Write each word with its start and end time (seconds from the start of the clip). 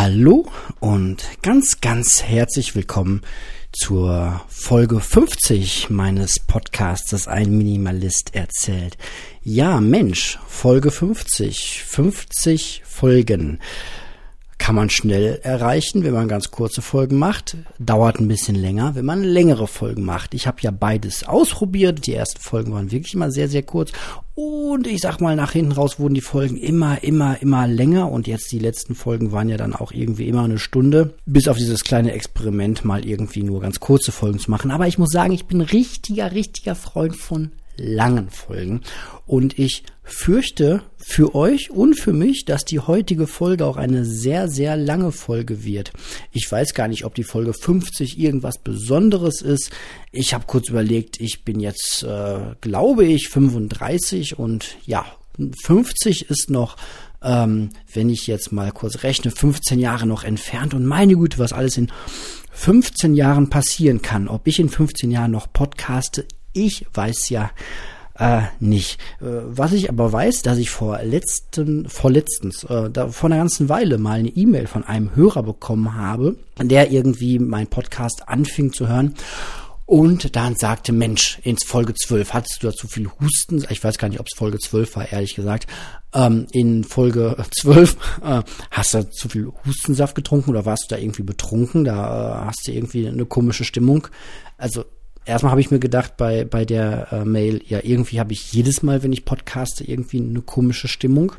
Hallo 0.00 0.46
und 0.78 1.24
ganz, 1.42 1.80
ganz 1.80 2.22
herzlich 2.22 2.76
willkommen 2.76 3.22
zur 3.72 4.40
Folge 4.46 5.00
50 5.00 5.90
meines 5.90 6.38
Podcasts, 6.38 7.26
ein 7.26 7.58
Minimalist 7.58 8.32
erzählt. 8.32 8.96
Ja, 9.42 9.80
Mensch, 9.80 10.38
Folge 10.46 10.92
50, 10.92 11.82
50 11.82 12.82
Folgen 12.86 13.58
kann 14.68 14.74
man 14.74 14.90
schnell 14.90 15.40
erreichen, 15.44 16.04
wenn 16.04 16.12
man 16.12 16.28
ganz 16.28 16.50
kurze 16.50 16.82
Folgen 16.82 17.16
macht. 17.16 17.56
Dauert 17.78 18.20
ein 18.20 18.28
bisschen 18.28 18.54
länger, 18.54 18.94
wenn 18.94 19.06
man 19.06 19.24
längere 19.24 19.66
Folgen 19.66 20.04
macht. 20.04 20.34
Ich 20.34 20.46
habe 20.46 20.58
ja 20.60 20.70
beides 20.70 21.26
ausprobiert. 21.26 22.06
Die 22.06 22.12
ersten 22.12 22.38
Folgen 22.38 22.74
waren 22.74 22.90
wirklich 22.90 23.14
immer 23.14 23.30
sehr, 23.30 23.48
sehr 23.48 23.62
kurz. 23.62 23.92
Und 24.34 24.86
ich 24.86 25.00
sag 25.00 25.22
mal, 25.22 25.36
nach 25.36 25.52
hinten 25.52 25.72
raus 25.72 25.98
wurden 25.98 26.12
die 26.12 26.20
Folgen 26.20 26.58
immer, 26.58 27.02
immer, 27.02 27.40
immer 27.40 27.66
länger. 27.66 28.12
Und 28.12 28.26
jetzt 28.26 28.52
die 28.52 28.58
letzten 28.58 28.94
Folgen 28.94 29.32
waren 29.32 29.48
ja 29.48 29.56
dann 29.56 29.74
auch 29.74 29.90
irgendwie 29.90 30.28
immer 30.28 30.44
eine 30.44 30.58
Stunde. 30.58 31.14
Bis 31.24 31.48
auf 31.48 31.56
dieses 31.56 31.82
kleine 31.82 32.12
Experiment 32.12 32.84
mal 32.84 33.06
irgendwie 33.06 33.44
nur 33.44 33.62
ganz 33.62 33.80
kurze 33.80 34.12
Folgen 34.12 34.38
zu 34.38 34.50
machen. 34.50 34.70
Aber 34.70 34.86
ich 34.86 34.98
muss 34.98 35.08
sagen, 35.08 35.32
ich 35.32 35.46
bin 35.46 35.62
richtiger, 35.62 36.32
richtiger 36.32 36.74
Freund 36.74 37.16
von 37.16 37.52
langen 37.78 38.30
Folgen. 38.30 38.82
Und 39.26 39.58
ich 39.58 39.84
fürchte 40.02 40.82
für 40.96 41.34
euch 41.34 41.70
und 41.70 41.94
für 41.98 42.12
mich, 42.12 42.44
dass 42.44 42.64
die 42.64 42.80
heutige 42.80 43.26
Folge 43.26 43.64
auch 43.66 43.76
eine 43.76 44.04
sehr, 44.04 44.48
sehr 44.48 44.76
lange 44.76 45.12
Folge 45.12 45.64
wird. 45.64 45.92
Ich 46.32 46.50
weiß 46.50 46.74
gar 46.74 46.88
nicht, 46.88 47.04
ob 47.04 47.14
die 47.14 47.24
Folge 47.24 47.52
50 47.52 48.18
irgendwas 48.18 48.58
Besonderes 48.58 49.42
ist. 49.42 49.70
Ich 50.12 50.34
habe 50.34 50.44
kurz 50.46 50.68
überlegt, 50.68 51.20
ich 51.20 51.44
bin 51.44 51.60
jetzt, 51.60 52.02
äh, 52.02 52.54
glaube 52.60 53.04
ich, 53.04 53.28
35 53.28 54.38
und 54.38 54.76
ja, 54.84 55.04
50 55.62 56.30
ist 56.30 56.50
noch 56.50 56.76
ähm, 57.22 57.70
wenn 57.92 58.10
ich 58.10 58.26
jetzt 58.26 58.52
mal 58.52 58.70
kurz 58.70 59.02
rechne, 59.02 59.30
15 59.30 59.78
Jahre 59.78 60.06
noch 60.06 60.24
entfernt 60.24 60.74
und 60.74 60.86
meine 60.86 61.16
Güte, 61.16 61.38
was 61.38 61.52
alles 61.52 61.76
in 61.76 61.90
15 62.52 63.14
Jahren 63.14 63.50
passieren 63.50 64.02
kann. 64.02 64.28
Ob 64.28 64.46
ich 64.46 64.58
in 64.58 64.68
15 64.68 65.10
Jahren 65.10 65.32
noch 65.32 65.52
podcaste, 65.52 66.26
ich 66.66 66.86
weiß 66.92 67.28
ja 67.30 67.50
äh, 68.18 68.42
nicht. 68.60 69.00
Äh, 69.20 69.26
was 69.46 69.72
ich 69.72 69.88
aber 69.88 70.12
weiß, 70.12 70.42
dass 70.42 70.58
ich 70.58 70.70
vor 70.70 71.00
letzten, 71.02 71.88
vorletztens, 71.88 72.64
äh, 72.64 72.90
da, 72.90 73.08
vor 73.08 73.30
einer 73.30 73.38
ganzen 73.38 73.68
Weile 73.68 73.98
mal 73.98 74.18
eine 74.18 74.28
E-Mail 74.28 74.66
von 74.66 74.84
einem 74.84 75.14
Hörer 75.14 75.42
bekommen 75.42 75.94
habe, 75.94 76.36
der 76.60 76.90
irgendwie 76.90 77.38
mein 77.38 77.68
Podcast 77.68 78.28
anfing 78.28 78.72
zu 78.72 78.88
hören 78.88 79.14
und 79.88 80.36
dann 80.36 80.54
sagte, 80.54 80.92
Mensch, 80.92 81.38
ins 81.44 81.64
Folge 81.64 81.94
12 81.94 82.34
hattest 82.34 82.62
du 82.62 82.66
da 82.66 82.74
zu 82.74 82.88
viel 82.88 83.08
Husten? 83.20 83.64
Ich 83.70 83.82
weiß 83.82 83.96
gar 83.96 84.10
nicht, 84.10 84.20
ob 84.20 84.26
es 84.30 84.36
Folge 84.36 84.58
12 84.58 84.96
war, 84.96 85.10
ehrlich 85.10 85.34
gesagt. 85.34 85.66
Ähm, 86.12 86.46
in 86.52 86.84
Folge 86.84 87.34
12 87.58 87.96
äh, 88.22 88.42
hast 88.70 88.92
du 88.92 89.08
zu 89.08 89.30
viel 89.30 89.50
Hustensaft 89.64 90.14
getrunken 90.14 90.50
oder 90.50 90.66
warst 90.66 90.84
du 90.88 90.94
da 90.94 91.00
irgendwie 91.00 91.22
betrunken? 91.22 91.84
Da 91.84 92.42
äh, 92.42 92.46
hast 92.48 92.66
du 92.66 92.72
irgendwie 92.72 93.08
eine 93.08 93.24
komische 93.24 93.64
Stimmung. 93.64 94.08
Also 94.58 94.84
erstmal 95.28 95.52
habe 95.52 95.60
ich 95.60 95.70
mir 95.70 95.78
gedacht 95.78 96.16
bei, 96.16 96.44
bei 96.44 96.64
der 96.64 97.12
äh, 97.12 97.24
Mail, 97.24 97.62
ja, 97.66 97.80
irgendwie 97.82 98.18
habe 98.18 98.32
ich 98.32 98.52
jedes 98.52 98.82
Mal, 98.82 99.02
wenn 99.02 99.12
ich 99.12 99.24
podcaste, 99.24 99.84
irgendwie 99.84 100.20
eine 100.20 100.40
komische 100.40 100.88
Stimmung. 100.88 101.32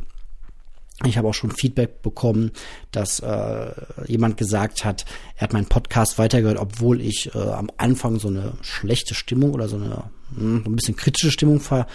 Ich 1.06 1.18
habe 1.18 1.30
auch 1.30 1.34
schon 1.34 1.52
Feedback 1.52 2.02
bekommen, 2.02 2.52
dass 2.92 3.22
äh, 3.22 3.72
jemand 4.06 4.36
gesagt 4.36 4.84
hat, 4.84 5.06
er 5.38 5.44
hat 5.44 5.54
meinen 5.54 5.68
Podcast 5.68 6.18
weitergehört, 6.18 6.60
obwohl 6.60 7.02
ich 7.02 7.34
äh, 7.34 7.38
am 7.38 7.70
Anfang 7.78 8.20
so 8.20 8.28
eine 8.28 8.54
schlechte 8.62 9.16
Stimmung 9.16 9.54
oder 9.54 9.70
so 9.70 9.78
eine 9.78 10.04
mh, 10.32 10.38
hm, 10.38 10.64
ein 10.66 10.76
bisschen 10.76 10.98
kritische 10.98 11.32
Stimmung 11.32 11.62
ver, 11.62 11.88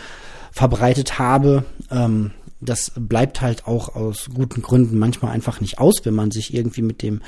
verbreitet 0.53 1.19
habe. 1.19 1.65
Ähm, 1.91 2.31
das 2.61 2.93
bleibt 2.97 3.43
halt 3.43 3.67
auch 3.67 3.95
aus 3.95 4.31
guten 4.33 4.63
Gründen 4.63 4.99
manchmal 4.99 5.33
einfach 5.33 5.61
nicht 5.61 5.79
aus, 5.79 5.97
wenn 6.05 6.15
man 6.15 6.31
sich 6.31 6.55
irgendwie 6.55 6.83
mit 6.83 7.03
dem 7.03 7.21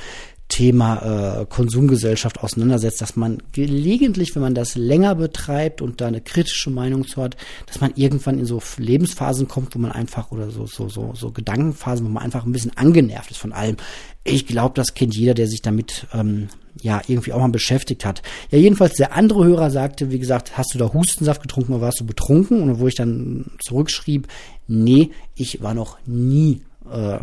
Thema 0.48 1.40
äh, 1.40 1.46
Konsumgesellschaft 1.46 2.40
auseinandersetzt, 2.40 3.00
dass 3.00 3.16
man 3.16 3.42
gelegentlich, 3.52 4.34
wenn 4.34 4.42
man 4.42 4.54
das 4.54 4.76
länger 4.76 5.16
betreibt 5.16 5.82
und 5.82 6.00
da 6.00 6.06
eine 6.06 6.20
kritische 6.20 6.70
Meinung 6.70 7.06
zu 7.06 7.20
hat, 7.20 7.36
dass 7.66 7.80
man 7.80 7.92
irgendwann 7.96 8.38
in 8.38 8.46
so 8.46 8.62
Lebensphasen 8.76 9.48
kommt, 9.48 9.74
wo 9.74 9.80
man 9.80 9.92
einfach 9.92 10.30
oder 10.30 10.50
so 10.50 10.66
so 10.66 10.88
so 10.88 11.12
so 11.14 11.32
Gedankenphasen, 11.32 12.06
wo 12.06 12.10
man 12.10 12.22
einfach 12.22 12.46
ein 12.46 12.52
bisschen 12.52 12.76
angenervt 12.76 13.32
ist 13.32 13.38
von 13.38 13.52
allem. 13.52 13.76
Ich 14.22 14.46
glaube, 14.46 14.74
das 14.74 14.94
kennt 14.94 15.16
jeder, 15.16 15.34
der 15.34 15.48
sich 15.48 15.62
damit 15.62 16.06
ähm, 16.12 16.48
ja 16.80 17.02
irgendwie 17.06 17.32
auch 17.32 17.40
mal 17.40 17.48
beschäftigt 17.48 18.04
hat. 18.04 18.22
Ja, 18.50 18.58
jedenfalls 18.58 18.94
der 18.94 19.14
andere 19.14 19.44
Hörer 19.44 19.70
sagte, 19.70 20.10
wie 20.10 20.18
gesagt, 20.18 20.56
hast 20.56 20.74
du 20.74 20.78
da 20.78 20.92
Hustensaft 20.92 21.42
getrunken 21.42 21.72
oder 21.72 21.82
warst 21.82 22.00
du 22.00 22.06
betrunken? 22.06 22.62
Und 22.62 22.78
wo 22.78 22.86
ich 22.86 22.94
dann 22.94 23.50
zurückschrieb, 23.64 24.28
nee, 24.68 25.10
ich 25.34 25.60
war 25.60 25.74
noch 25.74 25.98
nie 26.06 26.62
äh, 26.90 27.18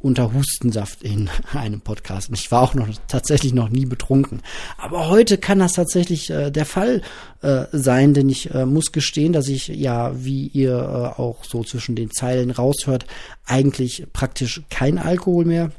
unter 0.00 0.32
Hustensaft 0.32 1.02
in 1.02 1.30
einem 1.52 1.80
Podcast. 1.80 2.28
Und 2.28 2.38
ich 2.38 2.50
war 2.50 2.62
auch 2.62 2.74
noch 2.74 2.88
tatsächlich 3.06 3.52
noch 3.52 3.68
nie 3.68 3.86
betrunken. 3.86 4.40
Aber 4.78 5.08
heute 5.08 5.38
kann 5.38 5.58
das 5.58 5.72
tatsächlich 5.72 6.30
äh, 6.30 6.50
der 6.50 6.66
Fall 6.66 7.02
äh, 7.42 7.64
sein, 7.72 8.14
denn 8.14 8.28
ich 8.28 8.52
äh, 8.52 8.66
muss 8.66 8.92
gestehen, 8.92 9.32
dass 9.32 9.48
ich 9.48 9.68
ja, 9.68 10.12
wie 10.24 10.48
ihr 10.48 10.72
äh, 10.72 11.20
auch 11.20 11.44
so 11.44 11.62
zwischen 11.62 11.94
den 11.94 12.10
Zeilen 12.10 12.50
raushört, 12.50 13.06
eigentlich 13.44 14.06
praktisch 14.12 14.62
kein 14.70 14.98
Alkohol 14.98 15.44
mehr 15.44 15.70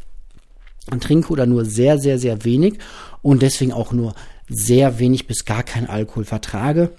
trinke 0.99 1.31
oder 1.31 1.45
nur 1.45 1.65
sehr, 1.65 1.99
sehr, 1.99 2.17
sehr 2.17 2.43
wenig 2.43 2.79
und 3.21 3.41
deswegen 3.41 3.71
auch 3.71 3.91
nur 3.91 4.15
sehr 4.49 4.99
wenig 4.99 5.27
bis 5.27 5.45
gar 5.45 5.63
kein 5.63 5.87
Alkohol 5.87 6.25
vertrage. 6.25 6.91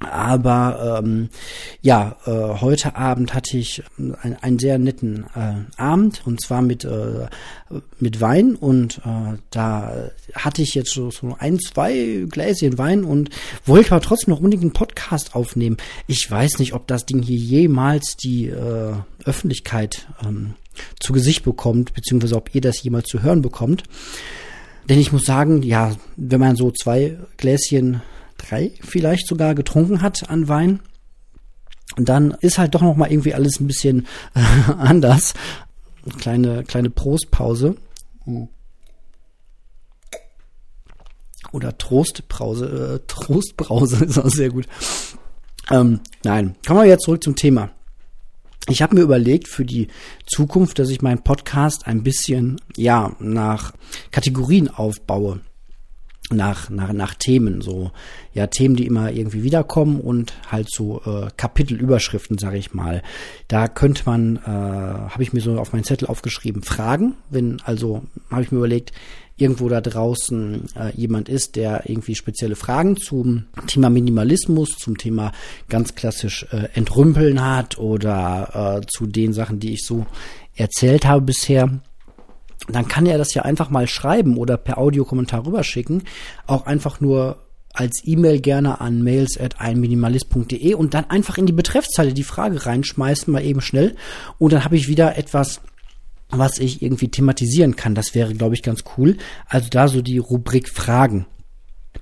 Aber 0.00 1.00
ähm, 1.02 1.28
ja, 1.80 2.16
äh, 2.26 2.60
heute 2.60 2.96
Abend 2.96 3.32
hatte 3.32 3.56
ich 3.56 3.82
ein, 3.96 4.36
einen 4.40 4.58
sehr 4.58 4.78
netten 4.78 5.24
äh, 5.34 5.80
Abend 5.80 6.22
und 6.26 6.40
zwar 6.40 6.62
mit 6.62 6.84
äh, 6.84 7.28
mit 8.00 8.20
Wein 8.20 8.56
und 8.56 8.98
äh, 8.98 9.38
da 9.50 10.10
hatte 10.34 10.62
ich 10.62 10.74
jetzt 10.74 10.92
so, 10.92 11.10
so 11.10 11.36
ein 11.38 11.58
zwei 11.60 12.26
Gläschen 12.28 12.76
Wein 12.76 13.04
und 13.04 13.30
wollte 13.66 13.92
aber 13.92 14.04
trotzdem 14.04 14.32
noch 14.32 14.40
unbedingt 14.40 14.62
einen 14.62 14.72
Podcast 14.72 15.34
aufnehmen. 15.34 15.76
Ich 16.06 16.28
weiß 16.28 16.58
nicht, 16.58 16.74
ob 16.74 16.86
das 16.86 17.06
Ding 17.06 17.22
hier 17.22 17.38
jemals 17.38 18.16
die 18.16 18.46
äh, 18.46 18.94
Öffentlichkeit 19.24 20.08
ähm, 20.24 20.54
zu 20.98 21.12
Gesicht 21.12 21.44
bekommt, 21.44 21.94
beziehungsweise 21.94 22.36
ob 22.36 22.54
ihr 22.54 22.60
das 22.60 22.82
jemals 22.82 23.06
zu 23.06 23.22
hören 23.22 23.42
bekommt. 23.42 23.84
Denn 24.88 24.98
ich 24.98 25.12
muss 25.12 25.24
sagen, 25.24 25.62
ja, 25.62 25.92
wenn 26.16 26.40
man 26.40 26.56
so 26.56 26.70
zwei 26.70 27.16
Gläschen 27.36 28.02
drei 28.48 28.72
vielleicht 28.80 29.26
sogar 29.26 29.54
getrunken 29.54 30.02
hat 30.02 30.28
an 30.28 30.48
Wein, 30.48 30.80
dann 31.96 32.32
ist 32.40 32.58
halt 32.58 32.74
doch 32.74 32.82
noch 32.82 32.96
mal 32.96 33.10
irgendwie 33.10 33.34
alles 33.34 33.60
ein 33.60 33.66
bisschen 33.66 34.06
äh, 34.34 34.72
anders. 34.78 35.34
Kleine 36.18 36.64
kleine 36.64 36.90
Prostpause. 36.90 37.76
Oder 41.52 41.78
Trostbrause, 41.78 43.00
äh, 43.00 43.06
Trostbrause 43.06 44.04
ist 44.06 44.18
auch 44.18 44.28
sehr 44.28 44.50
gut. 44.50 44.66
Ähm, 45.70 46.00
nein, 46.24 46.56
kommen 46.66 46.80
wir 46.80 46.86
jetzt 46.86 47.04
zurück 47.04 47.22
zum 47.22 47.36
Thema. 47.36 47.70
Ich 48.68 48.80
habe 48.80 48.94
mir 48.94 49.02
überlegt 49.02 49.46
für 49.46 49.64
die 49.64 49.88
Zukunft, 50.26 50.78
dass 50.78 50.88
ich 50.88 51.02
meinen 51.02 51.22
Podcast 51.22 51.86
ein 51.86 52.02
bisschen 52.02 52.60
ja 52.76 53.14
nach 53.18 53.72
Kategorien 54.10 54.68
aufbaue 54.68 55.40
nach, 56.30 56.70
nach, 56.70 56.92
nach 56.92 57.14
Themen, 57.14 57.60
so, 57.60 57.90
ja, 58.32 58.46
Themen, 58.46 58.76
die 58.76 58.86
immer 58.86 59.12
irgendwie 59.12 59.42
wiederkommen 59.42 60.00
und 60.00 60.32
halt 60.50 60.70
so 60.70 61.02
äh, 61.04 61.28
Kapitelüberschriften, 61.36 62.38
sage 62.38 62.56
ich 62.56 62.72
mal. 62.72 63.02
Da 63.46 63.68
könnte 63.68 64.04
man, 64.06 64.36
äh, 64.36 64.48
habe 64.48 65.22
ich 65.22 65.32
mir 65.32 65.40
so 65.40 65.58
auf 65.58 65.72
meinen 65.72 65.84
Zettel 65.84 66.08
aufgeschrieben, 66.08 66.62
Fragen, 66.62 67.14
wenn, 67.28 67.60
also 67.64 68.04
habe 68.30 68.42
ich 68.42 68.50
mir 68.50 68.58
überlegt, 68.58 68.92
irgendwo 69.36 69.68
da 69.68 69.80
draußen 69.80 70.68
äh, 70.76 70.92
jemand 70.94 71.28
ist, 71.28 71.56
der 71.56 71.88
irgendwie 71.88 72.14
spezielle 72.14 72.56
Fragen 72.56 72.96
zum 72.96 73.46
Thema 73.66 73.90
Minimalismus, 73.90 74.76
zum 74.78 74.96
Thema 74.96 75.32
ganz 75.68 75.94
klassisch 75.94 76.46
äh, 76.52 76.68
Entrümpeln 76.74 77.44
hat 77.44 77.78
oder 77.78 78.80
äh, 78.82 78.86
zu 78.86 79.06
den 79.06 79.32
Sachen, 79.32 79.58
die 79.58 79.74
ich 79.74 79.84
so 79.84 80.06
erzählt 80.54 81.04
habe 81.04 81.22
bisher, 81.22 81.80
dann 82.68 82.88
kann 82.88 83.06
er 83.06 83.18
das 83.18 83.34
ja 83.34 83.42
einfach 83.42 83.70
mal 83.70 83.86
schreiben 83.86 84.36
oder 84.36 84.56
per 84.56 84.78
Audiokommentar 84.78 85.46
rüberschicken. 85.46 86.04
Auch 86.46 86.66
einfach 86.66 87.00
nur 87.00 87.38
als 87.74 88.02
E-Mail 88.04 88.40
gerne 88.40 88.80
an 88.80 89.02
mails 89.02 89.38
at 89.38 89.60
einminimalist.de 89.60 90.74
und 90.74 90.94
dann 90.94 91.10
einfach 91.10 91.38
in 91.38 91.46
die 91.46 91.52
Betreffzeile 91.52 92.14
die 92.14 92.22
Frage 92.22 92.64
reinschmeißen, 92.64 93.32
mal 93.32 93.44
eben 93.44 93.60
schnell. 93.60 93.96
Und 94.38 94.52
dann 94.52 94.64
habe 94.64 94.76
ich 94.76 94.88
wieder 94.88 95.18
etwas, 95.18 95.60
was 96.30 96.58
ich 96.58 96.82
irgendwie 96.82 97.08
thematisieren 97.08 97.76
kann. 97.76 97.94
Das 97.94 98.14
wäre, 98.14 98.32
glaube 98.34 98.54
ich, 98.54 98.62
ganz 98.62 98.84
cool. 98.96 99.16
Also 99.46 99.68
da 99.70 99.88
so 99.88 100.02
die 100.02 100.18
Rubrik 100.18 100.68
Fragen. 100.68 101.26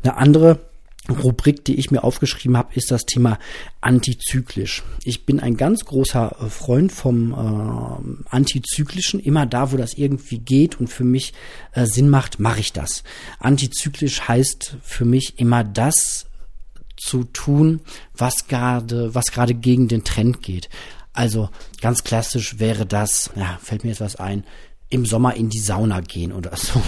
Eine 0.03 0.17
andere 0.17 0.72
Rubrik, 1.09 1.65
die 1.65 1.75
ich 1.75 1.91
mir 1.91 2.05
aufgeschrieben 2.05 2.57
habe, 2.57 2.75
ist 2.75 2.93
das 2.93 3.05
Thema 3.05 3.39
antizyklisch. 3.81 4.85
Ich 5.03 5.27
bin 5.27 5.41
ein 5.41 5.57
ganz 5.57 5.85
großer 5.85 6.37
Freund 6.49 6.93
vom 6.93 7.33
äh, 7.33 8.27
antizyklischen. 8.31 9.19
Immer 9.19 9.45
da, 9.47 9.73
wo 9.73 9.77
das 9.77 9.95
irgendwie 9.95 10.39
geht 10.39 10.79
und 10.79 10.87
für 10.87 11.03
mich 11.03 11.33
äh, 11.73 11.87
Sinn 11.87 12.09
macht, 12.09 12.39
mache 12.39 12.61
ich 12.61 12.73
das. 12.73 13.03
Antizyklisch 13.41 14.29
heißt 14.29 14.77
für 14.83 15.05
mich 15.05 15.41
immer 15.41 15.65
das 15.65 16.27
zu 16.97 17.25
tun, 17.25 17.81
was 18.17 18.47
gerade, 18.47 19.13
was 19.13 19.33
gerade 19.33 19.55
gegen 19.55 19.89
den 19.89 20.05
Trend 20.05 20.41
geht. 20.41 20.69
Also 21.13 21.51
ganz 21.81 22.05
klassisch 22.05 22.61
wäre 22.61 22.87
das, 22.87 23.31
ja, 23.35 23.59
fällt 23.61 23.83
mir 23.83 23.91
jetzt 23.91 24.01
was 24.01 24.17
ein, 24.17 24.45
im 24.89 25.05
Sommer 25.05 25.35
in 25.35 25.49
die 25.49 25.59
Sauna 25.59 26.01
gehen 26.01 26.33
oder 26.33 26.57
so. 26.57 26.81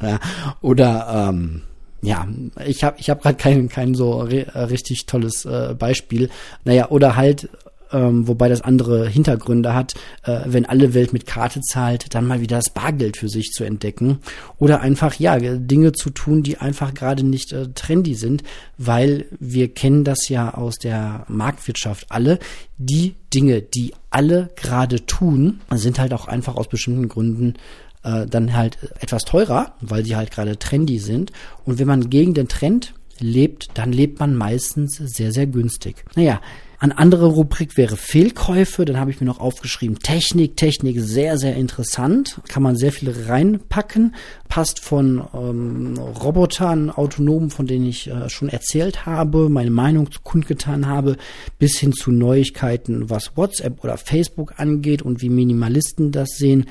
oder 0.60 1.28
ähm, 1.30 1.62
ja, 2.02 2.28
ich 2.64 2.84
habe 2.84 2.96
ich 2.98 3.10
hab 3.10 3.22
gerade 3.22 3.36
kein 3.36 3.68
kein 3.68 3.94
so 3.94 4.20
richtig 4.20 5.06
tolles 5.06 5.44
äh, 5.44 5.74
Beispiel. 5.78 6.30
Naja, 6.64 6.90
oder 6.90 7.16
halt 7.16 7.48
ähm, 7.92 8.28
wobei 8.28 8.48
das 8.48 8.60
andere 8.60 9.08
Hintergründe 9.08 9.74
hat, 9.74 9.94
äh, 10.24 10.40
wenn 10.46 10.66
alle 10.66 10.94
Welt 10.94 11.12
mit 11.12 11.26
Karte 11.26 11.60
zahlt, 11.60 12.14
dann 12.14 12.26
mal 12.26 12.40
wieder 12.40 12.56
das 12.56 12.70
Bargeld 12.70 13.16
für 13.16 13.28
sich 13.28 13.50
zu 13.52 13.64
entdecken 13.64 14.18
oder 14.58 14.80
einfach 14.80 15.14
ja 15.14 15.38
Dinge 15.38 15.92
zu 15.92 16.10
tun, 16.10 16.42
die 16.42 16.58
einfach 16.58 16.94
gerade 16.94 17.24
nicht 17.24 17.52
äh, 17.52 17.68
trendy 17.74 18.14
sind, 18.14 18.42
weil 18.76 19.26
wir 19.38 19.72
kennen 19.72 20.04
das 20.04 20.28
ja 20.28 20.54
aus 20.54 20.76
der 20.76 21.24
Marktwirtschaft 21.28 22.06
alle, 22.10 22.38
die 22.76 23.14
Dinge, 23.32 23.62
die 23.62 23.94
alle 24.10 24.50
gerade 24.56 25.04
tun, 25.04 25.60
sind 25.74 25.98
halt 25.98 26.14
auch 26.14 26.28
einfach 26.28 26.56
aus 26.56 26.68
bestimmten 26.68 27.08
Gründen 27.08 27.54
äh, 28.02 28.26
dann 28.26 28.54
halt 28.54 28.78
etwas 29.00 29.24
teurer, 29.24 29.74
weil 29.80 30.04
sie 30.04 30.16
halt 30.16 30.30
gerade 30.30 30.58
trendy 30.58 30.98
sind 30.98 31.32
und 31.64 31.78
wenn 31.78 31.86
man 31.88 32.10
gegen 32.10 32.34
den 32.34 32.48
Trend 32.48 32.94
lebt, 33.20 33.68
dann 33.74 33.92
lebt 33.92 34.20
man 34.20 34.34
meistens 34.34 34.96
sehr, 34.96 35.32
sehr 35.32 35.46
günstig. 35.46 36.04
Naja, 36.14 36.40
an 36.80 36.92
andere 36.92 37.26
Rubrik 37.26 37.76
wäre 37.76 37.96
Fehlkäufe. 37.96 38.84
Dann 38.84 38.98
habe 38.98 39.10
ich 39.10 39.20
mir 39.20 39.26
noch 39.26 39.40
aufgeschrieben 39.40 39.98
Technik. 39.98 40.56
Technik 40.56 41.00
sehr, 41.00 41.36
sehr 41.36 41.56
interessant. 41.56 42.40
Kann 42.48 42.62
man 42.62 42.76
sehr 42.76 42.92
viel 42.92 43.12
reinpacken. 43.26 44.14
Passt 44.48 44.78
von 44.80 45.26
ähm, 45.34 45.98
Robotern, 45.98 46.90
Autonomen, 46.90 47.50
von 47.50 47.66
denen 47.66 47.86
ich 47.86 48.08
äh, 48.08 48.28
schon 48.28 48.48
erzählt 48.48 49.06
habe, 49.06 49.48
meine 49.48 49.70
Meinung 49.70 50.08
kundgetan 50.22 50.86
habe, 50.86 51.16
bis 51.58 51.78
hin 51.78 51.92
zu 51.92 52.12
Neuigkeiten, 52.12 53.10
was 53.10 53.36
WhatsApp 53.36 53.82
oder 53.82 53.96
Facebook 53.96 54.54
angeht 54.58 55.02
und 55.02 55.20
wie 55.20 55.30
Minimalisten 55.30 56.12
das 56.12 56.36
sehen. 56.36 56.66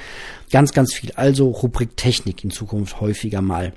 Ganz, 0.51 0.71
ganz 0.71 0.93
viel. 0.93 1.11
Also 1.15 1.49
Rubrik 1.49 1.97
Technik 1.97 2.43
in 2.43 2.51
Zukunft 2.51 3.01
häufiger 3.01 3.41
mal. 3.41 3.73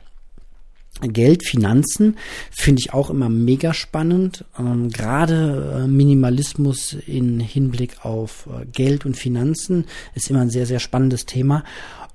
Geld, 1.00 1.46
Finanzen 1.46 2.16
finde 2.50 2.80
ich 2.80 2.92
auch 2.92 3.10
immer 3.10 3.28
mega 3.28 3.72
spannend. 3.72 4.44
Ähm, 4.58 4.90
Gerade 4.90 5.84
äh, 5.84 5.88
Minimalismus 5.88 6.94
in 7.06 7.40
Hinblick 7.40 8.04
auf 8.04 8.46
äh, 8.46 8.66
Geld 8.66 9.06
und 9.06 9.16
Finanzen 9.16 9.86
ist 10.14 10.30
immer 10.30 10.40
ein 10.40 10.50
sehr, 10.50 10.66
sehr 10.66 10.80
spannendes 10.80 11.26
Thema. 11.26 11.64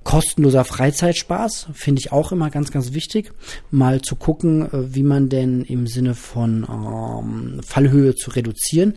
Kostenloser 0.03 0.65
Freizeitspaß 0.65 1.69
finde 1.73 1.99
ich 1.99 2.11
auch 2.11 2.31
immer 2.31 2.51
ganz, 2.51 2.71
ganz 2.71 2.93
wichtig. 2.93 3.31
Mal 3.71 4.01
zu 4.01 4.15
gucken, 4.15 4.61
äh, 4.71 4.93
wie 4.93 5.03
man 5.03 5.29
denn 5.29 5.63
im 5.63 5.87
Sinne 5.87 6.13
von 6.13 6.67
ähm, 6.69 7.61
Fallhöhe 7.65 8.15
zu 8.15 8.31
reduzieren 8.31 8.93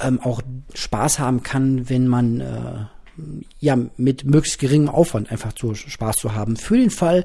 ähm, 0.00 0.20
auch 0.20 0.42
Spaß 0.74 1.18
haben 1.18 1.42
kann, 1.42 1.88
wenn 1.88 2.08
man 2.08 2.88
ja, 3.60 3.76
mit 3.96 4.24
möglichst 4.24 4.58
geringem 4.58 4.88
Aufwand 4.88 5.30
einfach 5.30 5.52
zu 5.52 5.74
Spaß 5.74 6.16
zu 6.16 6.34
haben. 6.34 6.56
Für 6.56 6.76
den 6.76 6.90
Fall, 6.90 7.24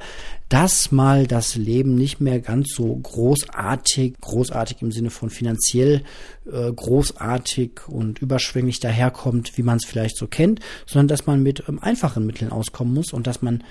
dass 0.49 0.91
mal 0.91 1.27
das 1.27 1.55
Leben 1.55 1.95
nicht 1.95 2.19
mehr 2.19 2.39
ganz 2.39 2.73
so 2.73 2.95
großartig, 2.95 4.15
großartig 4.21 4.81
im 4.81 4.91
Sinne 4.91 5.09
von 5.09 5.29
finanziell 5.29 6.03
äh, 6.51 6.71
großartig 6.71 7.87
und 7.87 8.19
überschwänglich 8.19 8.79
daherkommt, 8.79 9.57
wie 9.57 9.63
man 9.63 9.77
es 9.77 9.85
vielleicht 9.85 10.17
so 10.17 10.27
kennt, 10.27 10.59
sondern 10.85 11.07
dass 11.07 11.25
man 11.25 11.41
mit 11.41 11.63
ähm, 11.67 11.79
einfachen 11.79 12.25
Mitteln 12.25 12.51
auskommen 12.51 12.93
muss 12.93 13.13
und 13.13 13.27
dass 13.27 13.41
man 13.41 13.63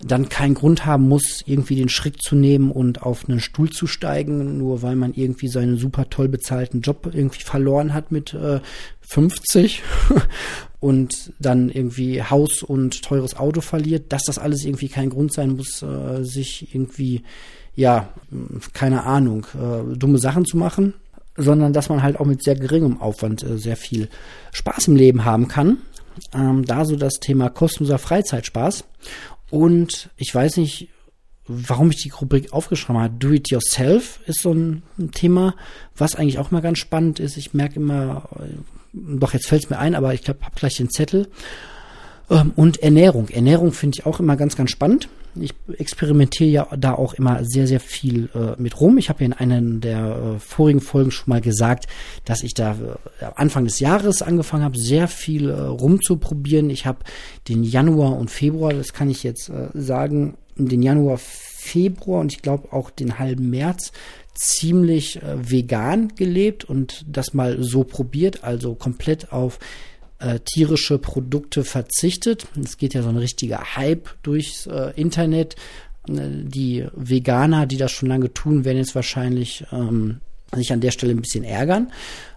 dann 0.00 0.28
keinen 0.28 0.54
Grund 0.54 0.84
haben 0.84 1.08
muss, 1.08 1.42
irgendwie 1.46 1.76
den 1.76 1.88
Schritt 1.88 2.20
zu 2.20 2.36
nehmen 2.36 2.70
und 2.70 3.02
auf 3.02 3.28
einen 3.28 3.40
Stuhl 3.40 3.70
zu 3.70 3.86
steigen, 3.86 4.58
nur 4.58 4.82
weil 4.82 4.94
man 4.94 5.14
irgendwie 5.14 5.48
seinen 5.48 5.78
super 5.78 6.10
toll 6.10 6.28
bezahlten 6.28 6.82
Job 6.82 7.10
irgendwie 7.12 7.42
verloren 7.42 7.94
hat 7.94 8.12
mit 8.12 8.34
äh, 8.34 8.60
50 9.00 9.82
und 10.80 11.32
dann 11.38 11.70
irgendwie 11.70 12.22
Haus 12.22 12.62
und 12.62 13.02
teures 13.02 13.36
Auto 13.36 13.60
verliert, 13.62 14.12
dass 14.12 14.24
das 14.24 14.38
alles 14.38 14.64
irgendwie 14.64 14.88
kein 14.88 15.10
Grund 15.10 15.32
sein 15.32 15.56
muss, 15.56 15.82
äh, 15.82 16.22
sich 16.22 16.74
irgendwie, 16.74 17.22
ja, 17.74 18.10
keine 18.74 19.04
Ahnung, 19.04 19.46
äh, 19.54 19.96
dumme 19.96 20.18
Sachen 20.18 20.44
zu 20.44 20.58
machen, 20.58 20.92
sondern 21.36 21.72
dass 21.72 21.88
man 21.88 22.02
halt 22.02 22.20
auch 22.20 22.26
mit 22.26 22.42
sehr 22.42 22.56
geringem 22.56 23.00
Aufwand 23.00 23.42
äh, 23.42 23.56
sehr 23.56 23.76
viel 23.76 24.08
Spaß 24.52 24.88
im 24.88 24.96
Leben 24.96 25.24
haben 25.24 25.48
kann. 25.48 25.78
Ähm, 26.34 26.64
da 26.64 26.84
so 26.84 26.96
das 26.96 27.14
Thema 27.14 27.50
kostenloser 27.50 27.98
Freizeitspaß. 27.98 28.84
Und 29.50 30.10
ich 30.16 30.34
weiß 30.34 30.56
nicht, 30.56 30.88
warum 31.46 31.90
ich 31.90 32.02
die 32.02 32.10
Rubrik 32.10 32.52
aufgeschrieben 32.52 33.00
habe. 33.00 33.14
Do 33.18 33.30
it 33.30 33.50
yourself 33.50 34.20
ist 34.26 34.42
so 34.42 34.52
ein, 34.52 34.82
Thema, 35.12 35.54
was 35.96 36.16
eigentlich 36.16 36.38
auch 36.38 36.50
mal 36.50 36.62
ganz 36.62 36.78
spannend 36.78 37.20
ist. 37.20 37.36
Ich 37.36 37.54
merke 37.54 37.76
immer, 37.76 38.28
doch 38.92 39.32
jetzt 39.32 39.46
fällt 39.46 39.64
es 39.64 39.70
mir 39.70 39.78
ein, 39.78 39.94
aber 39.94 40.14
ich 40.14 40.22
glaube, 40.22 40.44
habe 40.44 40.56
gleich 40.56 40.76
den 40.76 40.90
Zettel. 40.90 41.28
Ähm, 42.30 42.52
und 42.56 42.82
Ernährung. 42.82 43.28
Ernährung 43.28 43.72
finde 43.72 43.98
ich 43.98 44.06
auch 44.06 44.20
immer 44.20 44.36
ganz, 44.36 44.56
ganz 44.56 44.70
spannend. 44.70 45.08
Ich 45.42 45.54
experimentiere 45.78 46.50
ja 46.50 46.68
da 46.76 46.94
auch 46.94 47.14
immer 47.14 47.44
sehr, 47.44 47.66
sehr 47.66 47.80
viel 47.80 48.28
äh, 48.34 48.60
mit 48.60 48.80
rum. 48.80 48.98
Ich 48.98 49.08
habe 49.08 49.20
ja 49.20 49.26
in 49.26 49.32
einer 49.32 49.60
der 49.60 50.36
äh, 50.36 50.38
vorigen 50.38 50.80
Folgen 50.80 51.10
schon 51.10 51.30
mal 51.30 51.40
gesagt, 51.40 51.86
dass 52.24 52.42
ich 52.42 52.54
da 52.54 52.72
äh, 53.20 53.24
Anfang 53.34 53.64
des 53.64 53.80
Jahres 53.80 54.22
angefangen 54.22 54.64
habe, 54.64 54.78
sehr 54.78 55.08
viel 55.08 55.50
äh, 55.50 55.60
rumzuprobieren. 55.60 56.70
Ich 56.70 56.86
habe 56.86 56.98
den 57.48 57.64
Januar 57.64 58.16
und 58.16 58.30
Februar, 58.30 58.72
das 58.72 58.92
kann 58.92 59.10
ich 59.10 59.22
jetzt 59.22 59.48
äh, 59.48 59.68
sagen, 59.74 60.36
den 60.56 60.82
Januar, 60.82 61.18
Februar 61.18 62.20
und 62.20 62.32
ich 62.32 62.42
glaube 62.42 62.72
auch 62.72 62.90
den 62.90 63.18
halben 63.18 63.50
März 63.50 63.92
ziemlich 64.34 65.22
äh, 65.22 65.50
vegan 65.50 66.14
gelebt 66.14 66.64
und 66.64 67.04
das 67.08 67.34
mal 67.34 67.62
so 67.62 67.84
probiert, 67.84 68.44
also 68.44 68.74
komplett 68.74 69.32
auf 69.32 69.58
äh, 70.18 70.40
tierische 70.40 70.98
Produkte 70.98 71.64
verzichtet. 71.64 72.46
Es 72.62 72.78
geht 72.78 72.94
ja 72.94 73.02
so 73.02 73.08
ein 73.08 73.16
richtiger 73.16 73.76
Hype 73.76 74.08
durchs 74.22 74.66
äh, 74.66 74.92
Internet. 74.96 75.56
Äh, 76.08 76.28
die 76.44 76.86
Veganer, 76.94 77.66
die 77.66 77.76
das 77.76 77.92
schon 77.92 78.08
lange 78.08 78.32
tun, 78.32 78.64
werden 78.64 78.78
jetzt 78.78 78.94
wahrscheinlich 78.94 79.64
ähm, 79.72 80.20
sich 80.54 80.72
an 80.72 80.80
der 80.80 80.90
Stelle 80.90 81.12
ein 81.12 81.20
bisschen 81.20 81.44
ärgern. 81.44 81.90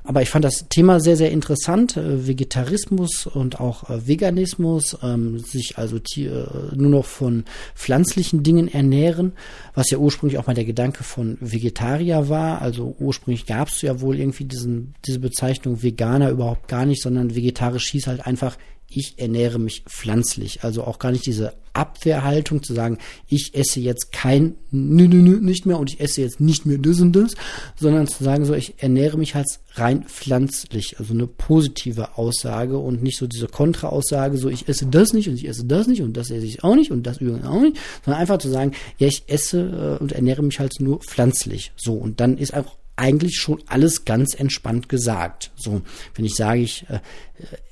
Aber 0.04 0.24
ich 0.24 0.30
fand 0.30 0.44
das 0.44 0.68
Thema 0.70 1.00
sehr, 1.00 1.16
sehr 1.16 1.32
interessant. 1.32 1.96
Äh, 1.96 2.28
Vegetarismus 2.28 3.28
und 3.28 3.60
auch 3.60 3.90
äh, 3.90 4.08
Veganismus, 4.08 4.98
ähm, 5.04 5.38
sich 5.38 5.78
also 5.78 5.98
äh, 5.98 6.30
nur 6.76 6.90
noch 6.90 7.06
von 7.06 7.44
pflanzlichen 7.76 8.42
Dingen 8.42 8.68
ernähren, 8.68 9.34
was 9.76 9.92
ja 9.92 10.00
ursprünglich 10.00 10.40
auch 10.40 10.48
mal 10.48 10.56
der 10.56 10.66
Gedanke 10.66 11.04
von 11.04 11.38
Vegetarier 11.42 12.28
war. 12.30 12.62
Also 12.62 12.96
ursprünglich 13.00 13.46
gab 13.46 13.68
es 13.68 13.82
ja 13.84 14.02
wohl 14.02 14.20
irgendwie 14.20 14.46
diesen, 14.46 14.96
diese 15.06 15.20
Bezeichnung 15.20 15.84
Veganer 15.84 16.32
überhaupt 16.32 16.68
gar 16.68 16.86
nicht, 16.86 17.04
sondern 17.04 17.36
vegetarisch 17.36 17.92
hieß 17.92 18.08
halt 18.08 18.26
einfach, 18.26 18.58
ich 18.89 19.15
ernähre 19.18 19.59
mich 19.59 19.83
pflanzlich. 19.88 20.63
Also 20.63 20.83
auch 20.83 21.00
gar 21.00 21.12
nicht 21.12 21.25
diese 21.25 21.53
Abwehrhaltung 21.74 22.63
zu 22.63 22.74
sagen, 22.74 22.97
ich 23.27 23.55
esse 23.55 23.79
jetzt 23.79 24.12
kein 24.12 24.55
nö, 24.72 25.08
nö, 25.08 25.17
nö, 25.17 25.39
nicht 25.39 25.65
mehr 25.65 25.79
und 25.79 25.91
ich 25.93 26.00
esse 26.00 26.22
jetzt 26.22 26.39
nicht 26.39 26.65
mehr 26.65 26.77
das 26.77 27.00
und 27.00 27.13
das, 27.13 27.36
sondern 27.75 28.08
zu 28.08 28.24
sagen 28.24 28.46
so, 28.46 28.53
ich 28.53 28.75
ernähre 28.77 29.17
mich 29.17 29.36
halt 29.36 29.48
rein 29.75 30.03
pflanzlich. 30.03 31.00
Also 31.00 31.13
eine 31.13 31.27
positive 31.27 32.17
Aussage 32.17 32.77
und 32.77 33.03
nicht 33.03 33.17
so 33.17 33.27
diese 33.27 33.48
Kontraaussage, 33.48 34.38
so 34.38 34.50
ich 34.50 34.67
esse 34.67 34.88
das 34.88 35.13
nicht 35.13 35.29
und 35.29 35.36
ich 35.36 35.48
esse 35.48 35.65
das 35.65 35.88
nicht 35.88 36.01
und 36.01 36.17
das 36.17 36.31
esse 36.31 36.46
ich 36.46 36.63
auch 36.63 36.75
nicht 36.75 36.91
und 36.91 37.03
das 37.03 37.19
übrigens 37.19 37.46
auch 37.46 37.62
nicht, 37.62 37.77
sondern 38.03 38.22
einfach 38.22 38.39
zu 38.39 38.50
sagen, 38.50 38.74
ja, 38.98 39.08
ich 39.08 39.24
esse 39.27 39.98
äh, 40.00 40.01
und 40.01 40.12
ernähre 40.12 40.43
mich 40.43 40.60
halt 40.60 40.74
nur 40.79 41.00
pflanzlich. 41.00 41.72
So 41.77 41.93
und 41.93 42.19
dann 42.19 42.38
ist 42.38 42.53
auch 42.53 42.75
eigentlich 42.96 43.38
schon 43.38 43.63
alles 43.67 44.03
ganz 44.03 44.34
entspannt 44.34 44.89
gesagt. 44.89 45.51
So, 45.55 45.81
wenn 46.15 46.25
ich 46.25 46.36
sage, 46.36 46.62
ich 46.62 46.86
äh, 46.89 47.00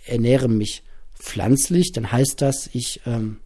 ernähre 0.06 0.48
mich 0.48 0.84
pflanzlich, 1.28 1.92
dann 1.92 2.12
heißt 2.12 2.42
das, 2.42 2.70
ich 2.74 3.02
ähm, 3.06 3.38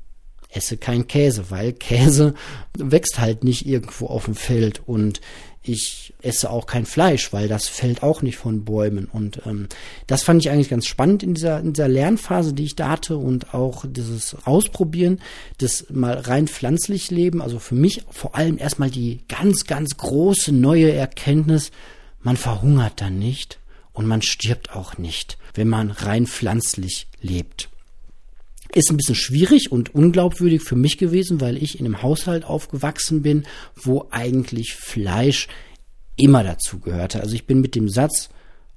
esse 0.50 0.78
kein 0.78 1.08
Käse, 1.08 1.50
weil 1.50 1.74
Käse 1.74 2.34
wächst 2.78 3.20
halt 3.20 3.44
nicht 3.44 3.66
irgendwo 3.66 4.08
auf 4.08 4.26
dem 4.26 4.36
Feld 4.36 4.82
und 4.86 5.22
ich 5.64 6.14
esse 6.24 6.50
auch 6.50 6.66
kein 6.66 6.88
Fleisch, 6.88 7.34
weil 7.34 7.48
das 7.48 7.68
fällt 7.68 8.02
auch 8.02 8.24
nicht 8.24 8.38
von 8.38 8.66
Bäumen. 8.66 9.06
Und 9.06 9.42
ähm, 9.46 9.68
das 10.08 10.24
fand 10.24 10.42
ich 10.42 10.50
eigentlich 10.50 10.70
ganz 10.70 10.88
spannend 10.88 11.22
in 11.22 11.36
dieser, 11.36 11.60
in 11.60 11.74
dieser 11.74 11.88
Lernphase, 11.88 12.54
die 12.54 12.64
ich 12.64 12.76
da 12.76 12.90
hatte 12.90 13.18
und 13.18 13.54
auch 13.54 13.86
dieses 13.88 14.36
Ausprobieren, 14.46 15.22
das 15.60 15.86
mal 15.90 16.16
rein 16.16 16.48
pflanzlich 16.48 17.12
leben. 17.12 17.44
Also 17.44 17.60
für 17.60 17.76
mich 17.76 18.04
vor 18.10 18.36
allem 18.36 18.58
erstmal 18.58 18.90
die 18.90 19.20
ganz, 19.30 19.66
ganz 19.66 19.98
große 19.98 20.52
neue 20.52 20.92
Erkenntnis, 20.94 21.72
man 22.22 22.38
verhungert 22.38 23.00
dann 23.00 23.20
nicht 23.20 23.60
und 23.94 24.08
man 24.08 24.24
stirbt 24.24 24.76
auch 24.76 24.98
nicht, 24.98 25.38
wenn 25.54 25.68
man 25.68 25.92
rein 25.92 26.26
pflanzlich 26.26 27.08
lebt. 27.22 27.71
Ist 28.74 28.90
ein 28.90 28.98
bisschen 28.98 29.16
schwierig 29.16 29.72
und 29.72 29.94
unglaubwürdig 29.94 30.62
für 30.62 30.78
mich 30.78 30.98
gewesen, 30.98 31.42
weil 31.42 31.62
ich 31.62 31.80
in 31.80 31.86
einem 31.86 32.02
Haushalt 32.02 32.46
aufgewachsen 32.46 33.22
bin, 33.22 33.44
wo 33.76 34.08
eigentlich 34.12 34.76
Fleisch 34.76 35.48
immer 36.16 36.44
dazu 36.44 36.80
gehörte. 36.80 37.20
Also 37.20 37.36
ich 37.36 37.46
bin 37.46 37.60
mit 37.60 37.76
dem 37.76 37.90
Satz 37.90 38.30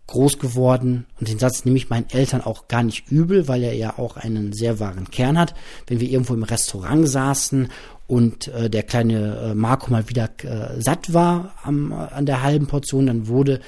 groß 0.06 0.38
geworden 0.38 1.06
und 1.18 1.28
den 1.28 1.38
Satz 1.38 1.64
nehme 1.64 1.76
ich 1.76 1.88
meinen 1.88 2.10
Eltern 2.10 2.42
auch 2.42 2.68
gar 2.68 2.82
nicht 2.82 3.10
übel, 3.10 3.48
weil 3.48 3.62
er 3.62 3.74
ja 3.74 3.98
auch 3.98 4.16
einen 4.16 4.52
sehr 4.52 4.78
wahren 4.80 5.10
Kern 5.10 5.38
hat. 5.38 5.54
Wenn 5.86 6.00
wir 6.00 6.10
irgendwo 6.10 6.34
im 6.34 6.42
Restaurant 6.42 7.08
saßen 7.08 7.68
und 8.06 8.48
äh, 8.48 8.68
der 8.68 8.82
kleine 8.82 9.36
äh, 9.36 9.54
Marco 9.54 9.90
mal 9.90 10.08
wieder 10.08 10.28
äh, 10.42 10.80
satt 10.80 11.14
war 11.14 11.54
am, 11.62 11.92
an 11.92 12.26
der 12.26 12.42
halben 12.42 12.66
Portion, 12.66 13.06
dann 13.06 13.28
wurde 13.28 13.60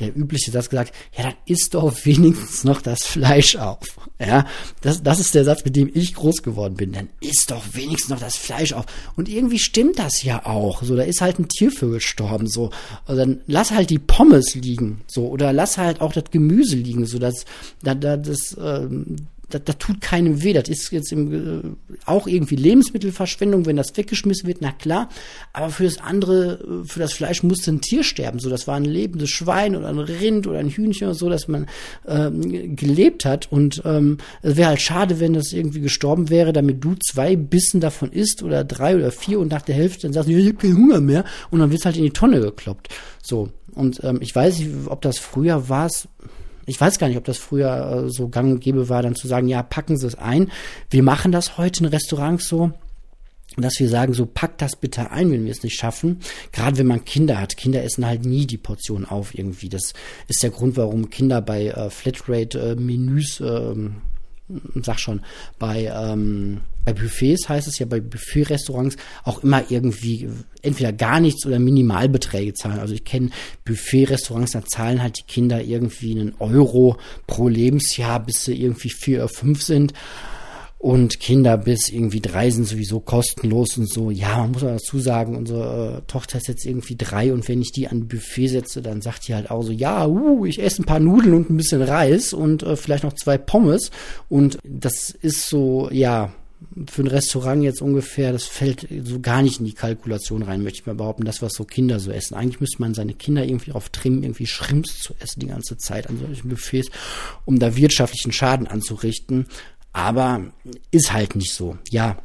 der 0.00 0.16
übliche 0.16 0.50
Satz 0.50 0.68
gesagt, 0.68 0.94
ja, 1.16 1.24
dann 1.24 1.34
isst 1.46 1.74
doch 1.74 2.04
wenigstens 2.04 2.64
noch 2.64 2.82
das 2.82 3.04
Fleisch 3.04 3.56
auf. 3.56 3.98
Ja, 4.18 4.46
das, 4.80 5.02
das 5.02 5.20
ist 5.20 5.34
der 5.34 5.44
Satz, 5.44 5.64
mit 5.64 5.76
dem 5.76 5.90
ich 5.92 6.14
groß 6.14 6.42
geworden 6.42 6.74
bin. 6.74 6.92
Dann 6.92 7.08
isst 7.20 7.50
doch 7.50 7.62
wenigstens 7.72 8.10
noch 8.10 8.20
das 8.20 8.36
Fleisch 8.36 8.72
auf. 8.72 8.86
Und 9.16 9.28
irgendwie 9.28 9.58
stimmt 9.58 9.98
das 9.98 10.22
ja 10.22 10.46
auch. 10.46 10.82
So, 10.82 10.96
da 10.96 11.02
ist 11.02 11.20
halt 11.20 11.38
ein 11.38 11.48
Tier 11.48 11.70
für 11.70 11.90
gestorben. 11.90 12.46
So, 12.46 12.70
und 13.06 13.16
dann 13.16 13.40
lass 13.46 13.70
halt 13.70 13.90
die 13.90 13.98
Pommes 13.98 14.54
liegen. 14.54 15.02
So, 15.06 15.28
oder 15.28 15.52
lass 15.52 15.78
halt 15.78 16.00
auch 16.00 16.12
das 16.12 16.30
Gemüse 16.30 16.76
liegen. 16.76 17.06
So, 17.06 17.18
das, 17.18 17.44
da, 17.82 17.94
da, 17.94 18.16
das, 18.16 18.56
ähm, 18.60 19.16
das, 19.50 19.62
das 19.64 19.78
tut 19.78 20.00
keinem 20.00 20.42
weh. 20.42 20.52
Das 20.52 20.68
ist 20.68 20.90
jetzt 20.90 21.12
im, 21.12 21.32
äh, 21.32 21.62
auch 22.06 22.26
irgendwie 22.26 22.56
Lebensmittelverschwendung, 22.56 23.66
wenn 23.66 23.76
das 23.76 23.96
weggeschmissen 23.96 24.46
wird, 24.46 24.58
na 24.60 24.72
klar. 24.72 25.08
Aber 25.52 25.70
für 25.70 25.84
das 25.84 25.98
andere, 25.98 26.82
äh, 26.82 26.86
für 26.86 27.00
das 27.00 27.12
Fleisch 27.12 27.42
musste 27.42 27.72
ein 27.72 27.80
Tier 27.80 28.02
sterben. 28.02 28.38
So, 28.38 28.50
das 28.50 28.66
war 28.66 28.76
ein 28.76 28.84
lebendes 28.84 29.30
Schwein 29.30 29.76
oder 29.76 29.88
ein 29.88 29.98
Rind 29.98 30.46
oder 30.46 30.58
ein 30.58 30.70
Hühnchen 30.70 31.08
oder 31.08 31.14
so, 31.14 31.28
dass 31.28 31.48
man 31.48 31.66
ähm, 32.06 32.76
gelebt 32.76 33.24
hat. 33.24 33.50
Und 33.50 33.82
ähm, 33.84 34.18
es 34.42 34.56
wäre 34.56 34.68
halt 34.68 34.80
schade, 34.80 35.20
wenn 35.20 35.34
das 35.34 35.52
irgendwie 35.52 35.80
gestorben 35.80 36.30
wäre, 36.30 36.52
damit 36.52 36.82
du 36.82 36.94
zwei 36.94 37.36
Bissen 37.36 37.80
davon 37.80 38.12
isst 38.12 38.42
oder 38.42 38.64
drei 38.64 38.96
oder 38.96 39.10
vier 39.10 39.38
und 39.40 39.50
nach 39.50 39.62
der 39.62 39.74
Hälfte 39.74 40.02
dann 40.02 40.12
sagst, 40.12 40.28
ich 40.28 40.46
habe 40.46 40.56
keinen 40.56 40.76
Hunger 40.76 41.00
mehr 41.00 41.24
und 41.50 41.60
dann 41.60 41.70
wird's 41.70 41.84
halt 41.84 41.96
in 41.96 42.04
die 42.04 42.10
Tonne 42.10 42.40
gekloppt. 42.40 42.88
So. 43.22 43.50
Und 43.74 44.02
ähm, 44.04 44.18
ich 44.20 44.34
weiß 44.34 44.58
nicht, 44.58 44.70
ob 44.86 45.02
das 45.02 45.18
früher 45.18 45.68
war 45.68 45.90
ich 46.66 46.80
weiß 46.80 46.98
gar 46.98 47.08
nicht, 47.08 47.16
ob 47.16 47.24
das 47.24 47.38
früher 47.38 48.04
äh, 48.06 48.10
so 48.10 48.28
gang 48.28 48.52
und 48.52 48.60
gäbe 48.60 48.88
war, 48.88 49.02
dann 49.02 49.14
zu 49.14 49.28
sagen, 49.28 49.48
ja, 49.48 49.62
packen 49.62 49.96
Sie 49.96 50.06
es 50.06 50.14
ein. 50.14 50.50
Wir 50.90 51.02
machen 51.02 51.32
das 51.32 51.58
heute 51.58 51.84
in 51.84 51.90
Restaurants 51.90 52.48
so, 52.48 52.72
dass 53.56 53.78
wir 53.78 53.88
sagen, 53.88 54.14
so 54.14 54.26
packt 54.26 54.62
das 54.62 54.76
bitte 54.76 55.10
ein, 55.10 55.30
wenn 55.30 55.44
wir 55.44 55.52
es 55.52 55.62
nicht 55.62 55.78
schaffen. 55.78 56.20
Gerade 56.52 56.78
wenn 56.78 56.86
man 56.86 57.04
Kinder 57.04 57.40
hat. 57.40 57.56
Kinder 57.56 57.82
essen 57.82 58.06
halt 58.06 58.24
nie 58.24 58.46
die 58.46 58.58
Portion 58.58 59.04
auf 59.04 59.36
irgendwie. 59.36 59.68
Das 59.68 59.92
ist 60.28 60.42
der 60.42 60.50
Grund, 60.50 60.76
warum 60.76 61.10
Kinder 61.10 61.40
bei 61.40 61.66
äh, 61.66 61.90
Flatrate-Menüs 61.90 63.40
äh, 63.40 63.74
sag 64.82 65.00
schon, 65.00 65.22
bei, 65.58 65.92
ähm, 65.94 66.60
bei 66.84 66.92
Buffets 66.92 67.48
heißt 67.48 67.68
es 67.68 67.78
ja, 67.78 67.86
bei 67.86 68.00
Buffet-Restaurants 68.00 68.96
auch 69.24 69.42
immer 69.42 69.64
irgendwie 69.70 70.28
entweder 70.62 70.92
gar 70.92 71.20
nichts 71.20 71.46
oder 71.46 71.58
Minimalbeträge 71.58 72.54
zahlen. 72.54 72.78
Also 72.78 72.94
ich 72.94 73.04
kenne 73.04 73.30
Buffet-Restaurants, 73.64 74.52
da 74.52 74.64
zahlen 74.64 75.02
halt 75.02 75.18
die 75.18 75.32
Kinder 75.32 75.62
irgendwie 75.62 76.12
einen 76.12 76.34
Euro 76.38 76.96
pro 77.26 77.48
Lebensjahr, 77.48 78.20
bis 78.20 78.44
sie 78.44 78.60
irgendwie 78.60 78.90
vier 78.90 79.18
oder 79.18 79.28
fünf 79.28 79.62
sind. 79.62 79.92
Und 80.84 81.18
Kinder 81.18 81.56
bis 81.56 81.88
irgendwie 81.88 82.20
drei 82.20 82.50
sind 82.50 82.66
sowieso 82.66 83.00
kostenlos 83.00 83.78
und 83.78 83.90
so. 83.90 84.10
Ja, 84.10 84.36
man 84.36 84.52
muss 84.52 84.62
aber 84.62 84.72
dazu 84.72 84.98
sagen, 84.98 85.34
unsere 85.34 85.96
äh, 85.96 86.06
Tochter 86.06 86.36
ist 86.36 86.46
jetzt 86.46 86.66
irgendwie 86.66 86.94
drei 86.94 87.32
und 87.32 87.48
wenn 87.48 87.62
ich 87.62 87.72
die 87.72 87.88
an 87.88 88.06
Buffet 88.06 88.48
setze, 88.48 88.82
dann 88.82 89.00
sagt 89.00 89.26
die 89.26 89.34
halt 89.34 89.50
auch 89.50 89.62
so, 89.62 89.72
ja, 89.72 90.06
uh, 90.06 90.44
ich 90.44 90.62
esse 90.62 90.82
ein 90.82 90.84
paar 90.84 91.00
Nudeln 91.00 91.32
und 91.32 91.48
ein 91.48 91.56
bisschen 91.56 91.80
Reis 91.80 92.34
und 92.34 92.64
äh, 92.64 92.76
vielleicht 92.76 93.04
noch 93.04 93.14
zwei 93.14 93.38
Pommes. 93.38 93.92
Und 94.28 94.58
das 94.62 95.08
ist 95.08 95.48
so, 95.48 95.88
ja, 95.90 96.34
für 96.88 97.02
ein 97.02 97.08
Restaurant 97.08 97.62
jetzt 97.62 97.82
ungefähr, 97.82 98.32
das 98.32 98.44
fällt 98.44 98.86
so 99.04 99.20
gar 99.20 99.42
nicht 99.42 99.60
in 99.60 99.66
die 99.66 99.72
Kalkulation 99.72 100.42
rein, 100.42 100.62
möchte 100.62 100.80
ich 100.80 100.86
mal 100.86 100.94
behaupten, 100.94 101.24
das, 101.24 101.42
was 101.42 101.52
so 101.52 101.64
Kinder 101.64 102.00
so 102.00 102.10
essen. 102.10 102.34
Eigentlich 102.34 102.60
müsste 102.60 102.80
man 102.80 102.94
seine 102.94 103.14
Kinder 103.14 103.44
irgendwie 103.44 103.72
auf 103.72 103.88
trimmen, 103.88 104.22
irgendwie 104.22 104.46
Schrimps 104.46 105.00
zu 105.00 105.14
essen 105.20 105.40
die 105.40 105.48
ganze 105.48 105.76
Zeit 105.76 106.08
an 106.08 106.18
solchen 106.18 106.48
Buffets, 106.48 106.90
um 107.44 107.58
da 107.58 107.76
wirtschaftlichen 107.76 108.32
Schaden 108.32 108.66
anzurichten. 108.66 109.46
Aber 109.92 110.52
ist 110.90 111.12
halt 111.12 111.36
nicht 111.36 111.52
so. 111.52 111.78
Ja, 111.90 112.18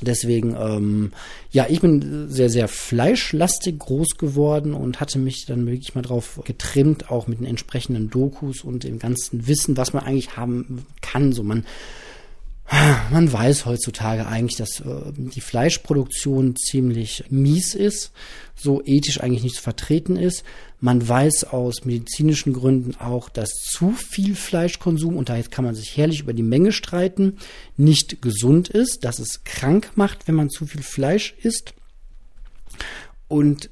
Deswegen, 0.00 0.54
ähm, 0.58 1.12
ja, 1.50 1.66
ich 1.68 1.80
bin 1.80 2.28
sehr, 2.28 2.50
sehr 2.50 2.68
fleischlastig 2.68 3.78
groß 3.78 4.16
geworden 4.16 4.74
und 4.74 5.00
hatte 5.00 5.18
mich 5.18 5.44
dann 5.46 5.66
wirklich 5.66 5.94
mal 5.94 6.02
drauf 6.02 6.40
getrimmt, 6.44 7.10
auch 7.10 7.26
mit 7.26 7.40
den 7.40 7.46
entsprechenden 7.46 8.10
Dokus 8.10 8.62
und 8.62 8.84
dem 8.84 8.98
ganzen 8.98 9.46
Wissen, 9.46 9.76
was 9.76 9.92
man 9.92 10.04
eigentlich 10.04 10.36
haben 10.36 10.86
kann. 11.00 11.32
So 11.32 11.42
man 11.42 11.64
man 13.10 13.32
weiß 13.32 13.64
heutzutage 13.64 14.26
eigentlich, 14.26 14.56
dass 14.56 14.80
äh, 14.80 15.12
die 15.14 15.40
Fleischproduktion 15.40 16.54
ziemlich 16.56 17.24
mies 17.30 17.74
ist, 17.74 18.12
so 18.54 18.82
ethisch 18.84 19.20
eigentlich 19.20 19.42
nicht 19.42 19.56
zu 19.56 19.62
vertreten 19.62 20.16
ist. 20.16 20.44
Man 20.80 21.06
weiß 21.06 21.44
aus 21.44 21.84
medizinischen 21.84 22.52
Gründen 22.52 22.94
auch, 22.96 23.30
dass 23.30 23.50
zu 23.64 23.92
viel 23.92 24.34
Fleischkonsum, 24.34 25.16
und 25.16 25.28
da 25.28 25.40
kann 25.42 25.64
man 25.64 25.74
sich 25.74 25.96
herrlich 25.96 26.20
über 26.20 26.34
die 26.34 26.42
Menge 26.42 26.72
streiten, 26.72 27.38
nicht 27.76 28.20
gesund 28.20 28.68
ist, 28.68 29.04
dass 29.04 29.18
es 29.18 29.44
krank 29.44 29.92
macht, 29.94 30.28
wenn 30.28 30.34
man 30.34 30.50
zu 30.50 30.66
viel 30.66 30.82
Fleisch 30.82 31.34
isst. 31.42 31.74
Und 33.28 33.70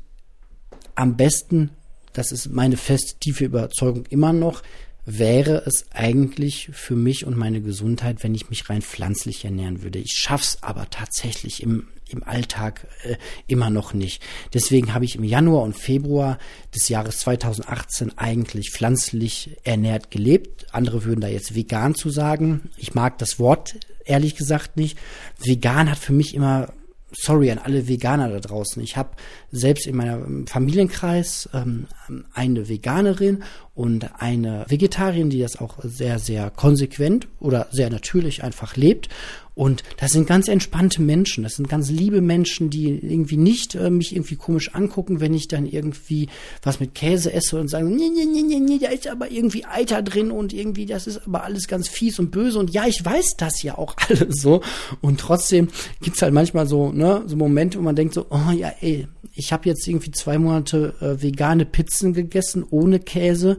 am 0.94 1.16
besten, 1.16 1.70
das 2.14 2.32
ist 2.32 2.48
meine 2.48 2.78
fest 2.78 3.16
tiefe 3.20 3.44
Überzeugung 3.44 4.06
immer 4.06 4.32
noch, 4.32 4.62
wäre 5.06 5.62
es 5.64 5.86
eigentlich 5.92 6.68
für 6.72 6.96
mich 6.96 7.24
und 7.24 7.36
meine 7.36 7.62
Gesundheit, 7.62 8.22
wenn 8.22 8.34
ich 8.34 8.50
mich 8.50 8.68
rein 8.68 8.82
pflanzlich 8.82 9.44
ernähren 9.44 9.82
würde. 9.82 10.00
Ich 10.00 10.14
schaff's 10.18 10.58
aber 10.62 10.90
tatsächlich 10.90 11.62
im, 11.62 11.88
im 12.08 12.24
Alltag 12.24 12.88
äh, 13.04 13.16
immer 13.46 13.70
noch 13.70 13.94
nicht. 13.94 14.20
Deswegen 14.52 14.92
habe 14.92 15.04
ich 15.04 15.14
im 15.14 15.24
Januar 15.24 15.62
und 15.62 15.76
Februar 15.76 16.38
des 16.74 16.88
Jahres 16.88 17.20
2018 17.20 18.18
eigentlich 18.18 18.72
pflanzlich 18.72 19.56
ernährt 19.62 20.10
gelebt. 20.10 20.66
Andere 20.72 21.04
würden 21.04 21.20
da 21.20 21.28
jetzt 21.28 21.54
vegan 21.54 21.94
zu 21.94 22.10
sagen. 22.10 22.68
Ich 22.76 22.94
mag 22.94 23.16
das 23.18 23.38
Wort 23.38 23.76
ehrlich 24.04 24.34
gesagt 24.36 24.76
nicht. 24.76 24.98
Vegan 25.38 25.90
hat 25.90 25.98
für 25.98 26.12
mich 26.12 26.34
immer 26.34 26.72
sorry 27.18 27.50
an 27.50 27.58
alle 27.58 27.88
Veganer 27.88 28.28
da 28.28 28.40
draußen. 28.40 28.82
Ich 28.82 28.96
habe 28.96 29.10
selbst 29.50 29.86
in 29.86 29.96
meinem 29.96 30.46
Familienkreis 30.46 31.48
ähm, 31.54 31.86
eine 32.34 32.68
Veganerin 32.68 33.42
und 33.74 34.08
eine 34.18 34.64
Vegetarierin, 34.68 35.30
die 35.30 35.40
das 35.40 35.56
auch 35.56 35.78
sehr, 35.82 36.18
sehr 36.18 36.50
konsequent 36.50 37.28
oder 37.40 37.68
sehr 37.70 37.90
natürlich 37.90 38.42
einfach 38.42 38.76
lebt. 38.76 39.08
Und 39.56 39.84
das 39.96 40.12
sind 40.12 40.26
ganz 40.26 40.48
entspannte 40.48 41.00
Menschen, 41.00 41.42
das 41.42 41.54
sind 41.54 41.66
ganz 41.66 41.88
liebe 41.88 42.20
Menschen, 42.20 42.68
die 42.68 42.90
irgendwie 42.90 43.38
nicht 43.38 43.74
äh, 43.74 43.88
mich 43.88 44.14
irgendwie 44.14 44.36
komisch 44.36 44.74
angucken, 44.74 45.18
wenn 45.18 45.32
ich 45.32 45.48
dann 45.48 45.64
irgendwie 45.64 46.28
was 46.62 46.78
mit 46.78 46.94
Käse 46.94 47.32
esse 47.32 47.58
und 47.58 47.68
sagen, 47.68 47.96
nee, 47.96 48.10
nee, 48.14 48.26
nee, 48.26 48.42
nee, 48.42 48.60
nee, 48.60 48.78
da 48.78 48.88
ist 48.88 49.08
aber 49.08 49.30
irgendwie 49.30 49.64
Eiter 49.64 50.02
drin 50.02 50.30
und 50.30 50.52
irgendwie, 50.52 50.84
das 50.84 51.06
ist 51.06 51.26
aber 51.26 51.42
alles 51.42 51.68
ganz 51.68 51.88
fies 51.88 52.18
und 52.18 52.32
böse. 52.32 52.58
Und 52.58 52.68
ja, 52.68 52.86
ich 52.86 53.02
weiß 53.02 53.36
das 53.38 53.62
ja 53.62 53.78
auch 53.78 53.96
alles 54.08 54.42
so. 54.42 54.60
Und 55.00 55.20
trotzdem 55.20 55.68
gibt's 56.02 56.20
halt 56.20 56.34
manchmal 56.34 56.66
so, 56.66 56.92
ne, 56.92 57.22
so 57.26 57.34
Momente, 57.34 57.78
wo 57.78 57.82
man 57.82 57.96
denkt 57.96 58.12
so, 58.12 58.26
oh 58.28 58.52
ja, 58.52 58.74
ey, 58.82 59.08
ich 59.32 59.54
habe 59.54 59.66
jetzt 59.70 59.88
irgendwie 59.88 60.10
zwei 60.10 60.36
Monate 60.36 60.94
äh, 61.00 61.22
vegane 61.22 61.64
Pizzen 61.64 62.12
gegessen 62.12 62.62
ohne 62.68 63.00
Käse 63.00 63.56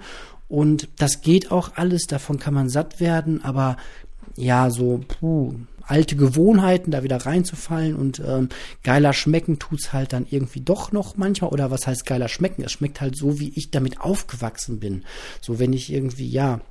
und 0.47 0.89
das 0.99 1.21
geht 1.21 1.51
auch 1.51 1.71
alles, 1.73 2.03
davon 2.03 2.37
kann 2.37 2.53
man 2.53 2.69
satt 2.69 2.99
werden, 2.99 3.43
aber 3.43 3.77
ja, 4.35 4.69
so, 4.69 5.01
puh, 5.07 5.55
alte 5.87 6.15
Gewohnheiten, 6.15 6.91
da 6.91 7.03
wieder 7.03 7.17
reinzufallen 7.17 7.95
und 7.95 8.19
ähm, 8.19 8.49
geiler 8.83 9.13
schmecken 9.13 9.59
tut's 9.59 9.93
halt 9.93 10.13
dann 10.13 10.27
irgendwie 10.29 10.61
doch 10.61 10.91
noch 10.91 11.17
manchmal. 11.17 11.51
Oder 11.51 11.71
was 11.71 11.87
heißt 11.87 12.05
geiler 12.05 12.27
schmecken? 12.27 12.63
Es 12.63 12.73
schmeckt 12.73 13.01
halt 13.01 13.17
so, 13.17 13.39
wie 13.39 13.51
ich 13.55 13.71
damit 13.71 14.01
aufgewachsen 14.01 14.79
bin. 14.79 15.03
So, 15.41 15.59
wenn 15.59 15.73
ich 15.73 15.91
irgendwie, 15.91 16.27
ja, 16.27 16.61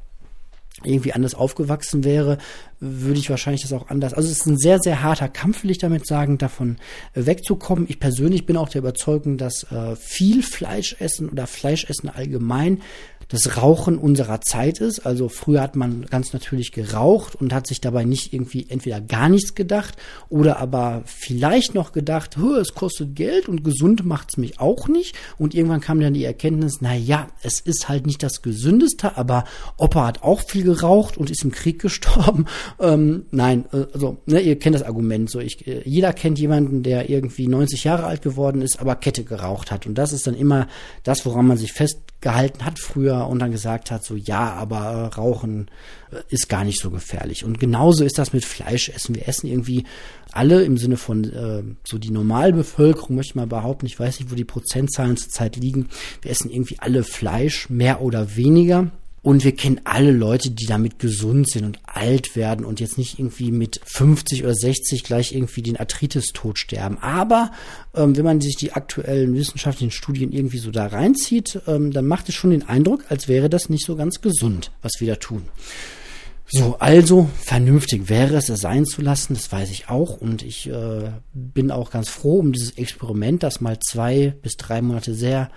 irgendwie 0.84 1.14
anders 1.14 1.34
aufgewachsen 1.34 2.04
wäre, 2.04 2.36
würde 2.80 3.18
ich 3.18 3.30
wahrscheinlich 3.30 3.62
das 3.62 3.72
auch 3.72 3.88
anders. 3.88 4.12
Also 4.12 4.28
es 4.28 4.40
ist 4.40 4.46
ein 4.46 4.58
sehr, 4.58 4.78
sehr 4.78 5.02
harter 5.02 5.28
Kampf, 5.28 5.62
will 5.62 5.70
ich 5.70 5.78
damit 5.78 6.06
sagen, 6.06 6.36
davon 6.36 6.76
äh, 7.14 7.24
wegzukommen. 7.24 7.86
Ich 7.88 7.98
persönlich 7.98 8.44
bin 8.44 8.58
auch 8.58 8.68
der 8.68 8.80
Überzeugung, 8.80 9.38
dass 9.38 9.64
äh, 9.70 9.96
viel 9.96 10.42
Fleisch 10.42 10.96
essen 10.98 11.30
oder 11.30 11.46
Fleischessen 11.46 12.10
allgemein 12.10 12.82
das 13.28 13.56
Rauchen 13.56 13.98
unserer 13.98 14.40
Zeit 14.40 14.80
ist. 14.80 15.04
Also 15.04 15.28
früher 15.28 15.60
hat 15.60 15.76
man 15.76 16.06
ganz 16.06 16.32
natürlich 16.32 16.72
geraucht 16.72 17.34
und 17.34 17.52
hat 17.52 17.66
sich 17.66 17.80
dabei 17.80 18.04
nicht 18.04 18.32
irgendwie 18.32 18.66
entweder 18.68 19.00
gar 19.00 19.28
nichts 19.28 19.54
gedacht 19.54 19.96
oder 20.28 20.58
aber 20.58 21.02
vielleicht 21.06 21.74
noch 21.74 21.92
gedacht, 21.92 22.36
es 22.60 22.74
kostet 22.74 23.16
Geld 23.16 23.48
und 23.48 23.64
gesund 23.64 24.04
macht's 24.04 24.36
mich 24.36 24.60
auch 24.60 24.88
nicht. 24.88 25.16
Und 25.38 25.54
irgendwann 25.54 25.80
kam 25.80 26.00
dann 26.00 26.14
die 26.14 26.24
Erkenntnis, 26.24 26.78
na 26.80 26.94
ja, 26.94 27.28
es 27.42 27.60
ist 27.60 27.88
halt 27.88 28.06
nicht 28.06 28.22
das 28.22 28.42
Gesündeste, 28.42 29.16
aber 29.16 29.44
Opa 29.76 30.06
hat 30.06 30.22
auch 30.22 30.40
viel 30.40 30.62
geraucht 30.62 31.16
und 31.16 31.30
ist 31.30 31.44
im 31.44 31.50
Krieg 31.52 31.78
gestorben. 31.86 32.46
Ähm, 32.80 33.26
nein, 33.30 33.66
äh, 33.72 33.86
also 33.92 34.18
ne, 34.26 34.40
ihr 34.40 34.58
kennt 34.58 34.74
das 34.74 34.82
Argument. 34.82 35.30
So, 35.30 35.40
ich, 35.40 35.66
äh, 35.66 35.82
jeder 35.84 36.12
kennt 36.12 36.38
jemanden, 36.38 36.82
der 36.82 37.10
irgendwie 37.10 37.48
90 37.48 37.84
Jahre 37.84 38.04
alt 38.04 38.22
geworden 38.22 38.62
ist, 38.62 38.80
aber 38.80 38.96
Kette 38.96 39.24
geraucht 39.24 39.70
hat. 39.70 39.86
Und 39.86 39.96
das 39.96 40.12
ist 40.12 40.26
dann 40.26 40.34
immer 40.34 40.68
das, 41.02 41.26
woran 41.26 41.46
man 41.46 41.56
sich 41.56 41.72
festgehalten 42.26 42.64
hat 42.64 42.78
früher 42.78 43.26
und 43.28 43.38
dann 43.38 43.50
gesagt 43.50 43.90
hat, 43.90 44.04
so 44.04 44.16
ja, 44.16 44.52
aber 44.52 44.78
äh, 44.78 45.14
Rauchen 45.14 45.70
äh, 46.10 46.22
ist 46.28 46.48
gar 46.48 46.64
nicht 46.64 46.80
so 46.80 46.90
gefährlich. 46.90 47.44
Und 47.44 47.60
genauso 47.60 48.04
ist 48.04 48.18
das 48.18 48.32
mit 48.32 48.44
Fleischessen. 48.44 49.14
Wir 49.14 49.28
essen 49.28 49.46
irgendwie 49.46 49.84
alle 50.32 50.62
im 50.62 50.76
Sinne 50.76 50.96
von 50.96 51.24
äh, 51.24 51.62
so 51.84 51.98
die 51.98 52.10
Normalbevölkerung, 52.10 53.16
möchte 53.16 53.32
ich 53.32 53.36
mal 53.36 53.46
behaupten, 53.46 53.86
ich 53.86 53.98
weiß 53.98 54.20
nicht, 54.20 54.30
wo 54.30 54.34
die 54.34 54.44
Prozentzahlen 54.44 55.16
zurzeit 55.16 55.56
liegen. 55.56 55.88
Wir 56.22 56.30
essen 56.30 56.50
irgendwie 56.50 56.78
alle 56.80 57.04
Fleisch, 57.04 57.70
mehr 57.70 58.02
oder 58.02 58.36
weniger. 58.36 58.90
Und 59.26 59.42
wir 59.42 59.56
kennen 59.56 59.80
alle 59.82 60.12
Leute, 60.12 60.52
die 60.52 60.66
damit 60.66 61.00
gesund 61.00 61.50
sind 61.50 61.64
und 61.64 61.80
alt 61.84 62.36
werden 62.36 62.64
und 62.64 62.78
jetzt 62.78 62.96
nicht 62.96 63.18
irgendwie 63.18 63.50
mit 63.50 63.80
50 63.84 64.44
oder 64.44 64.54
60 64.54 65.02
gleich 65.02 65.34
irgendwie 65.34 65.62
den 65.62 65.76
Arthritis-Tod 65.76 66.60
sterben. 66.60 66.98
Aber 67.00 67.50
ähm, 67.96 68.16
wenn 68.16 68.24
man 68.24 68.40
sich 68.40 68.54
die 68.54 68.74
aktuellen 68.74 69.34
wissenschaftlichen 69.34 69.90
Studien 69.90 70.30
irgendwie 70.30 70.58
so 70.58 70.70
da 70.70 70.86
reinzieht, 70.86 71.60
ähm, 71.66 71.90
dann 71.90 72.06
macht 72.06 72.28
es 72.28 72.36
schon 72.36 72.50
den 72.50 72.68
Eindruck, 72.68 73.02
als 73.08 73.26
wäre 73.26 73.50
das 73.50 73.68
nicht 73.68 73.84
so 73.84 73.96
ganz 73.96 74.20
gesund, 74.20 74.70
was 74.80 74.92
wir 75.00 75.08
da 75.08 75.16
tun. 75.16 75.42
So, 76.46 76.76
also 76.78 77.28
vernünftig 77.40 78.08
wäre 78.08 78.36
es, 78.36 78.48
es 78.48 78.60
sein 78.60 78.86
zu 78.86 79.02
lassen, 79.02 79.34
das 79.34 79.50
weiß 79.50 79.72
ich 79.72 79.88
auch. 79.88 80.18
Und 80.20 80.44
ich 80.44 80.70
äh, 80.70 81.10
bin 81.34 81.72
auch 81.72 81.90
ganz 81.90 82.10
froh 82.10 82.38
um 82.38 82.52
dieses 82.52 82.78
Experiment, 82.78 83.42
das 83.42 83.60
mal 83.60 83.80
zwei 83.80 84.36
bis 84.40 84.56
drei 84.56 84.82
Monate 84.82 85.14
sehr 85.14 85.50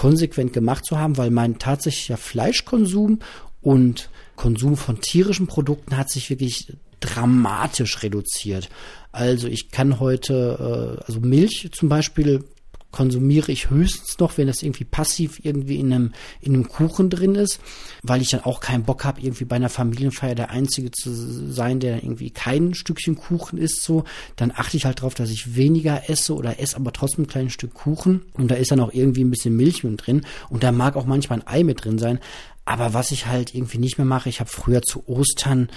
konsequent 0.00 0.54
gemacht 0.54 0.86
zu 0.86 0.98
haben, 0.98 1.18
weil 1.18 1.30
mein 1.30 1.58
tatsächlicher 1.58 2.16
Fleischkonsum 2.16 3.18
und 3.60 4.08
Konsum 4.34 4.78
von 4.78 4.98
tierischen 5.02 5.46
Produkten 5.46 5.98
hat 5.98 6.08
sich 6.08 6.30
wirklich 6.30 6.72
dramatisch 7.00 8.02
reduziert. 8.02 8.70
Also 9.12 9.46
ich 9.46 9.70
kann 9.70 10.00
heute, 10.00 10.96
äh, 10.98 11.04
also 11.04 11.20
Milch 11.20 11.68
zum 11.72 11.90
Beispiel 11.90 12.44
konsumiere 12.90 13.52
ich 13.52 13.70
höchstens 13.70 14.18
noch, 14.18 14.36
wenn 14.36 14.46
das 14.46 14.62
irgendwie 14.62 14.84
passiv 14.84 15.40
irgendwie 15.42 15.78
in 15.78 15.92
einem, 15.92 16.12
in 16.40 16.54
einem 16.54 16.68
Kuchen 16.68 17.10
drin 17.10 17.34
ist, 17.34 17.60
weil 18.02 18.20
ich 18.20 18.30
dann 18.30 18.40
auch 18.40 18.60
keinen 18.60 18.84
Bock 18.84 19.04
habe, 19.04 19.20
irgendwie 19.20 19.44
bei 19.44 19.56
einer 19.56 19.68
Familienfeier 19.68 20.34
der 20.34 20.50
Einzige 20.50 20.90
zu 20.90 21.10
sein, 21.52 21.80
der 21.80 22.02
irgendwie 22.02 22.30
kein 22.30 22.74
Stückchen 22.74 23.16
Kuchen 23.16 23.58
isst, 23.58 23.82
so. 23.82 24.04
Dann 24.36 24.52
achte 24.54 24.76
ich 24.76 24.84
halt 24.84 25.02
drauf, 25.02 25.14
dass 25.14 25.30
ich 25.30 25.54
weniger 25.54 26.08
esse 26.08 26.34
oder 26.34 26.60
esse 26.60 26.76
aber 26.76 26.92
trotzdem 26.92 27.24
ein 27.24 27.28
kleines 27.28 27.52
Stück 27.52 27.74
Kuchen. 27.74 28.22
Und 28.34 28.50
da 28.50 28.56
ist 28.56 28.70
dann 28.70 28.80
auch 28.80 28.92
irgendwie 28.92 29.24
ein 29.24 29.30
bisschen 29.30 29.56
Milch 29.56 29.84
mit 29.84 30.06
drin. 30.06 30.26
Und 30.48 30.62
da 30.62 30.72
mag 30.72 30.96
auch 30.96 31.06
manchmal 31.06 31.40
ein 31.40 31.46
Ei 31.46 31.64
mit 31.64 31.84
drin 31.84 31.98
sein. 31.98 32.18
Aber 32.64 32.94
was 32.94 33.10
ich 33.10 33.26
halt 33.26 33.54
irgendwie 33.54 33.78
nicht 33.78 33.98
mehr 33.98 34.04
mache, 34.04 34.28
ich 34.28 34.40
habe 34.40 34.50
früher 34.50 34.82
zu 34.82 35.08
Ostern 35.08 35.70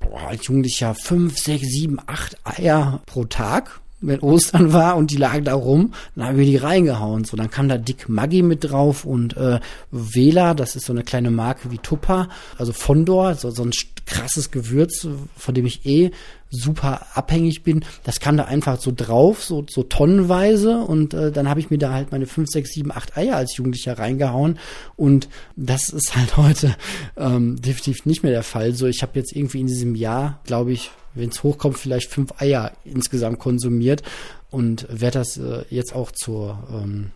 boah, 0.00 0.28
als 0.28 0.46
Jugendlicher 0.46 0.94
fünf, 0.94 1.38
sechs, 1.38 1.66
sieben, 1.68 1.98
acht 2.06 2.36
Eier 2.44 3.02
pro 3.06 3.24
Tag 3.24 3.80
wenn 4.00 4.20
Ostern 4.20 4.72
war 4.72 4.96
und 4.96 5.10
die 5.10 5.16
lagen 5.16 5.44
da 5.44 5.54
rum, 5.54 5.92
dann 6.14 6.26
haben 6.26 6.38
wir 6.38 6.46
die 6.46 6.56
reingehauen. 6.56 7.24
So, 7.24 7.36
dann 7.36 7.50
kam 7.50 7.68
da 7.68 7.78
Dick 7.78 8.08
Maggi 8.08 8.42
mit 8.42 8.70
drauf 8.70 9.04
und 9.04 9.36
äh, 9.36 9.60
Vela, 9.90 10.54
das 10.54 10.76
ist 10.76 10.86
so 10.86 10.92
eine 10.92 11.02
kleine 11.02 11.30
Marke 11.30 11.70
wie 11.70 11.78
Tupper, 11.78 12.28
also 12.56 12.72
Fondor, 12.72 13.34
so, 13.34 13.50
so 13.50 13.64
ein 13.64 13.72
krasses 14.06 14.50
Gewürz, 14.50 15.06
von 15.36 15.54
dem 15.54 15.66
ich 15.66 15.84
eh 15.84 16.10
super 16.50 17.06
abhängig 17.14 17.62
bin. 17.62 17.84
Das 18.04 18.20
kam 18.20 18.36
da 18.36 18.44
einfach 18.44 18.80
so 18.80 18.92
drauf, 18.94 19.44
so, 19.44 19.66
so 19.68 19.82
tonnenweise 19.82 20.78
und 20.78 21.12
äh, 21.12 21.30
dann 21.30 21.48
habe 21.48 21.60
ich 21.60 21.70
mir 21.70 21.78
da 21.78 21.92
halt 21.92 22.10
meine 22.10 22.26
5, 22.26 22.48
6, 22.48 22.72
7, 22.72 22.92
8 22.92 23.16
Eier 23.16 23.36
als 23.36 23.56
Jugendlicher 23.56 23.98
reingehauen 23.98 24.58
und 24.96 25.28
das 25.56 25.90
ist 25.90 26.16
halt 26.16 26.36
heute 26.36 26.74
ähm, 27.16 27.60
definitiv 27.60 28.06
nicht 28.06 28.22
mehr 28.22 28.32
der 28.32 28.42
Fall. 28.42 28.74
So, 28.74 28.86
ich 28.86 29.02
habe 29.02 29.18
jetzt 29.18 29.36
irgendwie 29.36 29.60
in 29.60 29.66
diesem 29.66 29.94
Jahr, 29.94 30.40
glaube 30.44 30.72
ich, 30.72 30.90
wenn 31.14 31.30
es 31.30 31.42
hochkommt, 31.42 31.78
vielleicht 31.78 32.10
fünf 32.10 32.32
Eier 32.40 32.72
insgesamt 32.84 33.38
konsumiert 33.38 34.02
und 34.50 34.86
werde 34.88 35.18
das 35.18 35.36
äh, 35.36 35.64
jetzt 35.70 35.94
auch 35.94 36.12
zur 36.12 36.66
ähm, 36.70 37.10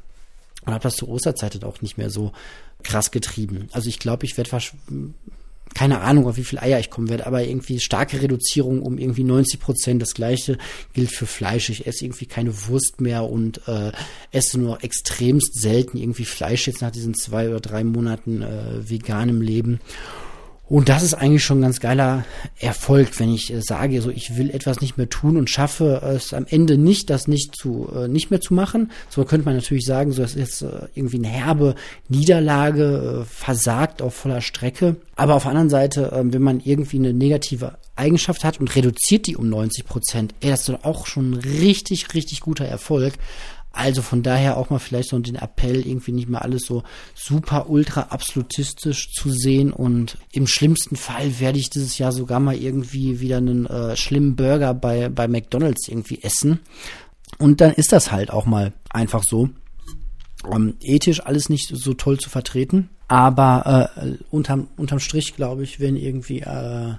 habe 0.67 0.83
das 0.83 0.97
zur 0.97 1.09
Osterzeit 1.09 1.65
auch 1.65 1.81
nicht 1.83 1.99
mehr 1.99 2.11
so 2.11 2.33
krass 2.83 3.11
getrieben. 3.11 3.69
Also 3.73 3.89
ich 3.89 3.99
glaube, 3.99 4.27
ich 4.27 4.37
werde 4.37 4.51
keine 5.75 6.03
Ahnung, 6.03 6.27
auf 6.27 6.37
wie 6.37 6.45
viel 6.45 6.59
Eier 6.59 6.79
ich 6.79 6.91
kommen 6.91 7.09
werde, 7.09 7.27
aber 7.27 7.43
irgendwie 7.43 7.81
starke 7.81 8.21
Reduzierung 8.21 8.83
um 8.83 8.99
irgendwie 8.99 9.25
90 9.25 9.59
Prozent. 9.59 10.03
Das 10.03 10.15
gleiche 10.15 10.59
gilt 10.93 11.11
für 11.11 11.27
Fleisch. 11.27 11.71
Ich 11.71 11.87
esse 11.87 12.05
irgendwie 12.05 12.27
keine 12.27 12.67
Wurst 12.69 13.01
mehr 13.01 13.25
und 13.25 13.67
äh, 13.67 13.93
esse 14.33 14.61
nur 14.61 14.85
extremst 14.85 15.61
selten 15.61 15.97
irgendwie 15.97 16.27
Fleisch 16.27 16.67
jetzt 16.67 16.83
nach 16.83 16.91
diesen 16.91 17.15
zwei 17.15 17.49
oder 17.49 17.61
drei 17.61 17.85
Monaten 17.85 18.43
äh, 18.43 18.89
veganem 18.89 19.41
Leben. 19.41 19.81
Und 20.73 20.89
das 20.89 21.03
ist 21.03 21.13
eigentlich 21.13 21.45
schon 21.45 21.59
ein 21.59 21.65
ganz 21.65 21.81
geiler 21.81 22.25
Erfolg, 22.59 23.21
wenn 23.21 23.31
ich 23.31 23.53
äh, 23.53 23.61
sage, 23.61 24.01
so 24.01 24.09
ich 24.09 24.39
will 24.39 24.49
etwas 24.49 24.81
nicht 24.81 24.97
mehr 24.97 25.11
tun 25.11 25.37
und 25.37 25.51
schaffe 25.51 26.01
es 26.03 26.33
am 26.33 26.47
Ende 26.49 26.79
nicht, 26.79 27.11
das 27.11 27.29
nicht 27.29 27.55
zu 27.55 27.91
äh, 27.95 28.09
nicht 28.09 28.31
mehr 28.31 28.41
zu 28.41 28.55
machen. 28.55 28.91
So 29.11 29.23
könnte 29.27 29.45
man 29.45 29.55
natürlich 29.55 29.85
sagen, 29.85 30.13
so 30.13 30.23
das 30.23 30.35
ist 30.35 30.63
äh, 30.63 30.89
irgendwie 30.95 31.19
eine 31.19 31.29
herbe 31.29 31.75
Niederlage, 32.09 33.27
versagt 33.29 34.01
auf 34.01 34.15
voller 34.15 34.41
Strecke. 34.41 34.97
Aber 35.15 35.35
auf 35.35 35.43
der 35.43 35.51
anderen 35.51 35.69
Seite, 35.69 36.11
äh, 36.11 36.33
wenn 36.33 36.41
man 36.41 36.61
irgendwie 36.61 36.97
eine 36.97 37.13
negative 37.13 37.77
Eigenschaft 37.95 38.43
hat 38.43 38.59
und 38.59 38.75
reduziert 38.75 39.27
die 39.27 39.37
um 39.37 39.51
90 39.51 39.85
Prozent, 39.85 40.35
ey, 40.41 40.49
das 40.49 40.61
ist 40.61 40.71
doch 40.71 40.85
auch 40.85 41.07
schon 41.07 41.33
ein 41.33 41.35
richtig, 41.35 42.15
richtig 42.15 42.41
guter 42.41 42.65
Erfolg. 42.65 43.13
Also 43.73 44.03
von 44.03 44.23
daher 44.23 44.57
auch 44.57 44.71
mal 44.71 44.79
vielleicht 44.79 45.09
so 45.09 45.19
den 45.19 45.37
Appell, 45.37 45.87
irgendwie 45.87 46.13
nicht 46.13 46.29
mehr 46.29 46.43
alles 46.43 46.67
so 46.67 46.83
super 47.15 47.71
ultra 47.71 48.03
absolutistisch 48.11 49.11
zu 49.13 49.31
sehen. 49.31 49.73
Und 49.73 50.19
im 50.33 50.47
schlimmsten 50.47 50.97
Fall 50.97 51.41
werde 51.41 51.59
ich 51.59 51.71
dieses 51.71 51.99
Jahr 51.99 52.13
sogar 52.13 52.39
mal 52.39 52.55
irgendwie 52.55 53.21
wieder 53.21 53.39
einen 53.39 53.67
äh, 53.67 53.97
schlimmen 53.97 54.37
Burger 54.37 54.75
bei, 54.75 55.09
bei 55.09 55.27
McDonalds 55.27 55.89
irgendwie 55.89 56.23
essen. 56.23 56.61
Und 57.39 57.61
dann 57.61 57.73
ist 57.73 57.93
das 57.93 58.13
halt 58.13 58.31
auch 58.31 58.47
mal 58.47 58.73
einfach 58.91 59.23
so. 59.27 59.49
Ähm, 60.51 60.75
ethisch 60.81 61.21
alles 61.21 61.49
nicht 61.49 61.71
so 61.73 61.95
toll 61.95 62.19
zu 62.19 62.29
vertreten. 62.29 62.91
Aber 63.09 63.91
äh, 63.97 64.17
unterm, 64.31 64.69
unterm 64.77 64.99
Strich, 64.99 65.35
glaube 65.37 65.65
ich, 65.65 65.81
wenn 65.81 65.97
irgendwie 65.97 66.41
äh, 66.41 66.95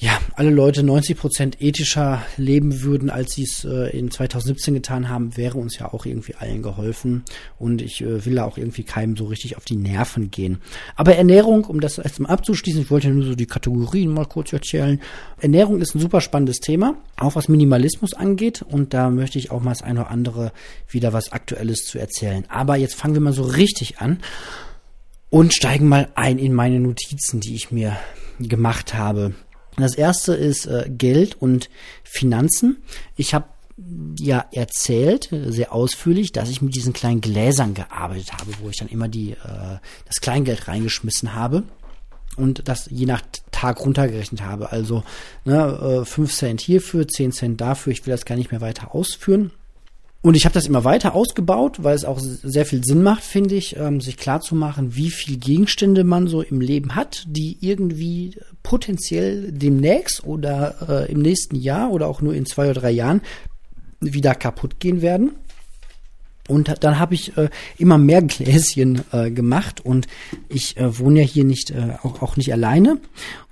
ja, 0.00 0.16
alle 0.36 0.50
Leute 0.50 0.84
90 0.84 1.18
Prozent 1.18 1.60
ethischer 1.60 2.22
leben 2.36 2.82
würden, 2.82 3.10
als 3.10 3.32
sie 3.32 3.42
es 3.42 3.64
äh, 3.64 3.90
in 3.98 4.12
2017 4.12 4.74
getan 4.74 5.08
haben, 5.08 5.36
wäre 5.36 5.58
uns 5.58 5.76
ja 5.76 5.92
auch 5.92 6.06
irgendwie 6.06 6.36
allen 6.36 6.62
geholfen. 6.62 7.24
Und 7.58 7.82
ich 7.82 8.00
äh, 8.02 8.24
will 8.24 8.36
da 8.36 8.44
auch 8.44 8.58
irgendwie 8.58 8.84
keinem 8.84 9.16
so 9.16 9.24
richtig 9.24 9.56
auf 9.56 9.64
die 9.64 9.74
Nerven 9.74 10.30
gehen. 10.30 10.58
Aber 10.94 11.16
Ernährung, 11.16 11.64
um 11.64 11.80
das 11.80 11.98
erstmal 11.98 12.30
abzuschließen, 12.30 12.82
ich 12.82 12.92
wollte 12.92 13.08
nur 13.08 13.24
so 13.24 13.34
die 13.34 13.46
Kategorien 13.46 14.12
mal 14.12 14.26
kurz 14.26 14.52
erzählen. 14.52 15.00
Ernährung 15.40 15.80
ist 15.80 15.96
ein 15.96 16.00
super 16.00 16.20
spannendes 16.20 16.60
Thema, 16.60 16.94
auch 17.16 17.34
was 17.34 17.48
Minimalismus 17.48 18.14
angeht. 18.14 18.62
Und 18.62 18.94
da 18.94 19.10
möchte 19.10 19.40
ich 19.40 19.50
auch 19.50 19.62
mal 19.62 19.72
das 19.72 19.82
eine 19.82 20.02
oder 20.02 20.10
andere 20.12 20.52
wieder 20.88 21.12
was 21.12 21.32
Aktuelles 21.32 21.86
zu 21.86 21.98
erzählen. 21.98 22.44
Aber 22.48 22.76
jetzt 22.76 22.94
fangen 22.94 23.14
wir 23.14 23.20
mal 23.20 23.32
so 23.32 23.42
richtig 23.42 23.98
an 23.98 24.20
und 25.28 25.54
steigen 25.54 25.88
mal 25.88 26.08
ein 26.14 26.38
in 26.38 26.54
meine 26.54 26.78
Notizen, 26.78 27.40
die 27.40 27.56
ich 27.56 27.72
mir 27.72 27.96
gemacht 28.38 28.94
habe. 28.94 29.34
Das 29.78 29.94
erste 29.94 30.34
ist 30.34 30.66
äh, 30.66 30.88
Geld 30.88 31.40
und 31.40 31.70
Finanzen. 32.02 32.78
Ich 33.16 33.34
habe 33.34 33.46
ja 34.18 34.44
erzählt, 34.52 35.28
sehr 35.30 35.72
ausführlich, 35.72 36.32
dass 36.32 36.50
ich 36.50 36.62
mit 36.62 36.74
diesen 36.74 36.92
kleinen 36.92 37.20
Gläsern 37.20 37.74
gearbeitet 37.74 38.32
habe, 38.32 38.50
wo 38.60 38.68
ich 38.68 38.76
dann 38.76 38.88
immer 38.88 39.08
die, 39.08 39.32
äh, 39.32 39.78
das 40.04 40.20
Kleingeld 40.20 40.66
reingeschmissen 40.66 41.34
habe 41.34 41.62
und 42.36 42.66
das 42.66 42.88
je 42.90 43.06
nach 43.06 43.22
Tag 43.52 43.80
runtergerechnet 43.80 44.42
habe. 44.42 44.72
Also 44.72 45.04
ne, 45.44 46.00
äh, 46.02 46.04
5 46.04 46.34
Cent 46.34 46.60
hierfür, 46.60 47.06
10 47.06 47.32
Cent 47.32 47.60
dafür. 47.60 47.92
Ich 47.92 48.06
will 48.06 48.12
das 48.12 48.24
gar 48.24 48.36
nicht 48.36 48.50
mehr 48.50 48.60
weiter 48.60 48.94
ausführen. 48.94 49.52
Und 50.20 50.34
ich 50.34 50.44
habe 50.44 50.52
das 50.52 50.66
immer 50.66 50.82
weiter 50.82 51.14
ausgebaut, 51.14 51.84
weil 51.84 51.94
es 51.94 52.04
auch 52.04 52.18
sehr 52.18 52.66
viel 52.66 52.82
Sinn 52.84 53.02
macht, 53.02 53.22
finde 53.22 53.54
ich, 53.54 53.76
ähm, 53.76 54.00
sich 54.00 54.16
klarzumachen, 54.16 54.96
wie 54.96 55.10
viel 55.10 55.36
Gegenstände 55.36 56.02
man 56.02 56.26
so 56.26 56.42
im 56.42 56.60
Leben 56.60 56.96
hat, 56.96 57.24
die 57.28 57.56
irgendwie 57.60 58.36
potenziell 58.64 59.52
demnächst 59.52 60.24
oder 60.24 61.06
äh, 61.06 61.12
im 61.12 61.20
nächsten 61.22 61.54
Jahr 61.54 61.92
oder 61.92 62.08
auch 62.08 62.20
nur 62.20 62.34
in 62.34 62.46
zwei 62.46 62.64
oder 62.70 62.80
drei 62.80 62.90
Jahren 62.90 63.22
wieder 64.00 64.34
kaputt 64.34 64.80
gehen 64.80 65.02
werden. 65.02 65.32
Und 66.48 66.74
dann 66.80 66.98
habe 66.98 67.14
ich 67.14 67.36
äh, 67.36 67.48
immer 67.76 67.98
mehr 67.98 68.22
Gläschen 68.22 69.02
äh, 69.12 69.30
gemacht. 69.30 69.84
Und 69.84 70.08
ich 70.48 70.76
äh, 70.76 70.98
wohne 70.98 71.20
ja 71.20 71.26
hier 71.26 71.44
nicht 71.44 71.70
äh, 71.70 71.94
auch, 72.02 72.22
auch 72.22 72.36
nicht 72.36 72.52
alleine. 72.52 72.98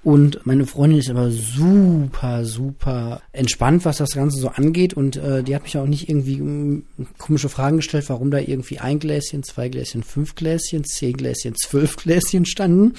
Und 0.02 0.46
meine 0.46 0.66
Freundin 0.66 1.00
ist 1.00 1.10
aber 1.10 1.30
super 1.32 2.44
super 2.44 3.22
entspannt, 3.32 3.84
was 3.84 3.98
das 3.98 4.12
Ganze 4.14 4.38
so 4.38 4.48
angeht. 4.48 4.94
Und 4.94 5.16
äh, 5.16 5.42
die 5.42 5.54
hat 5.54 5.64
mich 5.64 5.76
auch 5.76 5.86
nicht 5.86 6.08
irgendwie 6.08 6.40
um, 6.40 6.84
komische 7.18 7.48
Fragen 7.48 7.78
gestellt, 7.78 8.08
warum 8.08 8.30
da 8.30 8.38
irgendwie 8.38 8.78
ein 8.78 8.98
Gläschen, 8.98 9.42
zwei 9.42 9.68
Gläschen, 9.68 10.02
fünf 10.02 10.34
Gläschen, 10.34 10.84
zehn 10.84 11.16
Gläschen, 11.16 11.54
zwölf 11.56 11.96
Gläschen 12.02 12.46
standen. 12.46 12.94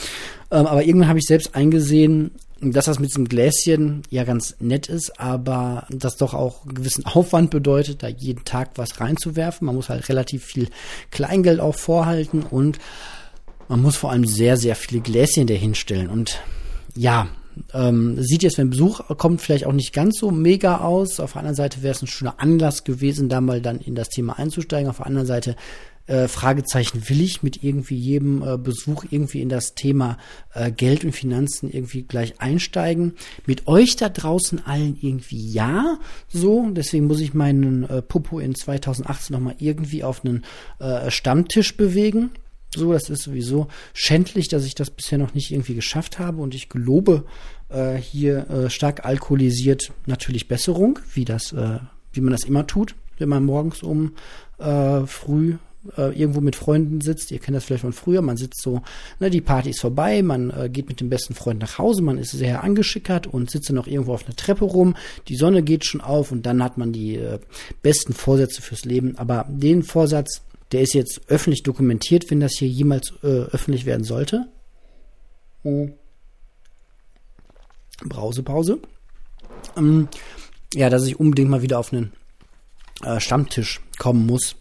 Ähm, 0.52 0.66
aber 0.66 0.84
irgendwann 0.84 1.10
habe 1.10 1.20
ich 1.20 1.26
selbst 1.26 1.56
eingesehen, 1.56 2.32
dass 2.62 2.86
das 2.86 3.00
mit 3.00 3.10
diesem 3.10 3.28
Gläschen 3.28 4.04
ja 4.10 4.24
ganz 4.24 4.56
nett 4.60 4.88
ist, 4.88 5.20
aber 5.20 5.86
das 5.90 6.18
doch 6.18 6.34
auch 6.34 6.64
einen 6.66 6.76
gewissen 6.76 7.06
Aufwand 7.06 7.52
bedeutet, 7.52 8.04
da 8.04 8.08
jeden 8.08 8.46
Tag 8.46 8.72
was 8.76 9.00
reinzuwerfen. 9.00 9.66
Man 9.66 9.76
muss 9.76 9.90
halt 9.90 10.10
relativ 10.10 10.44
viel 10.44 10.70
Kleingeld 11.12 11.60
auch 11.60 11.76
vorhalten 11.76 12.44
und 12.44 12.80
man 13.68 13.82
muss 13.82 13.98
vor 13.98 14.12
allem 14.12 14.26
sehr, 14.26 14.58
sehr 14.58 14.76
viele 14.76 15.02
Gläschen 15.02 15.46
dahinstellen. 15.46 16.10
Und 16.10 16.42
ja, 16.96 17.28
ähm, 17.74 18.22
sieht 18.22 18.44
jetzt, 18.44 18.58
wenn 18.58 18.70
Besuch 18.70 19.02
kommt, 19.18 19.42
vielleicht 19.42 19.66
auch 19.66 19.74
nicht 19.74 19.94
ganz 19.94 20.20
so 20.20 20.32
mega 20.32 20.80
aus. 20.80 21.20
Auf 21.20 21.34
der 21.34 21.40
anderen 21.40 21.56
Seite 21.56 21.84
wäre 21.84 21.94
es 21.94 22.02
ein 22.02 22.08
schöner 22.08 22.40
Anlass 22.40 22.84
gewesen, 22.84 23.30
da 23.30 23.42
mal 23.42 23.62
dann 23.62 23.80
in 23.80 23.96
das 23.96 24.10
Thema 24.10 24.38
einzusteigen. 24.40 24.90
Auf 24.90 24.98
der 24.98 25.08
anderen 25.08 25.28
Seite 25.28 25.56
äh, 26.08 26.28
Fragezeichen, 26.28 27.10
will 27.10 27.22
ich 27.22 27.44
mit 27.44 27.64
irgendwie 27.64 27.96
jedem 27.96 28.42
äh, 28.42 28.58
Besuch 28.58 29.06
irgendwie 29.10 29.42
in 29.42 29.50
das 29.50 29.76
Thema 29.76 30.18
äh, 30.54 30.72
Geld 30.72 31.06
und 31.06 31.12
Finanzen 31.12 31.70
irgendwie 31.72 32.04
gleich 32.04 32.40
einsteigen? 32.40 33.14
Mit 33.46 33.68
euch 33.68 33.96
da 33.96 34.10
draußen 34.10 34.66
allen 34.66 34.98
irgendwie 35.00 35.52
ja, 35.52 36.00
so. 36.28 36.70
Deswegen 36.72 37.08
muss 37.08 37.22
ich 37.22 37.34
meinen 37.34 37.84
äh, 37.84 38.02
Popo 38.02 38.40
in 38.40 38.56
2018 38.56 39.34
nochmal 39.34 39.56
irgendwie 39.60 40.04
auf 40.04 40.26
einen 40.26 40.44
äh, 40.80 41.12
Stammtisch 41.12 41.78
bewegen. 41.78 42.32
So, 42.76 42.92
das 42.92 43.10
ist 43.10 43.24
sowieso 43.24 43.68
schändlich, 43.94 44.50
dass 44.50 44.66
ich 44.66 44.76
das 44.76 44.90
bisher 44.90 45.18
noch 45.18 45.34
nicht 45.34 45.52
irgendwie 45.52 45.76
geschafft 45.76 46.20
habe 46.20 46.42
und 46.42 46.54
ich 46.54 46.70
gelobe 46.70 47.26
äh, 47.70 47.96
hier 47.96 48.50
äh, 48.50 48.70
stark 48.70 49.06
alkoholisiert 49.06 49.92
natürlich 50.06 50.48
Besserung, 50.48 51.00
wie 51.14 51.26
das, 51.26 51.54
äh, 51.54 51.80
wie 52.12 52.22
man 52.22 52.32
das 52.32 52.44
immer 52.44 52.68
tut, 52.68 52.96
wenn 53.18 53.30
man 53.30 53.46
morgens 53.46 53.84
um 53.84 54.14
äh, 54.60 55.06
früh 55.06 55.58
äh, 55.98 56.18
irgendwo 56.20 56.42
mit 56.42 56.56
Freunden 56.56 57.02
sitzt. 57.02 57.32
Ihr 57.32 57.40
kennt 57.40 57.56
das 57.56 57.66
vielleicht 57.66 57.82
von 57.82 57.94
früher. 57.94 58.22
Man 58.22 58.38
sitzt 58.38 58.62
so, 58.62 58.82
ne, 59.20 59.30
die 59.30 59.42
Party 59.42 59.70
ist 59.70 59.82
vorbei, 59.82 60.22
man 60.22 60.50
äh, 60.50 60.70
geht 60.70 60.88
mit 60.90 61.00
dem 61.00 61.10
besten 61.10 61.34
Freund 61.34 61.62
nach 61.62 61.78
Hause, 61.78 62.02
man 62.02 62.18
ist 62.18 62.32
sehr 62.32 62.64
angeschickert 62.64 63.28
und 63.28 63.50
sitzt 63.50 63.70
dann 63.70 63.76
noch 63.76 63.88
irgendwo 63.88 64.14
auf 64.14 64.26
einer 64.26 64.36
Treppe 64.36 64.66
rum. 64.66 64.96
Die 65.28 65.36
Sonne 65.36 65.64
geht 65.64 65.86
schon 65.86 66.02
auf 66.02 66.32
und 66.32 66.46
dann 66.46 66.64
hat 66.64 66.78
man 66.78 66.92
die 66.92 67.16
äh, 67.16 67.40
besten 67.82 68.14
Vorsätze 68.14 68.62
fürs 68.62 68.86
Leben. 68.86 69.18
Aber 69.18 69.46
den 69.50 69.84
Vorsatz, 69.84 70.42
der 70.72 70.82
ist 70.82 70.94
jetzt 70.94 71.22
öffentlich 71.28 71.64
dokumentiert, 71.64 72.30
wenn 72.30 72.40
das 72.40 72.54
hier 72.58 72.68
jemals 72.68 73.14
äh, 73.24 73.28
öffentlich 73.28 73.86
werden 73.86 74.04
sollte. 74.04 74.48
Oh. 75.64 75.90
Brausepause. 78.04 78.80
Ähm, 79.76 80.08
ja, 80.74 80.90
dass 80.90 81.06
ich 81.06 81.20
unbedingt 81.20 81.50
mal 81.50 81.62
wieder 81.62 81.80
auf 81.80 81.94
einen 81.94 82.14
äh, 83.04 83.20
Stammtisch 83.20 83.82
kommen 83.98 84.26
muss 84.26 84.56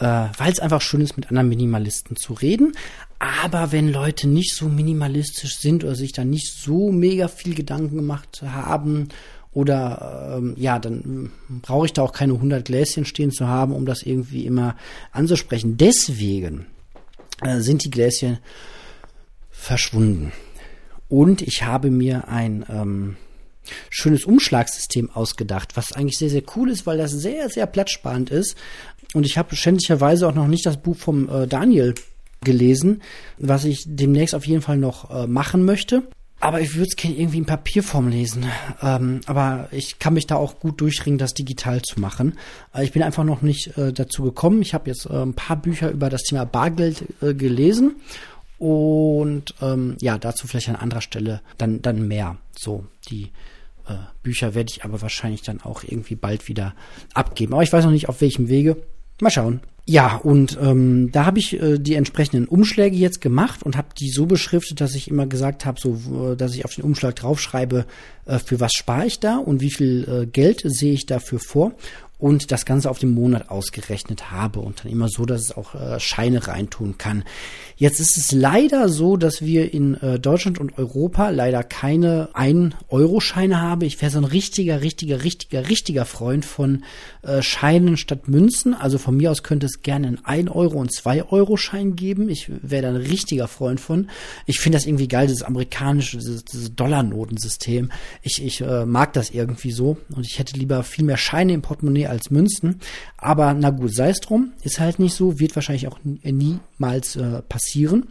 äh, 0.00 0.28
weil 0.38 0.52
es 0.52 0.60
einfach 0.60 0.80
schön 0.80 1.00
ist, 1.00 1.16
mit 1.16 1.28
anderen 1.28 1.48
Minimalisten 1.48 2.16
zu 2.16 2.32
reden. 2.32 2.72
Aber 3.18 3.70
wenn 3.70 3.92
Leute 3.92 4.28
nicht 4.28 4.54
so 4.54 4.68
minimalistisch 4.68 5.58
sind 5.58 5.84
oder 5.84 5.94
sich 5.94 6.12
da 6.12 6.24
nicht 6.24 6.52
so 6.52 6.90
mega 6.90 7.28
viel 7.28 7.54
Gedanken 7.54 7.96
gemacht 7.96 8.42
haben 8.42 9.08
oder 9.52 10.36
ähm, 10.38 10.54
ja, 10.56 10.78
dann 10.78 11.32
brauche 11.62 11.86
ich 11.86 11.92
da 11.92 12.02
auch 12.02 12.12
keine 12.12 12.34
100 12.34 12.64
Gläschen 12.64 13.04
stehen 13.04 13.30
zu 13.30 13.46
haben, 13.46 13.74
um 13.74 13.84
das 13.84 14.02
irgendwie 14.02 14.46
immer 14.46 14.76
anzusprechen. 15.12 15.76
Deswegen 15.76 16.66
äh, 17.42 17.60
sind 17.60 17.84
die 17.84 17.90
Gläschen 17.90 18.38
verschwunden. 19.50 20.32
Und 21.08 21.42
ich 21.42 21.64
habe 21.64 21.90
mir 21.90 22.28
ein 22.28 22.64
ähm, 22.70 23.16
schönes 23.90 24.24
Umschlagssystem 24.24 25.10
ausgedacht, 25.10 25.76
was 25.76 25.92
eigentlich 25.92 26.18
sehr, 26.18 26.30
sehr 26.30 26.42
cool 26.56 26.70
ist, 26.70 26.86
weil 26.86 26.98
das 26.98 27.12
sehr, 27.12 27.48
sehr 27.48 27.66
platzsparend 27.66 28.30
ist. 28.30 28.56
Und 29.14 29.26
ich 29.26 29.38
habe 29.38 29.56
schändlicherweise 29.56 30.28
auch 30.28 30.34
noch 30.34 30.46
nicht 30.46 30.66
das 30.66 30.76
Buch 30.76 30.96
vom 30.96 31.28
äh, 31.28 31.46
Daniel 31.46 31.94
gelesen, 32.42 33.02
was 33.38 33.64
ich 33.64 33.84
demnächst 33.86 34.34
auf 34.34 34.46
jeden 34.46 34.62
Fall 34.62 34.78
noch 34.78 35.10
äh, 35.10 35.26
machen 35.26 35.64
möchte. 35.64 36.04
Aber 36.42 36.62
ich 36.62 36.74
würde 36.74 36.88
es 36.88 36.96
gerne 36.96 37.16
irgendwie 37.16 37.36
in 37.38 37.44
Papierform 37.44 38.08
lesen. 38.08 38.46
Ähm, 38.80 39.20
aber 39.26 39.68
ich 39.72 39.98
kann 39.98 40.14
mich 40.14 40.26
da 40.26 40.36
auch 40.36 40.58
gut 40.58 40.80
durchringen, 40.80 41.18
das 41.18 41.34
digital 41.34 41.82
zu 41.82 42.00
machen. 42.00 42.38
Äh, 42.74 42.84
ich 42.84 42.92
bin 42.92 43.02
einfach 43.02 43.24
noch 43.24 43.42
nicht 43.42 43.76
äh, 43.76 43.92
dazu 43.92 44.22
gekommen. 44.22 44.62
Ich 44.62 44.72
habe 44.72 44.88
jetzt 44.88 45.04
äh, 45.04 45.22
ein 45.22 45.34
paar 45.34 45.56
Bücher 45.56 45.90
über 45.90 46.08
das 46.08 46.22
Thema 46.22 46.46
Bargeld 46.46 47.04
äh, 47.20 47.34
gelesen. 47.34 47.96
Und 48.58 49.54
ähm, 49.60 49.96
ja, 50.00 50.16
dazu 50.16 50.46
vielleicht 50.46 50.70
an 50.70 50.76
anderer 50.76 51.02
Stelle 51.02 51.42
dann, 51.58 51.82
dann 51.82 52.08
mehr. 52.08 52.38
So, 52.58 52.86
die 53.10 53.30
äh, 53.90 53.96
Bücher 54.22 54.54
werde 54.54 54.72
ich 54.74 54.84
aber 54.84 55.02
wahrscheinlich 55.02 55.42
dann 55.42 55.60
auch 55.60 55.82
irgendwie 55.82 56.14
bald 56.14 56.48
wieder 56.48 56.74
abgeben. 57.14 57.52
Aber 57.54 57.62
ich 57.62 57.72
weiß 57.72 57.84
noch 57.84 57.92
nicht, 57.92 58.08
auf 58.08 58.20
welchem 58.20 58.48
Wege. 58.48 58.76
Mal 59.20 59.30
schauen. 59.30 59.60
Ja, 59.86 60.16
und 60.16 60.56
ähm, 60.62 61.10
da 61.10 61.26
habe 61.26 61.38
ich 61.38 61.60
äh, 61.60 61.78
die 61.78 61.94
entsprechenden 61.94 62.46
Umschläge 62.46 62.96
jetzt 62.96 63.20
gemacht 63.20 63.62
und 63.62 63.76
habe 63.76 63.88
die 63.98 64.10
so 64.10 64.26
beschriftet, 64.26 64.80
dass 64.80 64.94
ich 64.94 65.10
immer 65.10 65.26
gesagt 65.26 65.66
habe, 65.66 65.80
so, 65.80 66.34
dass 66.36 66.54
ich 66.54 66.64
auf 66.64 66.74
den 66.74 66.84
Umschlag 66.84 67.16
draufschreibe, 67.16 67.86
äh, 68.26 68.38
für 68.38 68.60
was 68.60 68.72
spare 68.72 69.06
ich 69.06 69.18
da 69.18 69.38
und 69.38 69.60
wie 69.60 69.72
viel 69.72 70.08
äh, 70.08 70.26
Geld 70.26 70.62
sehe 70.64 70.92
ich 70.92 71.06
dafür 71.06 71.40
vor 71.40 71.72
und 72.20 72.52
das 72.52 72.64
Ganze 72.64 72.90
auf 72.90 72.98
den 72.98 73.14
Monat 73.14 73.50
ausgerechnet 73.50 74.30
habe 74.30 74.60
und 74.60 74.84
dann 74.84 74.92
immer 74.92 75.08
so, 75.08 75.24
dass 75.24 75.40
es 75.42 75.56
auch 75.56 75.74
äh, 75.74 75.98
Scheine 75.98 76.46
reintun 76.46 76.98
kann. 76.98 77.24
Jetzt 77.76 77.98
ist 77.98 78.18
es 78.18 78.30
leider 78.30 78.90
so, 78.90 79.16
dass 79.16 79.40
wir 79.40 79.72
in 79.72 79.94
äh, 79.94 80.18
Deutschland 80.18 80.58
und 80.58 80.76
Europa 80.76 81.30
leider 81.30 81.62
keine 81.64 82.28
1-Euro-Scheine 82.34 83.62
haben. 83.62 83.80
Ich 83.82 84.02
wäre 84.02 84.12
so 84.12 84.18
ein 84.18 84.24
richtiger, 84.24 84.82
richtiger, 84.82 85.24
richtiger, 85.24 85.66
richtiger 85.66 86.04
Freund 86.04 86.44
von 86.44 86.84
äh, 87.22 87.40
Scheinen 87.40 87.96
statt 87.96 88.28
Münzen. 88.28 88.74
Also 88.74 88.98
von 88.98 89.16
mir 89.16 89.30
aus 89.30 89.42
könnte 89.42 89.64
es 89.64 89.80
gerne 89.80 90.08
einen 90.08 90.24
1 90.24 90.50
Euro 90.50 90.78
und 90.78 90.92
2 90.92 91.30
Euro 91.30 91.56
Schein 91.56 91.96
geben. 91.96 92.28
Ich 92.28 92.50
wäre 92.60 92.82
da 92.82 92.88
ein 92.90 92.96
richtiger 92.96 93.48
Freund 93.48 93.80
von. 93.80 94.10
Ich 94.44 94.60
finde 94.60 94.76
das 94.76 94.86
irgendwie 94.86 95.08
geil, 95.08 95.26
dieses 95.26 95.42
amerikanische, 95.42 96.18
dieses, 96.18 96.44
dieses 96.44 96.76
Dollarnotensystem. 96.76 97.90
Ich, 98.20 98.44
ich 98.44 98.60
äh, 98.60 98.84
mag 98.84 99.14
das 99.14 99.30
irgendwie 99.30 99.72
so 99.72 99.96
und 100.14 100.26
ich 100.26 100.38
hätte 100.38 100.58
lieber 100.58 100.82
viel 100.82 101.06
mehr 101.06 101.16
Scheine 101.16 101.54
im 101.54 101.62
Portemonnaie 101.62 102.09
als 102.10 102.30
Münzen. 102.30 102.80
Aber 103.16 103.54
na 103.54 103.70
gut, 103.70 103.94
sei 103.94 104.10
es 104.10 104.20
drum. 104.20 104.52
Ist 104.62 104.80
halt 104.80 104.98
nicht 104.98 105.14
so, 105.14 105.38
wird 105.40 105.54
wahrscheinlich 105.56 105.88
auch 105.88 105.98
niemals 106.02 107.16
äh, 107.16 107.42
passieren. 107.42 108.08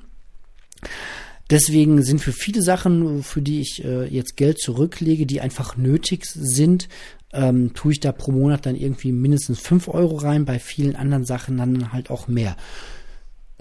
Deswegen 1.49 2.03
sind 2.03 2.21
für 2.21 2.31
viele 2.31 2.61
Sachen, 2.61 3.23
für 3.23 3.41
die 3.41 3.61
ich 3.61 3.83
äh, 3.83 4.05
jetzt 4.05 4.37
Geld 4.37 4.59
zurücklege, 4.59 5.25
die 5.25 5.41
einfach 5.41 5.77
nötig 5.77 6.25
sind, 6.25 6.87
ähm, 7.33 7.73
tue 7.73 7.93
ich 7.93 7.99
da 7.99 8.11
pro 8.11 8.31
Monat 8.31 8.65
dann 8.65 8.75
irgendwie 8.75 9.11
mindestens 9.11 9.59
fünf 9.59 9.87
Euro 9.87 10.17
rein, 10.17 10.45
bei 10.45 10.59
vielen 10.59 10.95
anderen 10.95 11.25
Sachen 11.25 11.57
dann 11.57 11.91
halt 11.91 12.09
auch 12.09 12.27
mehr. 12.27 12.55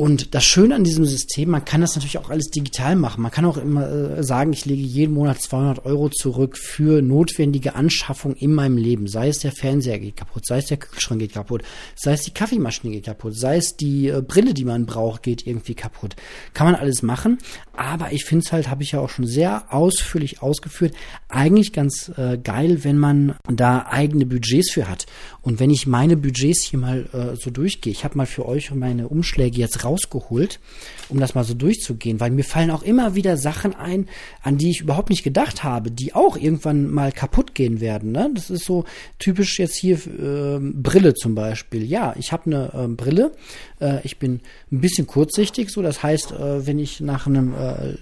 Und 0.01 0.37
das 0.37 0.45
Schöne 0.45 0.77
an 0.77 0.85
diesem 0.85 1.05
System, 1.05 1.51
man 1.51 1.65
kann 1.65 1.81
das 1.81 1.97
natürlich 1.97 2.19
auch 2.19 2.31
alles 2.31 2.51
digital 2.51 2.95
machen. 2.95 3.21
Man 3.21 3.33
kann 3.33 3.45
auch 3.45 3.57
immer 3.57 3.91
äh, 3.91 4.23
sagen, 4.23 4.53
ich 4.53 4.65
lege 4.65 4.81
jeden 4.81 5.13
Monat 5.13 5.43
200 5.43 5.85
Euro 5.87 6.09
zurück 6.09 6.57
für 6.57 7.03
notwendige 7.03 7.75
Anschaffung 7.75 8.37
in 8.37 8.55
meinem 8.55 8.77
Leben. 8.77 9.09
Sei 9.09 9.27
es 9.27 9.41
der 9.41 9.51
Fernseher 9.51 9.99
geht 9.99 10.15
kaputt, 10.15 10.47
sei 10.47 10.59
es 10.59 10.67
der 10.67 10.77
Kühlschrank 10.77 11.21
geht 11.21 11.33
kaputt, 11.33 11.65
sei 11.97 12.13
es 12.13 12.23
die 12.23 12.31
Kaffeemaschine 12.31 12.93
geht 12.93 13.07
kaputt, 13.07 13.37
sei 13.37 13.57
es 13.57 13.77
die 13.77 14.07
äh, 14.07 14.23
Brille, 14.23 14.55
die 14.55 14.65
man 14.65 14.87
braucht, 14.87 15.25
geht 15.25 15.45
irgendwie 15.45 15.75
kaputt. 15.75 16.15
Kann 16.55 16.69
man 16.71 16.77
alles 16.77 17.03
machen. 17.03 17.39
Aber 17.73 18.13
ich 18.13 18.25
finde 18.25 18.45
es 18.45 18.53
halt, 18.53 18.71
habe 18.71 18.85
ich 18.85 18.93
ja 18.93 19.01
auch 19.01 19.11
schon 19.11 19.27
sehr 19.27 19.75
ausführlich 19.75 20.43
ausgeführt, 20.43 20.95
eigentlich 21.29 21.73
ganz 21.73 22.13
äh, 22.17 22.39
geil, 22.39 22.85
wenn 22.85 22.99
man 22.99 23.35
da 23.53 23.87
eigene 23.91 24.27
Budgets 24.27 24.71
für 24.71 24.89
hat. 24.89 25.07
Und 25.43 25.59
wenn 25.59 25.71
ich 25.71 25.89
meine 25.89 26.17
Budgets 26.17 26.63
hier 26.63 26.79
mal 26.79 27.09
äh, 27.13 27.35
so 27.35 27.51
durchgehe, 27.51 27.93
ich 27.93 28.05
habe 28.05 28.17
mal 28.17 28.27
für 28.27 28.47
euch 28.47 28.71
meine 28.73 29.09
Umschläge 29.09 29.59
jetzt 29.59 29.88
rausgeholt, 29.89 30.61
um 31.09 31.19
das 31.19 31.35
mal 31.35 31.45
so 31.45 31.55
durchzugehen, 31.55 32.21
weil 32.21 32.31
mir 32.31 32.45
fallen 32.45 32.71
auch 32.71 32.83
immer 32.83 33.15
wieder 33.15 33.37
Sachen 33.37 33.75
ein, 33.75 34.09
an 34.43 34.59
die 34.59 34.71
ich 34.71 34.81
überhaupt 34.81 35.11
nicht 35.11 35.25
gedacht 35.25 35.65
habe, 35.65 35.91
die 35.91 36.15
auch 36.15 36.37
irgendwann 36.37 36.91
mal 36.91 37.13
kaputt 37.13 37.55
gehen 37.55 37.81
werden. 37.81 38.13
Ne? 38.13 38.31
Das 38.35 38.51
ist 38.51 38.65
so 38.65 38.85
typisch 39.19 39.59
jetzt 39.59 39.77
hier 39.77 39.97
äh, 39.97 40.59
Brille 40.61 41.15
zum 41.15 41.35
Beispiel. 41.35 41.85
Ja, 41.85 42.15
ich 42.19 42.33
habe 42.33 42.47
eine 42.47 42.71
äh, 42.75 42.89
Brille, 42.89 43.33
äh, 43.81 44.01
ich 44.05 44.19
bin 44.19 44.41
ein 44.71 44.81
bisschen 44.81 45.07
kurzsichtig, 45.07 45.71
so 45.71 45.83
das 45.83 46.03
heißt, 46.03 46.33
äh, 46.33 46.67
wenn 46.67 46.79
ich 46.79 47.01
nach 47.01 47.27
einem 47.27 47.55
äh, 47.55 47.97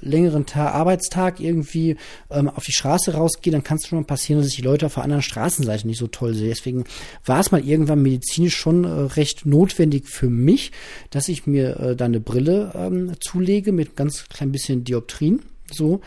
längeren 0.00 0.46
Ta 0.46 0.70
Arbeitstag 0.70 1.40
irgendwie 1.40 1.96
ähm, 2.30 2.48
auf 2.48 2.64
die 2.64 2.72
Straße 2.72 3.14
rausgehe, 3.14 3.52
dann 3.52 3.64
kann 3.64 3.78
es 3.78 3.86
schon 3.86 3.98
mal 3.98 4.04
passieren, 4.04 4.40
dass 4.40 4.48
ich 4.48 4.56
die 4.56 4.62
Leute 4.62 4.86
auf 4.86 4.94
der 4.94 5.04
anderen 5.04 5.22
Straßenseite 5.22 5.86
nicht 5.86 5.98
so 5.98 6.06
toll 6.06 6.34
sehe. 6.34 6.48
Deswegen 6.48 6.84
war 7.24 7.40
es 7.40 7.50
mal 7.50 7.64
irgendwann 7.64 8.02
medizinisch 8.02 8.56
schon 8.56 8.84
äh, 8.84 8.88
recht 8.88 9.46
notwendig 9.46 10.08
für 10.08 10.28
mich, 10.28 10.72
dass 11.10 11.28
ich 11.28 11.46
mir 11.46 11.78
äh, 11.78 11.96
da 11.96 12.06
eine 12.06 12.20
Brille 12.20 12.72
ähm, 12.74 13.12
zulege 13.20 13.72
mit 13.72 13.96
ganz 13.96 14.28
klein 14.28 14.52
bisschen 14.52 14.84
Dioptrien. 14.84 15.42
So. 15.72 16.00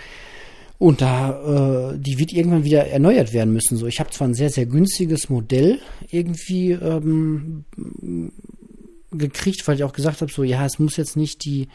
Und 0.79 1.01
da, 1.01 1.91
äh, 1.91 1.99
die 1.99 2.19
wird 2.19 2.31
irgendwann 2.31 2.63
wieder 2.63 2.87
erneuert 2.87 3.33
werden 3.33 3.53
müssen. 3.53 3.75
So, 3.75 3.85
ich 3.85 3.99
habe 3.99 4.11
zwar 4.11 4.29
ein 4.29 4.33
sehr, 4.33 4.49
sehr 4.49 4.65
günstiges 4.65 5.29
Modell 5.29 5.79
irgendwie 6.09 6.71
ähm, 6.71 7.65
gekriegt, 9.11 9.67
weil 9.67 9.75
ich 9.75 9.83
auch 9.83 9.93
gesagt 9.93 10.21
habe, 10.21 10.31
so, 10.31 10.43
ja, 10.43 10.65
es 10.65 10.77
muss 10.77 10.97
jetzt 10.97 11.17
nicht 11.17 11.43
die, 11.43 11.67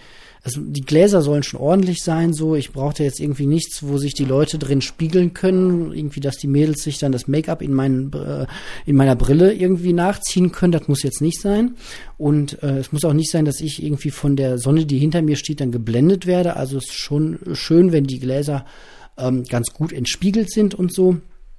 also 0.42 0.60
die 0.60 0.82
Gläser 0.82 1.20
sollen 1.20 1.42
schon 1.42 1.60
ordentlich 1.60 2.02
sein, 2.02 2.32
so, 2.32 2.54
ich 2.54 2.72
brauchte 2.72 3.02
jetzt 3.02 3.18
irgendwie 3.18 3.46
nichts, 3.46 3.82
wo 3.82 3.98
sich 3.98 4.14
die 4.14 4.24
Leute 4.24 4.58
drin 4.58 4.80
spiegeln 4.80 5.34
können, 5.34 5.92
irgendwie, 5.92 6.20
dass 6.20 6.36
die 6.36 6.46
Mädels 6.46 6.82
sich 6.82 6.98
dann 6.98 7.12
das 7.12 7.26
Make-up 7.26 7.60
in, 7.60 7.72
meinen, 7.72 8.12
äh, 8.12 8.46
in 8.86 8.94
meiner 8.94 9.16
Brille 9.16 9.52
irgendwie 9.52 9.92
nachziehen 9.92 10.52
können, 10.52 10.72
das 10.72 10.86
muss 10.86 11.02
jetzt 11.02 11.20
nicht 11.20 11.40
sein. 11.40 11.74
Und 12.18 12.62
äh, 12.62 12.78
es 12.78 12.92
muss 12.92 13.04
auch 13.04 13.12
nicht 13.12 13.30
sein, 13.30 13.44
dass 13.44 13.60
ich 13.60 13.82
irgendwie 13.82 14.10
von 14.10 14.36
der 14.36 14.58
Sonne, 14.58 14.86
die 14.86 14.98
hinter 14.98 15.22
mir 15.22 15.36
steht, 15.36 15.60
dann 15.60 15.72
geblendet 15.72 16.26
werde. 16.26 16.54
Also 16.56 16.78
es 16.78 16.84
ist 16.84 16.94
schon 16.94 17.38
schön, 17.54 17.90
wenn 17.90 18.04
die 18.04 18.20
Gläser 18.20 18.64
ähm, 19.16 19.44
ganz 19.44 19.72
gut 19.72 19.92
entspiegelt 19.92 20.50
sind 20.50 20.74
und 20.74 20.92
so. 20.92 21.16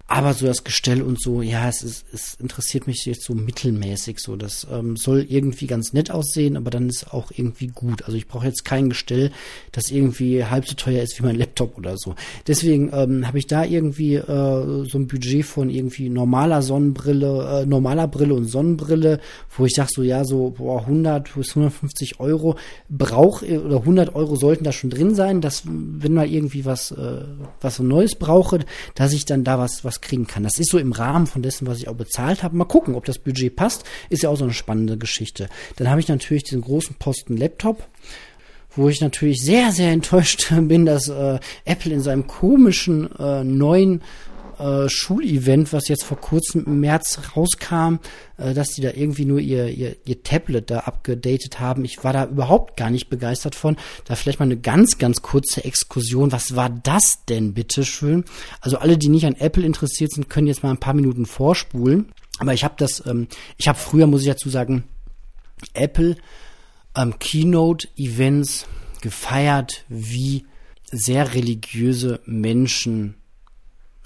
Aber 0.07 0.35
so 0.35 0.45
das 0.45 0.63
Gestell 0.63 1.01
und 1.01 1.19
so, 1.19 1.41
ja, 1.41 1.67
es, 1.67 1.81
ist, 1.81 2.05
es 2.13 2.35
interessiert 2.35 2.85
mich 2.85 3.05
jetzt 3.07 3.23
so 3.23 3.33
mittelmäßig. 3.33 4.19
So, 4.19 4.35
das 4.35 4.67
ähm, 4.71 4.97
soll 4.97 5.25
irgendwie 5.27 5.65
ganz 5.65 5.93
nett 5.93 6.11
aussehen, 6.11 6.57
aber 6.57 6.69
dann 6.69 6.89
ist 6.89 7.11
auch 7.11 7.31
irgendwie 7.35 7.67
gut. 7.67 8.03
Also 8.03 8.15
ich 8.15 8.27
brauche 8.27 8.45
jetzt 8.45 8.63
kein 8.65 8.89
Gestell, 8.89 9.31
das 9.71 9.89
irgendwie 9.89 10.45
halb 10.45 10.67
so 10.67 10.75
teuer 10.75 11.01
ist 11.01 11.17
wie 11.17 11.25
mein 11.25 11.35
Laptop 11.35 11.75
oder 11.79 11.97
so. 11.97 12.13
Deswegen 12.45 12.91
ähm, 12.93 13.25
habe 13.27 13.39
ich 13.39 13.47
da 13.47 13.63
irgendwie 13.63 14.13
äh, 14.13 14.85
so 14.85 14.99
ein 14.99 15.07
Budget 15.07 15.43
von 15.43 15.71
irgendwie 15.71 16.09
normaler 16.09 16.61
Sonnenbrille, 16.61 17.61
äh, 17.61 17.65
normaler 17.65 18.07
Brille 18.07 18.35
und 18.35 18.45
Sonnenbrille, 18.45 19.19
wo 19.57 19.65
ich 19.65 19.73
sage 19.73 19.89
so, 19.91 20.03
ja, 20.03 20.23
so 20.23 20.51
boah, 20.51 20.81
100 20.81 21.33
bis 21.33 21.49
150 21.49 22.19
Euro 22.19 22.57
brauche 22.89 23.59
oder 23.59 23.77
100 23.77 24.13
Euro 24.13 24.35
sollten 24.35 24.65
da 24.65 24.71
schon 24.71 24.91
drin 24.91 25.15
sein, 25.15 25.41
dass 25.41 25.63
wenn 25.65 26.13
mal 26.13 26.29
irgendwie 26.29 26.63
was, 26.63 26.91
äh, 26.91 27.23
was 27.59 27.77
so 27.77 27.83
Neues 27.83 28.13
brauche, 28.13 28.59
dass 28.93 29.11
ich 29.11 29.25
dann 29.25 29.43
da 29.43 29.57
was, 29.57 29.83
was 29.83 29.94
was 29.95 30.01
kriegen 30.01 30.27
kann. 30.27 30.43
Das 30.43 30.59
ist 30.59 30.69
so 30.69 30.77
im 30.77 30.91
Rahmen 30.91 31.27
von 31.27 31.41
dessen, 31.41 31.67
was 31.67 31.77
ich 31.77 31.87
auch 31.87 31.95
bezahlt 31.95 32.43
habe. 32.43 32.55
Mal 32.55 32.65
gucken, 32.65 32.95
ob 32.95 33.05
das 33.05 33.19
Budget 33.19 33.55
passt. 33.55 33.83
Ist 34.09 34.23
ja 34.23 34.29
auch 34.29 34.37
so 34.37 34.43
eine 34.43 34.53
spannende 34.53 34.97
Geschichte. 34.97 35.49
Dann 35.77 35.89
habe 35.89 35.99
ich 35.99 36.07
natürlich 36.07 36.43
diesen 36.43 36.61
großen 36.61 36.95
Posten 36.95 37.37
Laptop 37.37 37.87
wo 38.77 38.89
ich 38.89 38.99
natürlich 38.99 39.41
sehr, 39.41 39.71
sehr 39.71 39.91
enttäuscht 39.91 40.51
bin, 40.63 40.85
dass 40.85 41.07
äh, 41.07 41.39
Apple 41.63 41.93
in 41.93 42.01
seinem 42.01 42.27
komischen 42.27 43.09
äh, 43.17 43.41
neuen 43.41 44.01
äh, 44.59 44.89
Schulevent, 44.89 45.73
was 45.73 45.87
jetzt 45.87 46.03
vor 46.03 46.19
kurzem 46.19 46.65
im 46.65 46.79
März 46.79 47.19
rauskam, 47.35 47.99
äh, 48.37 48.53
dass 48.53 48.69
die 48.69 48.81
da 48.81 48.91
irgendwie 48.91 49.25
nur 49.25 49.39
ihr, 49.39 49.67
ihr, 49.67 49.95
ihr 50.05 50.23
Tablet 50.23 50.69
da 50.69 50.79
abgedatet 50.79 51.59
haben. 51.59 51.85
Ich 51.85 52.03
war 52.03 52.13
da 52.13 52.25
überhaupt 52.25 52.77
gar 52.77 52.89
nicht 52.89 53.09
begeistert 53.09 53.55
von. 53.55 53.77
Da 54.05 54.15
vielleicht 54.15 54.39
mal 54.39 54.45
eine 54.45 54.57
ganz, 54.57 54.97
ganz 54.97 55.21
kurze 55.21 55.63
Exkursion. 55.63 56.31
Was 56.31 56.55
war 56.55 56.69
das 56.69 57.25
denn, 57.27 57.53
bitteschön? 57.53 58.25
Also 58.61 58.77
alle, 58.77 58.97
die 58.97 59.09
nicht 59.09 59.25
an 59.25 59.35
Apple 59.35 59.65
interessiert 59.65 60.11
sind, 60.11 60.29
können 60.29 60.47
jetzt 60.47 60.63
mal 60.63 60.71
ein 60.71 60.79
paar 60.79 60.93
Minuten 60.93 61.25
vorspulen. 61.25 62.11
Aber 62.39 62.53
ich 62.53 62.63
habe 62.63 62.75
das, 62.77 63.05
ähm, 63.05 63.27
ich 63.57 63.67
habe 63.67 63.77
früher, 63.77 64.07
muss 64.07 64.21
ich 64.21 64.27
dazu 64.27 64.49
sagen, 64.49 64.83
Apple 65.73 66.17
ähm, 66.95 67.17
Keynote-Events 67.19 68.67
gefeiert 69.01 69.85
wie 69.87 70.45
sehr 70.91 71.33
religiöse 71.33 72.21
Menschen 72.25 73.15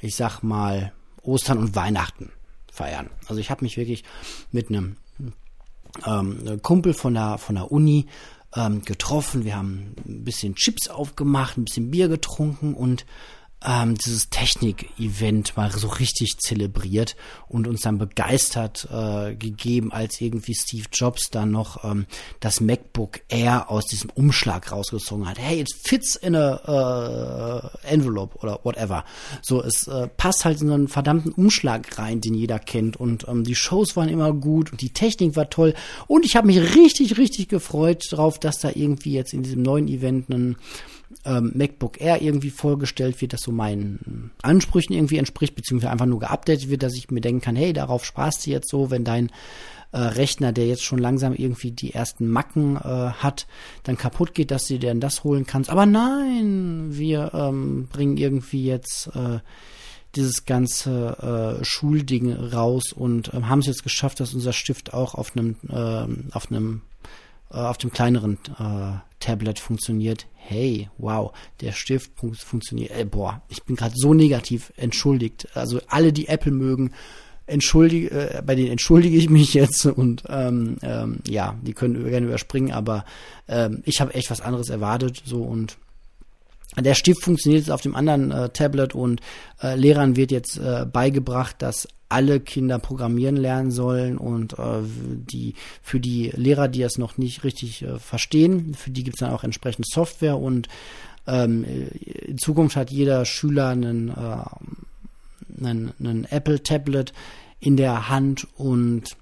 ich 0.02 0.16
sag 0.16 0.42
mal, 0.42 0.94
Ostern 1.22 1.58
und 1.58 1.76
Weihnachten 1.76 2.32
feiern. 2.72 3.10
Also 3.28 3.40
ich 3.40 3.50
habe 3.52 3.64
mich 3.64 3.78
wirklich 3.78 4.04
mit 4.52 4.70
einem 4.70 4.98
ähm, 6.06 6.62
Kumpel 6.62 6.94
von 6.94 7.14
der, 7.14 7.38
von 7.38 7.56
der 7.56 7.72
Uni 7.72 8.08
ähm, 8.56 8.82
getroffen. 8.84 9.44
Wir 9.44 9.56
haben 9.56 9.96
ein 10.08 10.24
bisschen 10.24 10.56
Chips 10.56 10.88
aufgemacht, 10.88 11.58
ein 11.58 11.66
bisschen 11.66 11.92
Bier 11.92 12.08
getrunken 12.08 12.74
und 12.74 13.06
ähm, 13.66 13.96
dieses 13.96 14.30
Technik-Event 14.30 15.58
mal 15.58 15.72
so 15.72 15.88
richtig 15.88 16.38
zelebriert 16.40 17.16
und 17.48 17.68
uns 17.68 17.82
dann 17.82 17.98
begeistert 17.98 18.88
äh, 18.92 19.36
gegeben, 19.36 19.92
als 19.92 20.22
irgendwie 20.22 20.56
Steve 20.56 20.86
Jobs 20.94 21.30
dann 21.30 21.52
noch 21.52 21.84
ähm, 21.84 22.06
das 22.40 22.62
MacBook 22.62 23.22
Air 23.28 23.70
aus 23.70 23.86
diesem 23.86 24.10
Umschlag 24.12 24.72
rausgezogen 24.72 25.28
hat. 25.28 25.40
Hey, 25.40 25.60
it 25.60 25.70
fits 25.84 26.16
in 26.16 26.36
a 26.36 26.60
uh, 26.68 27.70
envelope 27.88 28.38
oder 28.40 28.60
whatever. 28.64 29.04
So, 29.42 29.62
es 29.62 29.88
äh, 29.88 30.08
passt 30.08 30.46
halt 30.46 30.62
in 30.62 30.68
so 30.68 30.74
einen 30.74 30.88
verdammten 30.88 31.34
Umschlag 31.34 31.98
rein, 31.98 32.22
den 32.22 32.36
jeder 32.36 32.60
kennt 32.60 32.98
und 32.98 33.28
ähm, 33.28 33.44
die 33.44 33.56
Shows 33.56 33.96
waren 33.98 34.10
immer 34.10 34.32
gut 34.34 34.72
und 34.72 34.82
die 34.82 34.92
Technik 34.92 35.36
war 35.36 35.50
toll 35.50 35.74
und 36.08 36.26
ich 36.26 36.36
habe 36.36 36.48
mich 36.48 36.76
richtig, 36.76 37.18
richtig 37.18 37.50
gefreut 37.50 38.06
drauf, 38.12 38.40
dass 38.40 38.60
da 38.60 38.72
irgendwie 38.74 39.14
jetzt 39.14 39.34
in 39.34 39.44
diesem 39.44 39.64
neuen 39.64 39.88
Event 39.88 40.30
ein 40.30 40.56
ähm, 41.26 41.52
MacBook 41.54 42.00
Air 42.00 42.22
irgendwie 42.22 42.50
vorgestellt 42.50 43.22
wird, 43.22 43.34
das 43.34 43.42
so 43.42 43.52
meinen 43.52 44.32
Ansprüchen 44.42 44.94
irgendwie 44.94 45.18
entspricht, 45.18 45.56
beziehungsweise 45.56 45.92
einfach 45.92 46.06
nur 46.06 46.20
geupdatet 46.20 46.70
wird, 46.70 46.84
dass 46.84 46.96
ich 46.96 47.12
mir 47.12 47.22
denken 47.22 47.42
kann, 47.42 47.56
hey, 47.56 47.74
darauf 47.74 48.06
sparst 48.06 48.46
du 48.46 48.52
jetzt 48.52 48.70
so, 48.70 48.90
wenn 48.90 49.04
dein 49.04 49.32
äh, 49.92 50.00
Rechner, 50.00 50.52
der 50.52 50.68
jetzt 50.68 50.84
schon 50.84 51.00
langsam 51.00 51.34
irgendwie 51.34 51.72
die 51.72 51.94
ersten 51.94 52.28
Macken 52.28 52.78
äh, 52.78 52.80
hat, 52.80 53.48
dann 53.84 53.98
kaputt 53.98 54.34
geht, 54.34 54.52
dass 54.52 54.66
du 54.66 54.78
dir 54.78 54.90
dann 54.90 55.00
das 55.00 55.24
holen 55.24 55.46
kannst. 55.46 55.70
Aber 55.70 55.86
nein, 55.86 56.90
wir 56.92 57.32
ähm, 57.34 57.88
bringen 57.92 58.18
irgendwie 58.18 58.66
jetzt 58.66 59.08
äh, 59.16 59.40
dieses 60.16 60.46
ganze 60.46 61.60
äh, 61.62 61.64
Schulding 61.64 62.34
raus 62.34 62.94
und 62.94 63.34
äh, 63.34 63.42
haben 63.44 63.60
es 63.60 63.68
jetzt 63.68 63.84
geschafft, 63.84 64.20
dass 64.20 64.34
unser 64.34 64.54
Stift 64.54 64.94
auch 64.94 65.16
auf 65.16 65.36
einem 65.36 65.56
äh, 65.68 66.34
auf 66.34 66.52
einem 66.52 66.82
auf 67.58 67.78
dem 67.78 67.92
kleineren 67.92 68.38
äh, 68.60 69.00
Tablet 69.20 69.60
funktioniert. 69.60 70.28
Hey, 70.36 70.90
wow, 70.98 71.34
der 71.62 71.72
Stift 71.72 72.12
funktioniert. 72.18 72.92
Äh, 72.92 73.06
boah, 73.06 73.42
ich 73.50 73.64
bin 73.64 73.76
gerade 73.76 73.96
so 73.96 74.14
negativ 74.14 74.72
entschuldigt. 74.78 75.48
Also 75.56 75.80
alle, 75.88 76.14
die 76.14 76.28
Apple 76.28 76.52
mögen, 76.52 76.92
entschuldige, 77.50 78.12
äh, 78.12 78.42
bei 78.46 78.56
denen 78.56 78.72
entschuldige 78.72 79.18
ich 79.18 79.30
mich 79.30 79.54
jetzt 79.54 79.86
und 79.86 80.24
ähm, 80.30 80.78
ähm, 80.82 81.20
ja, 81.28 81.56
die 81.62 81.74
können 81.74 82.04
gerne 82.08 82.28
überspringen, 82.28 82.72
aber 82.72 83.06
ähm, 83.48 83.82
ich 83.86 84.00
habe 84.02 84.14
echt 84.14 84.30
was 84.30 84.42
anderes 84.42 84.70
erwartet 84.70 85.22
so 85.26 85.42
und 85.42 85.78
der 86.82 86.96
Stift 86.96 87.24
funktioniert 87.24 87.62
jetzt 87.62 87.72
auf 87.72 87.82
dem 87.82 87.96
anderen 87.96 88.32
äh, 88.32 88.50
Tablet 88.50 88.96
und 88.96 89.22
äh, 89.62 89.76
Lehrern 89.76 90.16
wird 90.16 90.32
jetzt 90.32 90.58
äh, 90.58 90.86
beigebracht, 90.86 91.56
dass 91.60 91.88
alle 92.10 92.40
Kinder 92.40 92.80
programmieren 92.80 93.38
lernen 93.38 93.72
sollen 93.72 94.18
und 94.18 94.58
äh, 94.58 94.82
die 94.84 95.54
für 95.84 96.00
die 96.00 96.32
Lehrer, 96.36 96.68
die 96.68 96.82
es 96.82 96.98
noch 96.98 97.18
nicht 97.18 97.44
richtig 97.44 97.84
äh, 97.84 98.00
verstehen, 98.00 98.74
für 98.74 98.90
die 98.90 99.04
gibt 99.04 99.18
es 99.18 99.20
dann 99.20 99.32
auch 99.32 99.44
entsprechend 99.44 99.88
Software 99.88 100.38
und 100.38 100.68
ähm, 101.28 101.64
in 102.04 102.38
Zukunft 102.40 102.76
hat 102.76 102.90
jeder 102.90 103.26
Schüler 103.26 103.70
einen, 103.70 104.10
äh, 104.10 105.64
einen, 105.64 105.94
einen 106.00 106.26
Apple 106.26 106.64
Tablet 106.64 107.14
in 107.60 107.78
der 107.78 108.10
Hand 108.10 108.48
und 108.58 109.16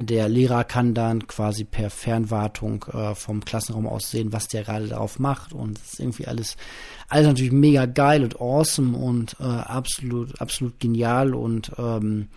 der 0.00 0.28
Lehrer 0.28 0.64
kann 0.64 0.94
dann 0.94 1.26
quasi 1.26 1.64
per 1.64 1.90
Fernwartung 1.90 2.84
äh, 2.92 3.14
vom 3.14 3.44
Klassenraum 3.44 3.86
aus 3.86 4.10
sehen, 4.10 4.32
was 4.32 4.48
der 4.48 4.64
gerade 4.64 4.88
darauf 4.88 5.18
macht. 5.18 5.52
Und 5.52 5.78
es 5.78 5.94
ist 5.94 6.00
irgendwie 6.00 6.26
alles, 6.26 6.56
alles 7.08 7.26
natürlich 7.26 7.52
mega 7.52 7.84
geil 7.84 8.24
und 8.24 8.40
awesome 8.40 8.96
und 8.96 9.36
äh, 9.38 9.44
absolut, 9.44 10.40
absolut 10.40 10.80
genial. 10.80 11.34
Und 11.34 11.72
ähm, 11.78 12.28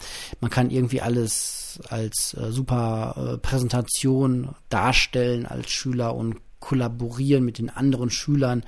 man 0.42 0.52
kann 0.52 0.70
irgendwie 0.70 1.02
alles 1.02 1.80
als 1.90 2.34
äh, 2.34 2.52
super 2.52 3.36
äh, 3.36 3.38
Präsentation 3.38 4.50
darstellen 4.70 5.46
als 5.46 5.72
Schüler 5.72 6.14
und 6.14 6.36
kollaborieren 6.66 7.46
mit 7.46 7.60
den 7.60 7.70
anderen 7.70 8.10
Schülern 8.10 8.64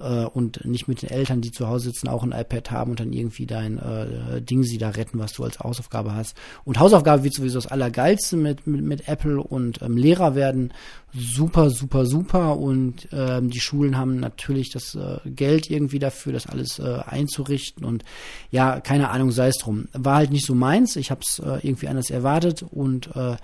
äh, 0.00 0.24
und 0.24 0.64
nicht 0.64 0.88
mit 0.88 1.02
den 1.02 1.10
Eltern, 1.10 1.42
die 1.42 1.50
zu 1.50 1.68
Hause 1.68 1.90
sitzen, 1.90 2.08
auch 2.08 2.22
ein 2.22 2.32
iPad 2.32 2.70
haben 2.70 2.92
und 2.92 3.00
dann 3.00 3.12
irgendwie 3.12 3.44
dein 3.44 3.78
äh, 3.78 4.40
Ding 4.40 4.62
sie 4.62 4.78
da 4.78 4.88
retten, 4.88 5.18
was 5.18 5.34
du 5.34 5.44
als 5.44 5.58
Hausaufgabe 5.58 6.14
hast. 6.14 6.34
Und 6.64 6.80
Hausaufgabe 6.80 7.24
wird 7.24 7.34
sowieso 7.34 7.58
das 7.58 7.66
Allergeilste 7.66 8.38
mit, 8.38 8.66
mit, 8.66 8.82
mit 8.82 9.06
Apple 9.06 9.38
und 9.38 9.82
ähm, 9.82 9.98
Lehrer 9.98 10.34
werden. 10.34 10.72
Super, 11.12 11.68
super, 11.68 12.06
super. 12.06 12.56
Und 12.56 13.06
ähm, 13.12 13.50
die 13.50 13.60
Schulen 13.60 13.98
haben 13.98 14.18
natürlich 14.18 14.70
das 14.70 14.94
äh, 14.94 15.18
Geld 15.28 15.70
irgendwie 15.70 15.98
dafür, 15.98 16.32
das 16.32 16.46
alles 16.46 16.78
äh, 16.78 17.00
einzurichten. 17.04 17.84
Und 17.84 18.02
ja, 18.50 18.80
keine 18.80 19.10
Ahnung, 19.10 19.30
sei 19.30 19.48
es 19.48 19.58
drum. 19.58 19.88
War 19.92 20.16
halt 20.16 20.30
nicht 20.30 20.46
so 20.46 20.54
meins, 20.54 20.96
ich 20.96 21.10
habe 21.10 21.20
es 21.20 21.38
äh, 21.38 21.58
irgendwie 21.60 21.88
anders 21.88 22.08
erwartet. 22.08 22.62
Und 22.62 23.14
äh, 23.14 23.36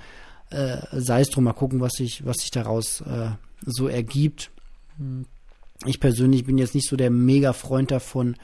äh, 0.51 0.79
sei 0.93 1.21
es 1.21 1.31
drum, 1.31 1.45
mal 1.45 1.53
gucken, 1.53 1.81
was 1.81 1.93
sich, 1.95 2.25
was 2.25 2.39
sich 2.39 2.51
daraus 2.51 3.01
äh, 3.03 3.31
so 3.65 3.89
ergibt. 3.89 4.51
Ich 5.87 6.01
persönlich 6.01 6.45
bin 6.45 6.59
jetzt 6.59 6.75
nicht 6.75 6.89
so 6.89 6.97
der 6.97 7.11
Mega-Freund 7.11 7.91
davon, 7.91 8.37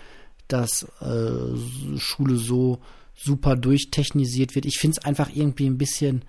dass 0.49 0.87
äh, 1.01 1.99
Schule 1.99 2.37
so 2.37 2.79
super 3.14 3.57
durchtechnisiert 3.57 4.55
wird. 4.55 4.67
Ich 4.67 4.79
finde 4.79 4.99
es 4.99 5.05
einfach 5.05 5.31
irgendwie 5.35 5.67
ein 5.67 5.79
bisschen 5.79 6.25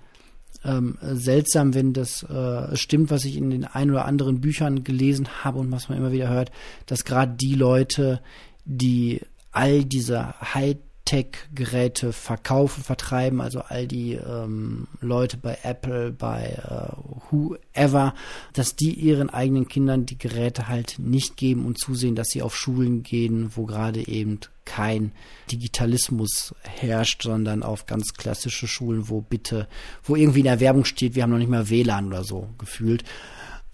ähm, 0.64 0.98
seltsam, 1.02 1.74
wenn 1.74 1.92
das 1.92 2.22
äh, 2.22 2.76
stimmt, 2.76 3.10
was 3.10 3.24
ich 3.24 3.36
in 3.36 3.50
den 3.50 3.64
ein 3.64 3.90
oder 3.90 4.04
anderen 4.04 4.40
Büchern 4.40 4.84
gelesen 4.84 5.44
habe 5.44 5.58
und 5.58 5.70
was 5.70 5.88
man 5.88 5.98
immer 5.98 6.12
wieder 6.12 6.28
hört, 6.28 6.50
dass 6.86 7.04
gerade 7.04 7.34
die 7.34 7.54
Leute, 7.54 8.20
die 8.64 9.20
all 9.52 9.84
diese 9.84 10.38
High 10.54 10.76
Tech-Geräte 11.06 12.12
verkaufen, 12.12 12.84
vertreiben, 12.84 13.40
also 13.40 13.60
all 13.60 13.86
die 13.86 14.14
ähm, 14.14 14.88
Leute 15.00 15.38
bei 15.38 15.56
Apple, 15.62 16.10
bei 16.10 16.58
äh, 16.62 16.92
whoever, 17.30 18.12
dass 18.52 18.76
die 18.76 18.92
ihren 18.92 19.30
eigenen 19.30 19.68
Kindern 19.68 20.04
die 20.04 20.18
Geräte 20.18 20.68
halt 20.68 20.96
nicht 20.98 21.36
geben 21.36 21.64
und 21.64 21.78
zusehen, 21.78 22.16
dass 22.16 22.28
sie 22.28 22.42
auf 22.42 22.54
Schulen 22.54 23.02
gehen, 23.02 23.52
wo 23.54 23.64
gerade 23.64 24.06
eben 24.06 24.40
kein 24.64 25.12
Digitalismus 25.50 26.54
herrscht, 26.62 27.22
sondern 27.22 27.62
auf 27.62 27.86
ganz 27.86 28.14
klassische 28.14 28.66
Schulen, 28.66 29.08
wo 29.08 29.20
bitte, 29.20 29.68
wo 30.02 30.16
irgendwie 30.16 30.40
in 30.40 30.46
der 30.46 30.60
Werbung 30.60 30.84
steht, 30.84 31.14
wir 31.14 31.22
haben 31.22 31.30
noch 31.30 31.38
nicht 31.38 31.48
mal 31.48 31.70
WLAN 31.70 32.08
oder 32.08 32.24
so 32.24 32.48
gefühlt. 32.58 33.04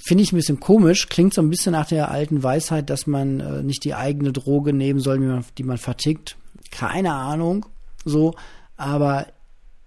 Finde 0.05 0.23
ich 0.23 0.33
ein 0.33 0.37
bisschen 0.37 0.61
komisch, 0.61 1.09
klingt 1.09 1.33
so 1.33 1.41
ein 1.41 1.49
bisschen 1.49 1.73
nach 1.73 1.87
der 1.87 2.11
alten 2.11 2.43
Weisheit, 2.43 2.91
dass 2.91 3.07
man 3.07 3.41
äh, 3.41 3.63
nicht 3.63 3.85
die 3.85 3.95
eigene 3.95 4.33
Droge 4.33 4.75
nehmen 4.75 5.01
soll, 5.01 5.19
die 5.19 5.27
man, 5.27 5.45
die 5.57 5.63
man 5.63 5.79
vertickt 5.79 6.37
keine 6.73 7.13
Ahnung, 7.13 7.67
so, 8.05 8.35
aber 8.77 9.27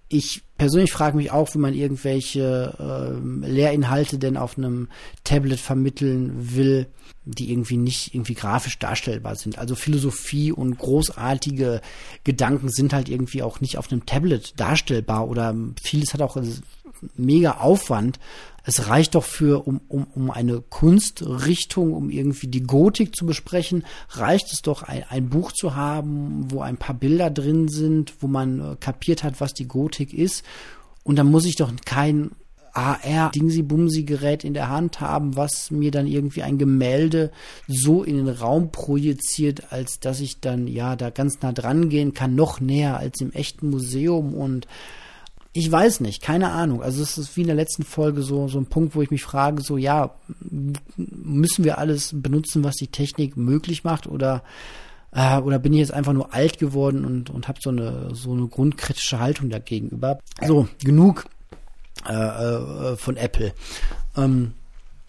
ich 0.08 0.42
persönlich 0.56 0.92
frage 0.92 1.16
mich 1.16 1.30
auch, 1.32 1.52
wie 1.54 1.58
man 1.58 1.74
irgendwelche 1.74 2.74
äh, 2.78 3.46
Lehrinhalte 3.46 4.18
denn 4.18 4.36
auf 4.36 4.56
einem 4.56 4.88
Tablet 5.24 5.58
vermitteln 5.58 6.54
will, 6.54 6.86
die 7.24 7.50
irgendwie 7.50 7.76
nicht 7.76 8.14
irgendwie 8.14 8.34
grafisch 8.34 8.78
darstellbar 8.78 9.34
sind. 9.34 9.58
Also 9.58 9.74
Philosophie 9.74 10.52
und 10.52 10.78
großartige 10.78 11.80
Gedanken 12.22 12.68
sind 12.68 12.92
halt 12.92 13.08
irgendwie 13.08 13.42
auch 13.42 13.60
nicht 13.60 13.78
auf 13.78 13.90
einem 13.90 14.06
Tablet 14.06 14.58
darstellbar 14.58 15.28
oder 15.28 15.54
vieles 15.82 16.14
hat 16.14 16.22
auch 16.22 16.36
mega 17.16 17.52
Aufwand. 17.58 18.20
Es 18.66 18.88
reicht 18.88 19.14
doch 19.14 19.22
für, 19.22 19.66
um, 19.66 19.80
um, 19.88 20.08
um 20.12 20.30
eine 20.30 20.60
Kunstrichtung, 20.60 21.94
um 21.94 22.10
irgendwie 22.10 22.48
die 22.48 22.64
Gotik 22.64 23.14
zu 23.14 23.24
besprechen, 23.24 23.84
reicht 24.10 24.52
es 24.52 24.60
doch, 24.60 24.82
ein, 24.82 25.04
ein 25.08 25.30
Buch 25.30 25.52
zu 25.52 25.76
haben, 25.76 26.50
wo 26.50 26.62
ein 26.62 26.76
paar 26.76 26.96
Bilder 26.96 27.30
drin 27.30 27.68
sind, 27.68 28.14
wo 28.20 28.26
man 28.26 28.60
äh, 28.60 28.76
kapiert 28.78 29.22
hat, 29.22 29.40
was 29.40 29.54
die 29.54 29.68
Gotik 29.68 30.12
ist. 30.12 30.44
Und 31.04 31.14
dann 31.16 31.30
muss 31.30 31.44
ich 31.44 31.54
doch 31.54 31.72
kein 31.84 32.32
AR-Dingsi-Bumsi-Gerät 32.72 34.42
in 34.42 34.52
der 34.52 34.68
Hand 34.68 35.00
haben, 35.00 35.36
was 35.36 35.70
mir 35.70 35.92
dann 35.92 36.08
irgendwie 36.08 36.42
ein 36.42 36.58
Gemälde 36.58 37.30
so 37.68 38.02
in 38.02 38.16
den 38.16 38.28
Raum 38.28 38.72
projiziert, 38.72 39.72
als 39.72 40.00
dass 40.00 40.18
ich 40.18 40.40
dann 40.40 40.66
ja 40.66 40.96
da 40.96 41.10
ganz 41.10 41.40
nah 41.40 41.52
dran 41.52 41.88
gehen 41.88 42.14
kann, 42.14 42.34
noch 42.34 42.60
näher 42.60 42.98
als 42.98 43.20
im 43.20 43.32
echten 43.32 43.70
Museum 43.70 44.34
und 44.34 44.66
ich 45.56 45.72
weiß 45.72 46.00
nicht, 46.00 46.22
keine 46.22 46.50
Ahnung. 46.50 46.82
Also 46.82 47.02
es 47.02 47.16
ist 47.16 47.36
wie 47.36 47.40
in 47.40 47.46
der 47.46 47.56
letzten 47.56 47.82
Folge 47.82 48.22
so, 48.22 48.46
so 48.48 48.58
ein 48.58 48.66
Punkt, 48.66 48.94
wo 48.94 49.02
ich 49.02 49.10
mich 49.10 49.22
frage, 49.22 49.62
so 49.62 49.78
ja, 49.78 50.14
müssen 50.96 51.64
wir 51.64 51.78
alles 51.78 52.10
benutzen, 52.14 52.62
was 52.62 52.74
die 52.74 52.88
Technik 52.88 53.36
möglich 53.36 53.82
macht 53.82 54.06
oder 54.06 54.42
äh, 55.12 55.38
oder 55.38 55.58
bin 55.58 55.72
ich 55.72 55.78
jetzt 55.78 55.94
einfach 55.94 56.12
nur 56.12 56.34
alt 56.34 56.58
geworden 56.58 57.04
und, 57.06 57.30
und 57.30 57.48
habe 57.48 57.58
so 57.62 57.70
eine, 57.70 58.14
so 58.14 58.32
eine 58.32 58.46
grundkritische 58.48 59.18
Haltung 59.18 59.48
dagegenüber. 59.48 60.18
So, 60.46 60.68
genug 60.84 61.24
äh, 62.06 62.12
äh, 62.12 62.96
von 62.96 63.16
Apple. 63.16 63.52
Ähm, 64.16 64.52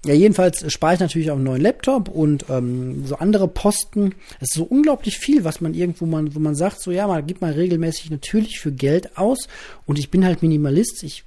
ja, 0.05 0.13
jedenfalls 0.13 0.71
spare 0.71 0.93
ich 0.93 0.99
natürlich 0.99 1.31
auch 1.31 1.35
einen 1.35 1.43
neuen 1.43 1.61
Laptop 1.61 2.07
und 2.07 2.45
ähm, 2.49 3.05
so 3.05 3.17
andere 3.17 3.47
Posten. 3.47 4.13
Es 4.39 4.51
ist 4.51 4.53
so 4.53 4.63
unglaublich 4.63 5.17
viel, 5.17 5.43
was 5.43 5.59
man 5.59 5.73
irgendwo 5.73 6.05
man, 6.05 6.35
wo 6.35 6.39
man 6.39 6.55
sagt, 6.55 6.81
so 6.81 6.91
ja, 6.91 7.07
man 7.07 7.25
gibt 7.25 7.41
mal 7.41 7.51
regelmäßig 7.51 8.11
natürlich 8.11 8.59
für 8.59 8.71
Geld 8.71 9.17
aus 9.17 9.47
und 9.85 9.97
ich 9.97 10.09
bin 10.11 10.23
halt 10.23 10.43
Minimalist. 10.43 11.03
Ich 11.03 11.23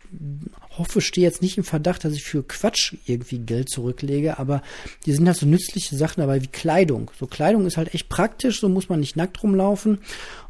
hoffe, 0.79 1.01
stehe 1.01 1.27
jetzt 1.27 1.43
nicht 1.43 1.59
im 1.59 1.65
Verdacht, 1.65 2.05
dass 2.05 2.15
ich 2.15 2.23
für 2.23 2.45
Quatsch 2.45 2.95
irgendwie 3.07 3.39
Geld 3.39 3.69
zurücklege, 3.69 4.39
aber 4.39 4.63
die 5.05 5.13
sind 5.13 5.27
halt 5.27 5.37
so 5.37 5.47
nützliche 5.47 5.97
Sachen 5.97 6.21
dabei 6.21 6.41
wie 6.41 6.47
Kleidung. 6.47 7.11
So 7.19 7.27
Kleidung 7.27 7.67
ist 7.67 7.77
halt 7.77 7.93
echt 7.93 8.09
praktisch, 8.09 8.61
so 8.61 8.69
muss 8.69 8.89
man 8.89 9.01
nicht 9.01 9.17
nackt 9.17 9.43
rumlaufen 9.43 9.99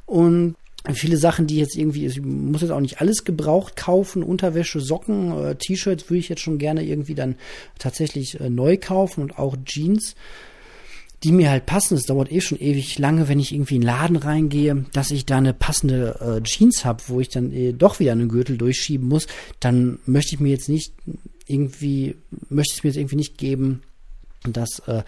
und 0.04 0.56
viele 0.94 1.18
Sachen, 1.18 1.46
die 1.46 1.56
jetzt 1.56 1.76
irgendwie, 1.76 2.06
ich 2.06 2.20
muss 2.22 2.62
jetzt 2.62 2.70
auch 2.70 2.80
nicht 2.80 3.00
alles 3.00 3.24
gebraucht 3.24 3.76
kaufen, 3.76 4.22
Unterwäsche, 4.22 4.80
Socken, 4.80 5.32
äh, 5.32 5.54
T-Shirts 5.56 6.08
würde 6.08 6.20
ich 6.20 6.28
jetzt 6.28 6.40
schon 6.40 6.58
gerne 6.58 6.84
irgendwie 6.84 7.14
dann 7.14 7.36
tatsächlich 7.78 8.40
äh, 8.40 8.48
neu 8.48 8.78
kaufen 8.78 9.22
und 9.22 9.38
auch 9.38 9.56
Jeans, 9.64 10.14
die 11.22 11.32
mir 11.32 11.50
halt 11.50 11.66
passen. 11.66 11.96
Es 11.96 12.04
dauert 12.04 12.32
eh 12.32 12.40
schon 12.40 12.58
ewig 12.58 12.98
lange, 12.98 13.28
wenn 13.28 13.40
ich 13.40 13.52
irgendwie 13.52 13.76
in 13.76 13.82
den 13.82 13.86
Laden 13.88 14.16
reingehe, 14.16 14.86
dass 14.92 15.10
ich 15.10 15.26
da 15.26 15.36
eine 15.36 15.52
passende 15.52 16.38
äh, 16.38 16.42
Jeans 16.42 16.84
habe, 16.84 17.02
wo 17.08 17.20
ich 17.20 17.28
dann 17.28 17.52
äh, 17.52 17.72
doch 17.72 18.00
wieder 18.00 18.12
einen 18.12 18.28
Gürtel 18.28 18.56
durchschieben 18.56 19.06
muss, 19.06 19.26
dann 19.60 19.98
möchte 20.06 20.34
ich 20.34 20.40
mir 20.40 20.50
jetzt 20.50 20.70
nicht 20.70 20.94
irgendwie, 21.46 22.16
möchte 22.48 22.74
es 22.74 22.84
mir 22.84 22.90
jetzt 22.90 22.96
irgendwie 22.96 23.16
nicht 23.16 23.36
geben, 23.36 23.82
dass 24.44 24.78
äh, 24.86 25.02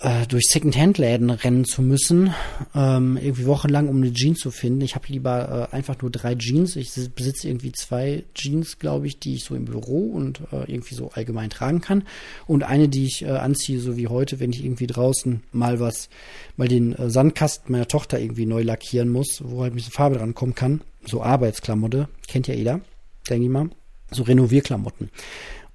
äh, 0.00 0.26
durch 0.26 0.44
Second-Hand-Läden 0.46 1.30
rennen 1.30 1.64
zu 1.64 1.82
müssen, 1.82 2.32
ähm, 2.74 3.18
irgendwie 3.20 3.46
wochenlang, 3.46 3.88
um 3.88 3.98
eine 3.98 4.12
Jeans 4.12 4.38
zu 4.38 4.50
finden. 4.50 4.80
Ich 4.80 4.94
habe 4.94 5.06
lieber 5.08 5.68
äh, 5.70 5.76
einfach 5.76 6.00
nur 6.00 6.10
drei 6.10 6.34
Jeans. 6.34 6.76
Ich 6.76 6.92
besitze 7.14 7.48
irgendwie 7.48 7.72
zwei 7.72 8.24
Jeans, 8.34 8.78
glaube 8.78 9.06
ich, 9.06 9.18
die 9.18 9.34
ich 9.34 9.44
so 9.44 9.54
im 9.54 9.66
Büro 9.66 10.10
und 10.10 10.40
äh, 10.52 10.72
irgendwie 10.72 10.94
so 10.94 11.10
allgemein 11.10 11.50
tragen 11.50 11.80
kann. 11.80 12.04
Und 12.46 12.62
eine, 12.62 12.88
die 12.88 13.04
ich 13.04 13.22
äh, 13.22 13.28
anziehe, 13.28 13.80
so 13.80 13.96
wie 13.96 14.08
heute, 14.08 14.40
wenn 14.40 14.52
ich 14.52 14.64
irgendwie 14.64 14.86
draußen 14.86 15.42
mal 15.52 15.80
was, 15.80 16.08
mal 16.56 16.68
den 16.68 16.94
äh, 16.94 17.10
Sandkasten 17.10 17.70
meiner 17.70 17.88
Tochter 17.88 18.18
irgendwie 18.18 18.46
neu 18.46 18.62
lackieren 18.62 19.10
muss, 19.10 19.42
wo 19.44 19.62
halt 19.62 19.74
ein 19.74 19.76
bisschen 19.76 19.92
Farbe 19.92 20.16
dran 20.16 20.34
kommen 20.34 20.54
kann. 20.54 20.80
So 21.04 21.22
Arbeitsklamotte, 21.22 22.08
kennt 22.26 22.48
ja 22.48 22.54
jeder, 22.54 22.80
denke 23.28 23.44
ich 23.44 23.50
mal. 23.50 23.70
So 24.12 24.24
Renovierklamotten. 24.24 25.10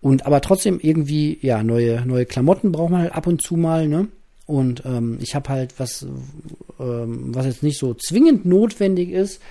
Und 0.06 0.28
aber 0.28 0.40
trotzdem 0.40 0.80
irgendwie, 0.80 1.40
ja, 1.42 1.64
neue, 1.64 2.06
neue 2.06 2.28
Klamotten 2.28 2.72
braucht 2.72 2.92
man 2.92 3.02
halt 3.02 3.16
ab 3.16 3.26
und 3.26 3.42
zu 3.42 3.56
mal, 3.56 3.88
ne? 3.88 4.08
Und 4.46 4.84
ähm, 4.86 5.18
ich 5.20 5.34
habe 5.34 5.50
halt 5.50 5.80
was, 5.80 6.06
ähm, 6.80 7.34
was 7.34 7.48
jetzt 7.48 7.64
nicht 7.64 7.80
so 7.80 7.96
zwingend 7.96 8.46
notwendig 8.46 9.10
ist, 9.10 9.42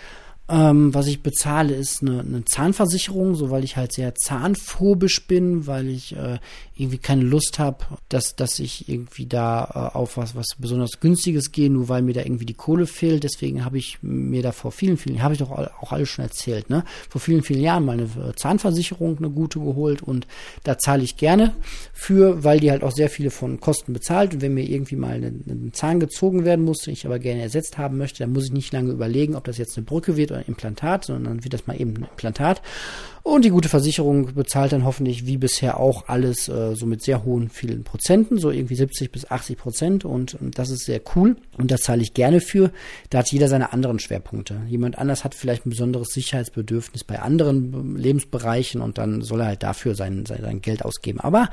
ähm, 0.48 0.94
was 0.94 1.08
ich 1.08 1.24
bezahle, 1.24 1.74
ist 1.74 2.02
eine, 2.02 2.20
eine, 2.20 2.44
Zahnversicherung, 2.44 3.34
so 3.34 3.50
weil 3.50 3.64
ich 3.64 3.76
halt 3.76 3.92
sehr 3.92 4.14
zahnphobisch 4.14 5.26
bin, 5.26 5.66
weil 5.66 5.88
ich 5.88 6.14
äh, 6.14 6.38
irgendwie 6.76 6.98
keine 6.98 7.22
Lust 7.22 7.58
habe, 7.58 7.84
dass, 8.08 8.36
dass 8.36 8.58
ich 8.58 8.88
irgendwie 8.88 9.26
da 9.26 9.90
äh, 9.92 9.96
auf 9.96 10.16
was, 10.16 10.34
was 10.34 10.46
besonders 10.58 11.00
Günstiges 11.00 11.52
gehe, 11.52 11.70
nur 11.70 11.88
weil 11.88 12.02
mir 12.02 12.14
da 12.14 12.22
irgendwie 12.22 12.46
die 12.46 12.54
Kohle 12.54 12.86
fehlt. 12.86 13.24
Deswegen 13.24 13.64
habe 13.64 13.78
ich 13.78 13.98
mir 14.02 14.42
da 14.42 14.52
vor 14.52 14.72
vielen, 14.72 14.96
vielen, 14.96 15.22
habe 15.22 15.34
ich 15.34 15.40
doch 15.40 15.50
auch 15.50 15.92
alles 15.92 16.08
schon 16.08 16.24
erzählt, 16.24 16.70
ne? 16.70 16.84
Vor 17.08 17.20
vielen, 17.20 17.42
vielen 17.42 17.60
Jahren 17.60 17.84
mal 17.84 17.92
eine 17.92 18.04
äh, 18.04 18.34
Zahnversicherung, 18.34 19.18
eine 19.18 19.30
gute 19.30 19.60
geholt 19.60 20.02
und 20.02 20.26
da 20.62 20.78
zahle 20.78 21.02
ich 21.02 21.16
gerne 21.16 21.54
für, 21.92 22.44
weil 22.44 22.60
die 22.60 22.70
halt 22.70 22.82
auch 22.82 22.92
sehr 22.92 23.08
viele 23.08 23.30
von 23.30 23.60
Kosten 23.60 23.92
bezahlt. 23.92 24.34
Und 24.34 24.42
wenn 24.42 24.54
mir 24.54 24.68
irgendwie 24.68 24.96
mal 24.96 25.22
ein 25.22 25.70
Zahn 25.72 26.00
gezogen 26.00 26.44
werden 26.44 26.64
muss, 26.64 26.78
den 26.78 26.94
ich 26.94 27.06
aber 27.06 27.18
gerne 27.18 27.42
ersetzt 27.42 27.78
haben 27.78 27.98
möchte, 27.98 28.20
dann 28.20 28.32
muss 28.32 28.46
ich 28.46 28.52
nicht 28.52 28.72
lange 28.72 28.90
überlegen, 28.90 29.36
ob 29.36 29.44
das 29.44 29.58
jetzt 29.58 29.76
eine 29.76 29.84
Brücke 29.84 30.16
wird 30.16 30.32
oder 30.32 30.46
Implantat, 30.46 31.04
sondern 31.04 31.24
dann 31.24 31.44
wird 31.44 31.54
das 31.54 31.66
mal 31.66 31.80
eben 31.80 31.94
ein 31.96 32.08
Implantat. 32.10 32.62
Und 33.22 33.44
die 33.46 33.50
gute 33.50 33.70
Versicherung 33.70 34.34
bezahlt 34.34 34.72
dann 34.72 34.84
hoffentlich 34.84 35.26
wie 35.26 35.38
bisher 35.38 35.80
auch 35.80 36.08
alles 36.08 36.48
äh, 36.48 36.52
so 36.74 36.86
mit 36.86 37.02
sehr 37.02 37.24
hohen 37.24 37.48
vielen 37.48 37.84
Prozenten, 37.84 38.38
so 38.38 38.50
irgendwie 38.50 38.74
70 38.74 39.10
bis 39.10 39.30
80 39.30 39.58
Prozent. 39.58 40.04
Und, 40.04 40.34
und 40.34 40.58
das 40.58 40.70
ist 40.70 40.84
sehr 40.84 41.00
cool. 41.14 41.36
Und 41.58 41.70
da 41.70 41.76
zahle 41.76 42.02
ich 42.02 42.14
gerne 42.14 42.40
für. 42.40 42.70
Da 43.10 43.18
hat 43.18 43.32
jeder 43.32 43.48
seine 43.48 43.72
anderen 43.72 43.98
Schwerpunkte. 43.98 44.60
Jemand 44.68 44.98
anders 44.98 45.24
hat 45.24 45.34
vielleicht 45.34 45.66
ein 45.66 45.70
besonderes 45.70 46.08
Sicherheitsbedürfnis 46.12 47.04
bei 47.04 47.20
anderen 47.20 47.72
ähm, 47.74 47.96
Lebensbereichen 47.96 48.80
und 48.80 48.98
dann 48.98 49.22
soll 49.22 49.40
er 49.40 49.46
halt 49.46 49.62
dafür 49.62 49.94
sein, 49.94 50.26
sein, 50.26 50.40
sein 50.42 50.60
Geld 50.60 50.84
ausgeben. 50.84 51.20
Aber 51.20 51.48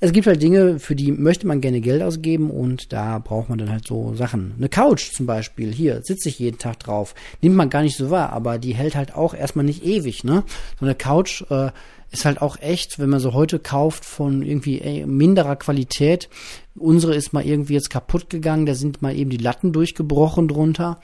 es 0.00 0.12
gibt 0.12 0.26
halt 0.26 0.42
Dinge, 0.42 0.78
für 0.78 0.94
die 0.94 1.12
möchte 1.12 1.46
man 1.46 1.60
gerne 1.60 1.80
Geld 1.80 2.02
ausgeben 2.02 2.50
und 2.50 2.92
da 2.92 3.18
braucht 3.18 3.48
man 3.48 3.58
dann 3.58 3.70
halt 3.70 3.86
so 3.86 4.14
Sachen. 4.14 4.54
Eine 4.56 4.68
Couch 4.68 5.12
zum 5.12 5.26
Beispiel, 5.26 5.72
hier 5.72 6.02
sitze 6.02 6.28
ich 6.28 6.38
jeden 6.38 6.58
Tag 6.58 6.80
drauf. 6.80 7.14
Nimmt 7.42 7.56
man 7.56 7.70
gar 7.70 7.82
nicht 7.82 7.96
so 7.96 8.10
wahr, 8.10 8.32
aber 8.32 8.58
die 8.58 8.74
hält 8.74 8.96
halt 8.96 9.14
auch 9.14 9.34
erstmal 9.34 9.64
nicht 9.64 9.84
ewig, 9.84 10.24
ne? 10.24 10.44
So 10.78 10.86
eine 10.86 10.94
Couch 10.94 11.26
Couch 11.26 11.42
äh, 11.50 11.70
ist 12.10 12.24
halt 12.24 12.40
auch 12.40 12.60
echt, 12.60 12.98
wenn 12.98 13.10
man 13.10 13.20
so 13.20 13.32
heute 13.32 13.58
kauft 13.58 14.04
von 14.04 14.42
irgendwie 14.42 14.80
ey, 14.80 15.06
minderer 15.06 15.56
Qualität. 15.56 16.28
Unsere 16.74 17.14
ist 17.14 17.32
mal 17.32 17.44
irgendwie 17.44 17.74
jetzt 17.74 17.90
kaputt 17.90 18.30
gegangen, 18.30 18.66
da 18.66 18.74
sind 18.74 19.02
mal 19.02 19.16
eben 19.16 19.30
die 19.30 19.36
Latten 19.36 19.72
durchgebrochen 19.72 20.48
drunter. 20.48 21.00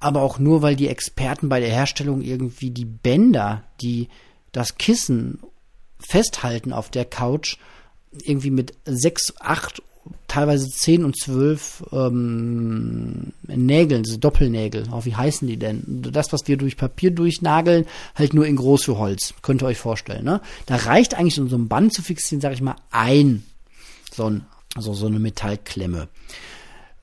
Aber 0.00 0.22
auch 0.22 0.38
nur, 0.38 0.62
weil 0.62 0.76
die 0.76 0.88
Experten 0.88 1.48
bei 1.48 1.60
der 1.60 1.70
Herstellung 1.70 2.22
irgendwie 2.22 2.70
die 2.70 2.84
Bänder, 2.84 3.64
die 3.80 4.08
das 4.52 4.76
Kissen 4.76 5.40
festhalten 5.98 6.72
auf 6.72 6.90
der 6.90 7.04
Couch, 7.04 7.56
irgendwie 8.22 8.50
mit 8.50 8.74
sechs, 8.84 9.34
acht 9.40 9.82
teilweise 10.28 10.68
10 10.68 11.04
und 11.04 11.18
12 11.18 11.84
ähm, 11.92 13.32
Nägeln, 13.46 14.02
diese 14.02 14.18
Doppelnägel. 14.18 14.88
Auch 14.90 15.04
wie 15.04 15.14
heißen 15.14 15.46
die 15.48 15.56
denn? 15.56 15.82
Das, 15.86 16.32
was 16.32 16.46
wir 16.46 16.56
durch 16.56 16.76
Papier 16.76 17.10
durchnageln, 17.10 17.86
halt 18.14 18.34
nur 18.34 18.46
in 18.46 18.56
groß 18.56 18.84
für 18.84 18.98
Holz. 18.98 19.34
Könnt 19.42 19.62
ihr 19.62 19.66
euch 19.66 19.78
vorstellen, 19.78 20.24
ne? 20.24 20.40
Da 20.66 20.76
reicht 20.76 21.14
eigentlich, 21.14 21.40
um 21.40 21.48
so 21.48 21.56
ein 21.56 21.68
Band 21.68 21.92
zu 21.94 22.02
fixieren, 22.02 22.40
sage 22.40 22.54
ich 22.54 22.62
mal, 22.62 22.76
ein 22.90 23.44
so, 24.16 24.24
ein, 24.24 24.46
also 24.74 24.94
so 24.94 25.06
eine 25.06 25.18
Metallklemme. 25.18 26.08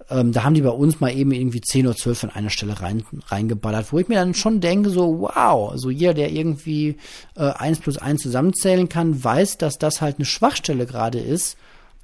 Ähm, 0.10 0.34
da 0.34 0.44
haben 0.44 0.54
die 0.54 0.62
bei 0.62 0.70
uns 0.70 1.00
mal 1.00 1.16
eben 1.16 1.32
irgendwie 1.32 1.62
10 1.62 1.88
oder 1.88 1.96
12 1.96 2.26
an 2.26 2.30
einer 2.32 2.50
Stelle 2.50 2.82
rein, 2.82 3.04
reingeballert, 3.28 3.94
wo 3.94 4.00
ich 4.00 4.10
mir 4.10 4.16
dann 4.16 4.34
schon 4.34 4.60
denke, 4.60 4.90
so, 4.90 5.22
wow, 5.22 5.72
also 5.72 5.90
jeder, 5.90 6.14
der 6.14 6.32
irgendwie 6.32 6.98
äh, 7.36 7.44
1 7.44 7.80
plus 7.80 7.98
1 7.98 8.22
zusammenzählen 8.22 8.90
kann, 8.90 9.24
weiß, 9.24 9.58
dass 9.58 9.78
das 9.78 10.02
halt 10.02 10.18
eine 10.18 10.26
Schwachstelle 10.26 10.86
gerade 10.86 11.20
ist 11.20 11.58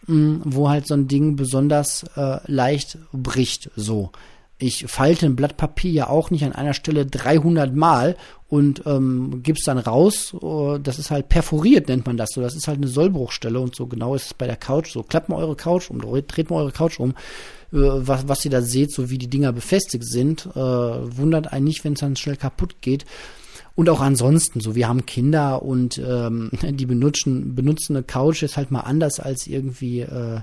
wo 0.07 0.69
halt 0.69 0.87
so 0.87 0.95
ein 0.95 1.07
Ding 1.07 1.35
besonders 1.35 2.03
äh, 2.15 2.39
leicht 2.47 2.97
bricht. 3.11 3.69
So, 3.75 4.11
ich 4.61 4.85
falte 4.87 5.25
ein 5.25 5.37
Blatt 5.37 5.55
Papier 5.55 5.91
ja 5.91 6.09
auch 6.09 6.31
nicht 6.31 6.43
an 6.43 6.51
einer 6.51 6.73
Stelle 6.73 7.05
300 7.05 7.73
Mal 7.73 8.17
und 8.49 8.83
ähm, 8.85 9.41
gib's 9.41 9.63
dann 9.63 9.77
raus. 9.77 10.33
Uh, 10.33 10.77
das 10.79 10.99
ist 10.99 11.11
halt 11.11 11.29
perforiert, 11.29 11.87
nennt 11.87 12.05
man 12.05 12.17
das 12.17 12.31
so. 12.33 12.41
Das 12.41 12.55
ist 12.55 12.67
halt 12.67 12.77
eine 12.77 12.89
Sollbruchstelle 12.89 13.59
und 13.59 13.73
so 13.73 13.87
genau 13.87 14.15
ist 14.15 14.25
es 14.25 14.33
bei 14.33 14.47
der 14.47 14.57
Couch. 14.57 14.91
So 14.91 15.01
klappt 15.03 15.29
mal 15.29 15.37
eure 15.37 15.55
Couch 15.55 15.89
um, 15.89 16.01
dreht 16.01 16.49
mal 16.49 16.57
eure 16.57 16.73
Couch 16.73 16.99
um. 16.99 17.11
Äh, 17.71 17.77
was, 17.77 18.27
was 18.27 18.43
ihr 18.43 18.51
da 18.51 18.61
seht, 18.61 18.91
so 18.91 19.09
wie 19.09 19.17
die 19.17 19.29
Dinger 19.29 19.53
befestigt 19.53 20.05
sind, 20.05 20.47
äh, 20.47 20.59
wundert 20.59 21.53
einen 21.53 21.65
nicht, 21.65 21.85
wenn 21.85 21.93
es 21.93 21.99
dann 21.99 22.17
schnell 22.17 22.35
kaputt 22.37 22.81
geht. 22.81 23.05
Und 23.79 23.89
auch 23.89 24.01
ansonsten, 24.01 24.59
so 24.59 24.75
wir 24.75 24.89
haben 24.89 25.05
Kinder 25.05 25.63
und 25.63 25.99
ähm, 25.99 26.51
die 26.61 26.85
benutzen, 26.85 27.55
benutzen 27.55 27.95
eine 27.95 28.03
Couch 28.03 28.43
ist 28.43 28.57
halt 28.57 28.71
mal 28.71 28.81
anders 28.81 29.21
als 29.21 29.47
irgendwie 29.47 30.01
äh, 30.01 30.41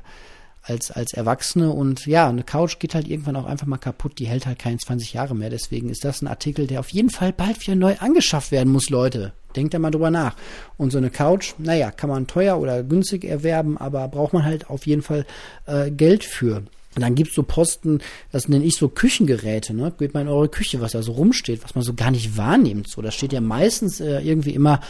als, 0.63 0.91
als 0.91 1.13
Erwachsene. 1.13 1.71
Und 1.71 2.07
ja, 2.07 2.31
eine 2.31 2.45
Couch 2.45 2.79
geht 2.79 2.95
halt 2.95 3.07
irgendwann 3.07 3.37
auch 3.37 3.45
einfach 3.45 3.67
mal 3.67 3.77
kaputt, 3.77 4.19
die 4.19 4.27
hält 4.27 4.47
halt 4.47 4.59
keine 4.59 4.79
20 4.79 5.13
Jahre 5.13 5.37
mehr. 5.37 5.51
Deswegen 5.51 5.91
ist 5.91 6.03
das 6.03 6.23
ein 6.23 6.29
Artikel, 6.29 6.67
der 6.67 6.81
auf 6.81 6.89
jeden 6.89 7.11
Fall 7.11 7.35
bald 7.35 7.61
wieder 7.61 7.77
neu 7.77 7.97
angeschafft 7.99 8.53
werden 8.53 8.73
muss, 8.73 8.89
Leute. 8.89 9.35
Denkt 9.55 9.75
da 9.75 9.79
mal 9.81 9.91
drüber 9.91 10.11
nach. 10.11 10.35
Und 10.79 10.91
so 10.91 10.97
eine 10.97 11.11
Couch, 11.11 11.53
naja, 11.59 11.91
kann 11.91 12.09
man 12.09 12.27
teuer 12.27 12.59
oder 12.59 12.83
günstig 12.83 13.27
erwerben, 13.27 13.77
aber 13.77 14.09
braucht 14.09 14.33
man 14.33 14.47
halt 14.47 14.71
auf 14.71 14.87
jeden 14.87 15.03
Fall 15.03 15.27
äh, 15.67 15.91
Geld 15.91 16.25
für. 16.25 16.63
Und 16.97 17.03
dann 17.03 17.15
gibt's 17.15 17.35
so 17.35 17.43
Posten, 17.43 18.01
das 18.33 18.49
nenne 18.49 18.65
ich 18.65 18.77
so 18.77 18.89
Küchengeräte, 18.89 19.75
ne? 19.75 19.93
Geht 19.99 20.15
mal 20.15 20.23
in 20.23 20.29
eure 20.29 20.49
Küche, 20.49 20.81
was 20.81 20.93
da 20.93 21.03
so 21.03 21.13
rumsteht, 21.13 21.63
was 21.63 21.75
man 21.75 21.85
so 21.85 21.93
gar 21.93 22.11
nicht 22.11 22.39
wahrnimmt. 22.39 22.89
So, 22.89 23.03
da 23.03 23.11
steht 23.11 23.35
ja 23.35 23.43
meistens 23.43 24.01
äh, 24.01 24.21
irgendwie 24.21 24.55
immer 24.55 24.81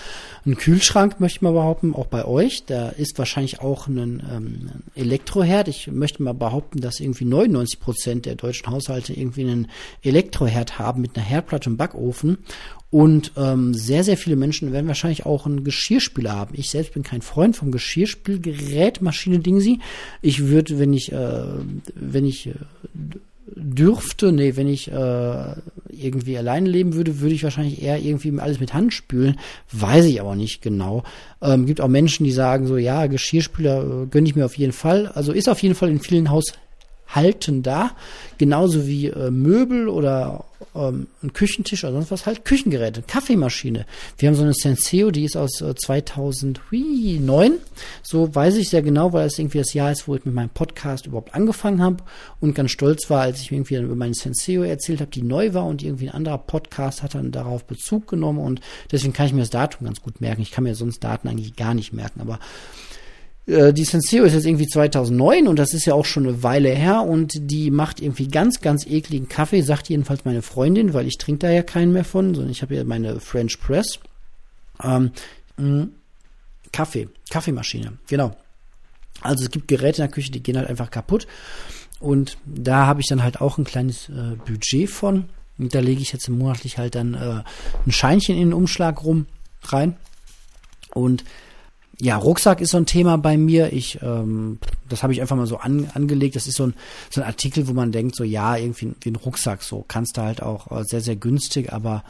ein 0.46 0.56
Kühlschrank, 0.56 1.18
möchte 1.18 1.38
ich 1.38 1.42
mal 1.42 1.52
behaupten, 1.52 1.94
auch 1.94 2.06
bei 2.06 2.24
euch. 2.24 2.64
Da 2.64 2.90
ist 2.90 3.18
wahrscheinlich 3.18 3.60
auch 3.60 3.88
ein 3.88 4.22
ähm, 4.32 4.70
Elektroherd. 4.94 5.66
Ich 5.66 5.88
möchte 5.88 6.22
mal 6.22 6.32
behaupten, 6.32 6.80
dass 6.80 7.00
irgendwie 7.00 7.24
99 7.24 7.80
Prozent 7.80 8.26
der 8.26 8.36
deutschen 8.36 8.70
Haushalte 8.70 9.12
irgendwie 9.12 9.42
einen 9.42 9.68
Elektroherd 10.02 10.78
haben 10.78 11.02
mit 11.02 11.16
einer 11.16 11.26
Herdplatte 11.26 11.70
und 11.70 11.76
Backofen. 11.76 12.38
Und 12.90 13.32
ähm, 13.36 13.74
sehr, 13.74 14.04
sehr 14.04 14.16
viele 14.16 14.36
Menschen 14.36 14.72
werden 14.72 14.86
wahrscheinlich 14.86 15.26
auch 15.26 15.44
einen 15.46 15.64
Geschirrspüler 15.64 16.32
haben. 16.32 16.54
Ich 16.56 16.70
selbst 16.70 16.94
bin 16.94 17.02
kein 17.02 17.20
Freund 17.20 17.56
vom 17.56 17.72
Geschirrspülgerät, 17.72 19.02
Maschine 19.02 19.40
Dingsi. 19.40 19.80
Ich 20.22 20.46
würde, 20.46 20.78
wenn 20.78 20.92
ich, 20.92 21.12
äh, 21.12 21.42
wenn 21.96 22.24
ich 22.24 22.46
äh, 22.46 22.52
dürfte, 23.54 24.32
nee, 24.32 24.54
wenn 24.56 24.68
ich 24.68 24.90
äh, 24.90 25.54
irgendwie 25.88 26.38
alleine 26.38 26.68
leben 26.68 26.94
würde, 26.94 27.20
würde 27.20 27.34
ich 27.34 27.42
wahrscheinlich 27.42 27.82
eher 27.82 28.00
irgendwie 28.00 28.38
alles 28.38 28.60
mit 28.60 28.72
Hand 28.72 28.94
spülen. 28.94 29.38
Weiß 29.72 30.04
ich 30.04 30.20
aber 30.20 30.36
nicht 30.36 30.62
genau. 30.62 31.02
Ähm, 31.42 31.66
gibt 31.66 31.80
auch 31.80 31.88
Menschen, 31.88 32.24
die 32.24 32.32
sagen 32.32 32.66
so, 32.66 32.76
ja, 32.76 33.06
Geschirrspüler 33.06 34.04
äh, 34.04 34.06
gönne 34.06 34.28
ich 34.28 34.36
mir 34.36 34.44
auf 34.44 34.56
jeden 34.56 34.72
Fall. 34.72 35.08
Also 35.08 35.32
ist 35.32 35.48
auf 35.48 35.62
jeden 35.62 35.74
Fall 35.74 35.90
in 35.90 36.00
vielen 36.00 36.30
Haushalten 36.30 36.65
da. 37.62 37.92
Genauso 38.38 38.86
wie 38.86 39.06
äh, 39.06 39.30
Möbel 39.30 39.88
oder 39.88 40.44
ähm, 40.74 41.06
ein 41.22 41.32
Küchentisch 41.32 41.84
oder 41.84 41.94
sonst 41.94 42.10
was, 42.10 42.26
halt 42.26 42.44
Küchengeräte, 42.44 43.02
Kaffeemaschine. 43.02 43.86
Wir 44.18 44.28
haben 44.28 44.36
so 44.36 44.42
eine 44.42 44.54
Senseo, 44.54 45.10
die 45.10 45.24
ist 45.24 45.36
aus 45.36 45.60
äh, 45.60 45.74
2009. 45.74 47.52
So 48.02 48.34
weiß 48.34 48.56
ich 48.56 48.68
sehr 48.68 48.82
genau, 48.82 49.12
weil 49.12 49.24
das 49.24 49.38
irgendwie 49.38 49.58
das 49.58 49.72
Jahr 49.72 49.92
ist, 49.92 50.06
wo 50.06 50.14
ich 50.14 50.24
mit 50.24 50.34
meinem 50.34 50.50
Podcast 50.50 51.06
überhaupt 51.06 51.34
angefangen 51.34 51.82
habe 51.82 52.04
und 52.40 52.54
ganz 52.54 52.70
stolz 52.70 53.08
war, 53.10 53.22
als 53.22 53.40
ich 53.40 53.52
irgendwie 53.52 53.76
über 53.76 53.96
meine 53.96 54.14
Senseo 54.14 54.62
erzählt 54.62 55.00
habe, 55.00 55.10
die 55.10 55.22
neu 55.22 55.54
war 55.54 55.66
und 55.66 55.82
irgendwie 55.82 56.08
ein 56.08 56.14
anderer 56.14 56.38
Podcast 56.38 57.02
hat 57.02 57.14
dann 57.14 57.32
darauf 57.32 57.64
Bezug 57.64 58.06
genommen 58.08 58.38
und 58.38 58.60
deswegen 58.92 59.12
kann 59.12 59.26
ich 59.26 59.32
mir 59.32 59.40
das 59.40 59.50
Datum 59.50 59.86
ganz 59.86 60.02
gut 60.02 60.20
merken. 60.20 60.42
Ich 60.42 60.50
kann 60.50 60.64
mir 60.64 60.74
sonst 60.74 61.02
Daten 61.02 61.28
eigentlich 61.28 61.56
gar 61.56 61.74
nicht 61.74 61.92
merken, 61.92 62.20
aber 62.20 62.38
äh, 63.46 63.72
die 63.72 63.84
Senseo 63.84 64.24
ist 64.24 64.34
jetzt 64.34 64.46
irgendwie 64.46 64.66
2009 64.66 65.46
und 65.48 65.58
das 65.58 65.72
ist 65.72 65.86
ja 65.86 65.94
auch 65.94 66.04
schon 66.04 66.26
eine 66.26 66.42
Weile 66.42 66.70
her 66.70 67.02
und 67.02 67.32
die 67.36 67.70
macht 67.70 68.00
irgendwie 68.00 68.28
ganz, 68.28 68.60
ganz 68.60 68.86
ekligen 68.86 69.28
Kaffee, 69.28 69.62
sagt 69.62 69.88
jedenfalls 69.88 70.24
meine 70.24 70.42
Freundin, 70.42 70.94
weil 70.94 71.06
ich 71.06 71.18
trinke 71.18 71.46
da 71.46 71.50
ja 71.50 71.62
keinen 71.62 71.92
mehr 71.92 72.04
von, 72.04 72.34
sondern 72.34 72.50
ich 72.50 72.62
habe 72.62 72.74
ja 72.74 72.84
meine 72.84 73.20
French 73.20 73.60
Press. 73.60 74.00
Ähm, 74.82 75.12
mh, 75.56 75.88
Kaffee, 76.72 77.08
Kaffeemaschine, 77.30 77.94
genau. 78.08 78.36
Also 79.22 79.44
es 79.44 79.50
gibt 79.50 79.68
Geräte 79.68 80.02
in 80.02 80.08
der 80.08 80.14
Küche, 80.14 80.30
die 80.30 80.42
gehen 80.42 80.58
halt 80.58 80.68
einfach 80.68 80.90
kaputt 80.90 81.26
und 82.00 82.36
da 82.44 82.86
habe 82.86 83.00
ich 83.00 83.06
dann 83.06 83.22
halt 83.22 83.40
auch 83.40 83.56
ein 83.56 83.64
kleines 83.64 84.08
äh, 84.08 84.36
Budget 84.44 84.90
von 84.90 85.24
und 85.58 85.74
da 85.74 85.80
lege 85.80 86.02
ich 86.02 86.12
jetzt 86.12 86.28
monatlich 86.28 86.76
halt 86.76 86.96
dann 86.96 87.14
äh, 87.14 87.42
ein 87.86 87.92
Scheinchen 87.92 88.36
in 88.36 88.48
den 88.48 88.52
Umschlag 88.52 89.02
rum 89.04 89.26
rein 89.62 89.96
und 90.92 91.24
ja, 92.00 92.16
Rucksack 92.16 92.60
ist 92.60 92.70
so 92.70 92.76
ein 92.76 92.86
Thema 92.86 93.16
bei 93.16 93.36
mir. 93.36 93.72
Ich, 93.72 94.00
ähm, 94.02 94.58
das 94.88 95.02
habe 95.02 95.12
ich 95.12 95.20
einfach 95.20 95.36
mal 95.36 95.46
so 95.46 95.58
an, 95.58 95.90
angelegt. 95.94 96.36
Das 96.36 96.46
ist 96.46 96.56
so 96.56 96.66
ein, 96.66 96.74
so 97.10 97.20
ein 97.20 97.26
Artikel, 97.26 97.68
wo 97.68 97.72
man 97.72 97.92
denkt, 97.92 98.16
so 98.16 98.24
ja, 98.24 98.56
irgendwie 98.56 98.92
wie 99.00 99.10
ein 99.10 99.16
Rucksack, 99.16 99.62
so 99.62 99.84
kannst 99.86 100.16
du 100.16 100.22
halt 100.22 100.42
auch 100.42 100.70
äh, 100.70 100.84
sehr, 100.84 101.00
sehr 101.00 101.16
günstig, 101.16 101.72
aber 101.72 102.04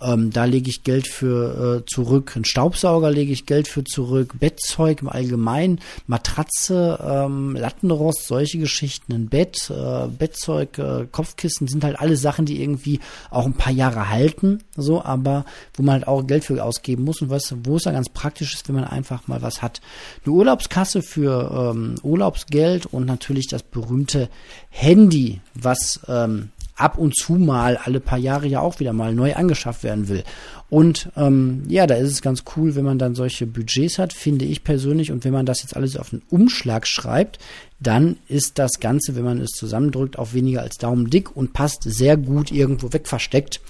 ähm, 0.00 0.30
da 0.30 0.44
lege 0.44 0.68
ich 0.68 0.82
Geld 0.82 1.08
für 1.08 1.80
äh, 1.80 1.86
zurück. 1.86 2.34
Ein 2.36 2.44
Staubsauger 2.44 3.10
lege 3.10 3.32
ich 3.32 3.46
Geld 3.46 3.66
für 3.66 3.82
zurück. 3.84 4.34
Bettzeug 4.38 5.00
im 5.00 5.08
Allgemeinen, 5.08 5.80
Matratze, 6.06 6.98
ähm, 7.02 7.56
Lattenrost, 7.56 8.26
solche 8.26 8.58
Geschichten, 8.58 9.14
ein 9.14 9.28
Bett, 9.28 9.70
äh, 9.70 10.08
Bettzeug, 10.08 10.78
äh, 10.78 11.06
Kopfkissen 11.10 11.66
sind 11.66 11.82
halt 11.82 11.98
alle 11.98 12.16
Sachen, 12.16 12.44
die 12.44 12.60
irgendwie 12.60 13.00
auch 13.30 13.46
ein 13.46 13.54
paar 13.54 13.72
Jahre 13.72 14.10
halten, 14.10 14.62
so, 14.76 15.02
aber 15.02 15.44
wo 15.74 15.82
man 15.82 15.94
halt 15.94 16.08
auch 16.08 16.26
Geld 16.26 16.44
für 16.44 16.62
ausgeben 16.62 17.04
muss 17.04 17.22
und 17.22 17.30
was, 17.30 17.54
wo 17.64 17.76
es 17.76 17.84
dann 17.84 17.94
ganz 17.94 18.08
praktisch 18.08 18.54
ist, 18.54 18.68
wenn 18.68 18.74
man 18.74 18.84
einfach 18.84 19.26
mal 19.28 19.40
was 19.42 19.62
hat. 19.62 19.80
Eine 20.24 20.34
Urlaubskasse 20.34 21.02
für 21.02 21.72
ähm, 21.74 21.94
Urlaubsgeld 22.02 22.86
und 22.86 23.06
natürlich 23.06 23.46
das 23.46 23.62
berühmte 23.62 24.28
Handy, 24.68 25.40
was 25.54 26.00
ähm, 26.08 26.50
ab 26.76 26.98
und 26.98 27.16
zu 27.16 27.34
mal 27.34 27.76
alle 27.76 28.00
paar 28.00 28.18
Jahre 28.18 28.46
ja 28.46 28.60
auch 28.60 28.80
wieder 28.80 28.92
mal 28.92 29.14
neu 29.14 29.34
angeschafft 29.34 29.82
werden 29.82 30.08
will. 30.08 30.24
Und 30.68 31.10
ähm, 31.16 31.62
ja, 31.68 31.86
da 31.86 31.94
ist 31.94 32.10
es 32.10 32.22
ganz 32.22 32.44
cool, 32.56 32.74
wenn 32.74 32.84
man 32.84 32.98
dann 32.98 33.14
solche 33.14 33.46
Budgets 33.46 33.98
hat, 33.98 34.12
finde 34.12 34.44
ich 34.44 34.64
persönlich. 34.64 35.10
Und 35.10 35.24
wenn 35.24 35.32
man 35.32 35.46
das 35.46 35.62
jetzt 35.62 35.76
alles 35.76 35.96
auf 35.96 36.12
einen 36.12 36.22
Umschlag 36.28 36.86
schreibt, 36.86 37.38
dann 37.80 38.16
ist 38.28 38.58
das 38.58 38.80
Ganze, 38.80 39.16
wenn 39.16 39.24
man 39.24 39.40
es 39.40 39.50
zusammendrückt, 39.50 40.18
auch 40.18 40.34
weniger 40.34 40.62
als 40.62 40.76
Daumen 40.78 41.08
dick 41.08 41.34
und 41.34 41.52
passt 41.52 41.82
sehr 41.84 42.16
gut 42.16 42.50
irgendwo 42.50 42.92
weg 42.92 43.08
versteckt, 43.08 43.60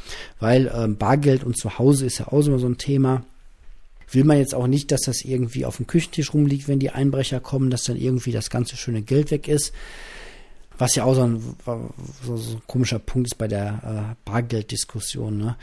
weil 0.40 0.70
ähm, 0.74 0.96
Bargeld 0.96 1.44
und 1.44 1.56
zu 1.56 1.78
Hause 1.78 2.06
ist 2.06 2.18
ja 2.18 2.28
auch 2.28 2.46
immer 2.46 2.58
so 2.58 2.68
ein 2.68 2.78
Thema 2.78 3.22
will 4.10 4.24
man 4.24 4.38
jetzt 4.38 4.54
auch 4.54 4.66
nicht, 4.66 4.92
dass 4.92 5.02
das 5.02 5.24
irgendwie 5.24 5.64
auf 5.64 5.76
dem 5.76 5.86
Küchentisch 5.86 6.32
rumliegt, 6.32 6.68
wenn 6.68 6.78
die 6.78 6.90
Einbrecher 6.90 7.40
kommen, 7.40 7.70
dass 7.70 7.84
dann 7.84 7.96
irgendwie 7.96 8.32
das 8.32 8.50
ganze 8.50 8.76
schöne 8.76 9.02
Geld 9.02 9.30
weg 9.30 9.48
ist. 9.48 9.72
Was 10.78 10.94
ja 10.94 11.04
auch 11.04 11.14
so 11.14 11.22
ein, 11.22 11.42
so, 12.22 12.36
so 12.36 12.56
ein 12.56 12.62
komischer 12.66 12.98
Punkt 12.98 13.28
ist 13.28 13.38
bei 13.38 13.48
der 13.48 14.16
äh, 14.16 14.30
Bargelddiskussion. 14.30 15.38
Ne? 15.38 15.56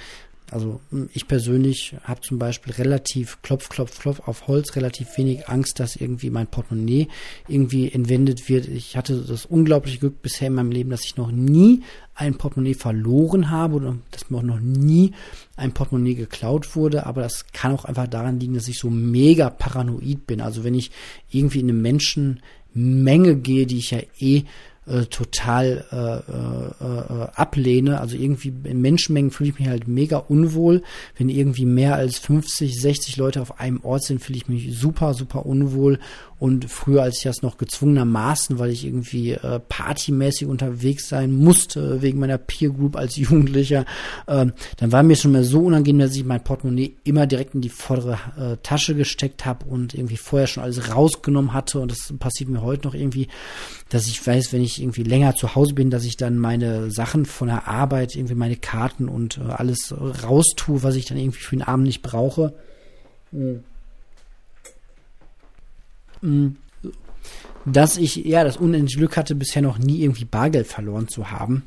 Also 0.54 0.82
hm, 0.92 1.10
ich 1.14 1.28
persönlich 1.28 1.96
habe 2.04 2.22
zum 2.22 2.38
Beispiel 2.38 2.74
relativ 2.74 3.42
klopf, 3.42 3.70
klopf, 3.70 4.00
klopf 4.00 4.22
auf 4.28 4.48
Holz, 4.48 4.76
relativ 4.76 5.18
wenig 5.18 5.50
Angst, 5.50 5.80
dass 5.80 5.96
irgendwie 5.96 6.30
mein 6.30 6.48
Portemonnaie 6.48 7.08
irgendwie 7.48 7.92
entwendet 7.92 8.48
wird. 8.50 8.68
Ich 8.68 8.96
hatte 8.96 9.18
das 9.22 9.46
unglaubliche 9.48 9.98
Glück 9.98 10.22
bisher 10.22 10.48
in 10.48 10.54
meinem 10.54 10.72
Leben, 10.72 10.92
dass 10.92 11.06
ich 11.06 11.18
noch 11.18 11.32
nie 11.32 11.82
ein 12.14 12.38
Portemonnaie 12.38 12.76
verloren 12.76 13.50
habe 13.50 13.76
oder 13.78 13.98
dass 14.12 14.30
mir 14.30 14.38
auch 14.38 14.44
noch 14.44 14.60
nie 14.60 15.14
ein 15.56 15.74
Portemonnaie 15.74 16.14
geklaut 16.14 16.76
wurde. 16.76 17.08
Aber 17.08 17.24
das 17.24 17.48
kann 17.52 17.74
auch 17.74 17.86
einfach 17.86 18.08
daran 18.08 18.40
liegen, 18.40 18.54
dass 18.54 18.68
ich 18.68 18.78
so 18.78 18.92
mega 18.92 19.50
paranoid 19.50 20.28
bin. 20.28 20.40
Also 20.40 20.64
wenn 20.64 20.76
ich 20.76 20.92
irgendwie 21.32 21.62
in 21.62 21.70
eine 21.70 21.80
Menschenmenge 21.80 23.38
gehe, 23.38 23.66
die 23.66 23.80
ich 23.80 23.90
ja 23.90 24.02
eh 24.20 24.44
äh, 24.86 25.06
total 25.06 25.86
äh, 25.92 26.32
äh, 26.32 27.24
äh, 27.24 27.28
ablehne. 27.36 28.02
Also 28.02 28.18
irgendwie 28.18 28.54
in 28.64 28.82
Menschenmengen 28.82 29.32
fühle 29.32 29.52
ich 29.52 29.60
mich 29.60 29.68
halt 29.68 29.88
mega 29.88 30.18
unwohl. 30.18 30.84
Wenn 31.18 31.30
irgendwie 31.30 31.66
mehr 31.66 31.96
als 31.96 32.20
50, 32.20 32.80
60 32.80 33.18
Leute 33.18 33.42
auf 33.42 33.60
einem 33.60 33.82
Ort 33.84 34.04
sind, 34.04 34.22
fühle 34.22 34.38
ich 34.38 34.48
mich 34.48 34.78
super, 34.78 35.14
super 35.14 35.46
unwohl. 35.46 36.00
Und 36.44 36.70
früher, 36.70 37.04
als 37.04 37.20
ich 37.20 37.24
das 37.24 37.42
noch 37.42 37.58
gezwungenermaßen, 37.58 38.60
weil 38.60 38.72
ich 38.72 38.84
irgendwie 38.84 39.32
äh, 39.32 39.62
partymäßig 39.62 40.46
unterwegs 40.46 41.08
sein 41.08 41.32
musste, 41.32 42.02
wegen 42.02 42.20
meiner 42.20 42.38
Peer 42.38 42.70
Group 42.72 42.98
als 42.98 43.16
Jugendlicher, 43.16 43.86
äh, 44.28 44.48
dann 44.76 44.92
war 44.92 45.04
mir 45.04 45.16
schon 45.16 45.32
mal 45.32 45.46
so 45.46 45.62
unangenehm, 45.62 46.00
dass 46.00 46.18
ich 46.18 46.26
mein 46.26 46.44
Portemonnaie 46.44 46.98
immer 47.06 47.28
direkt 47.28 47.56
in 47.56 47.62
die 47.62 47.70
vordere 47.70 48.20
äh, 48.38 48.58
Tasche 48.62 48.94
gesteckt 48.94 49.46
habe 49.46 49.66
und 49.68 49.94
irgendwie 49.94 50.18
vorher 50.18 50.48
schon 50.48 50.64
alles 50.64 50.94
rausgenommen 50.94 51.54
hatte. 51.54 51.80
Und 51.80 51.92
das 51.92 52.14
passiert 52.20 52.50
mir 52.50 52.62
heute 52.62 52.88
noch 52.88 52.94
irgendwie, 52.94 53.30
dass 53.88 54.08
ich 54.08 54.28
weiß, 54.28 54.52
wenn 54.52 54.64
ich 54.64 54.73
irgendwie 54.80 55.04
länger 55.04 55.36
zu 55.36 55.56
Hause 55.56 55.74
bin, 55.74 55.90
dass 55.90 56.06
ich 56.06 56.18
dann 56.18 56.38
meine 56.38 56.92
Sachen 56.92 57.26
von 57.26 57.48
der 57.48 57.68
Arbeit, 57.68 58.16
irgendwie 58.16 58.36
meine 58.36 58.56
Karten 58.56 59.10
und 59.10 59.38
äh, 59.38 59.52
alles 59.52 59.94
raustue, 59.98 60.84
was 60.84 60.96
ich 60.96 61.06
dann 61.06 61.18
irgendwie 61.18 61.40
für 61.40 61.56
den 61.56 61.64
Abend 61.64 61.86
nicht 61.86 62.02
brauche. 62.02 62.54
Mhm 63.32 63.64
dass 67.66 67.98
ich 67.98 68.16
ja 68.16 68.44
das 68.44 68.58
unendliche 68.58 69.00
Glück 69.00 69.18
hatte, 69.18 69.36
bisher 69.36 69.62
noch 69.62 69.78
nie 69.78 70.02
irgendwie 70.02 70.26
Bargeld 70.26 70.68
verloren 70.68 71.08
zu 71.08 71.32
haben. 71.32 71.64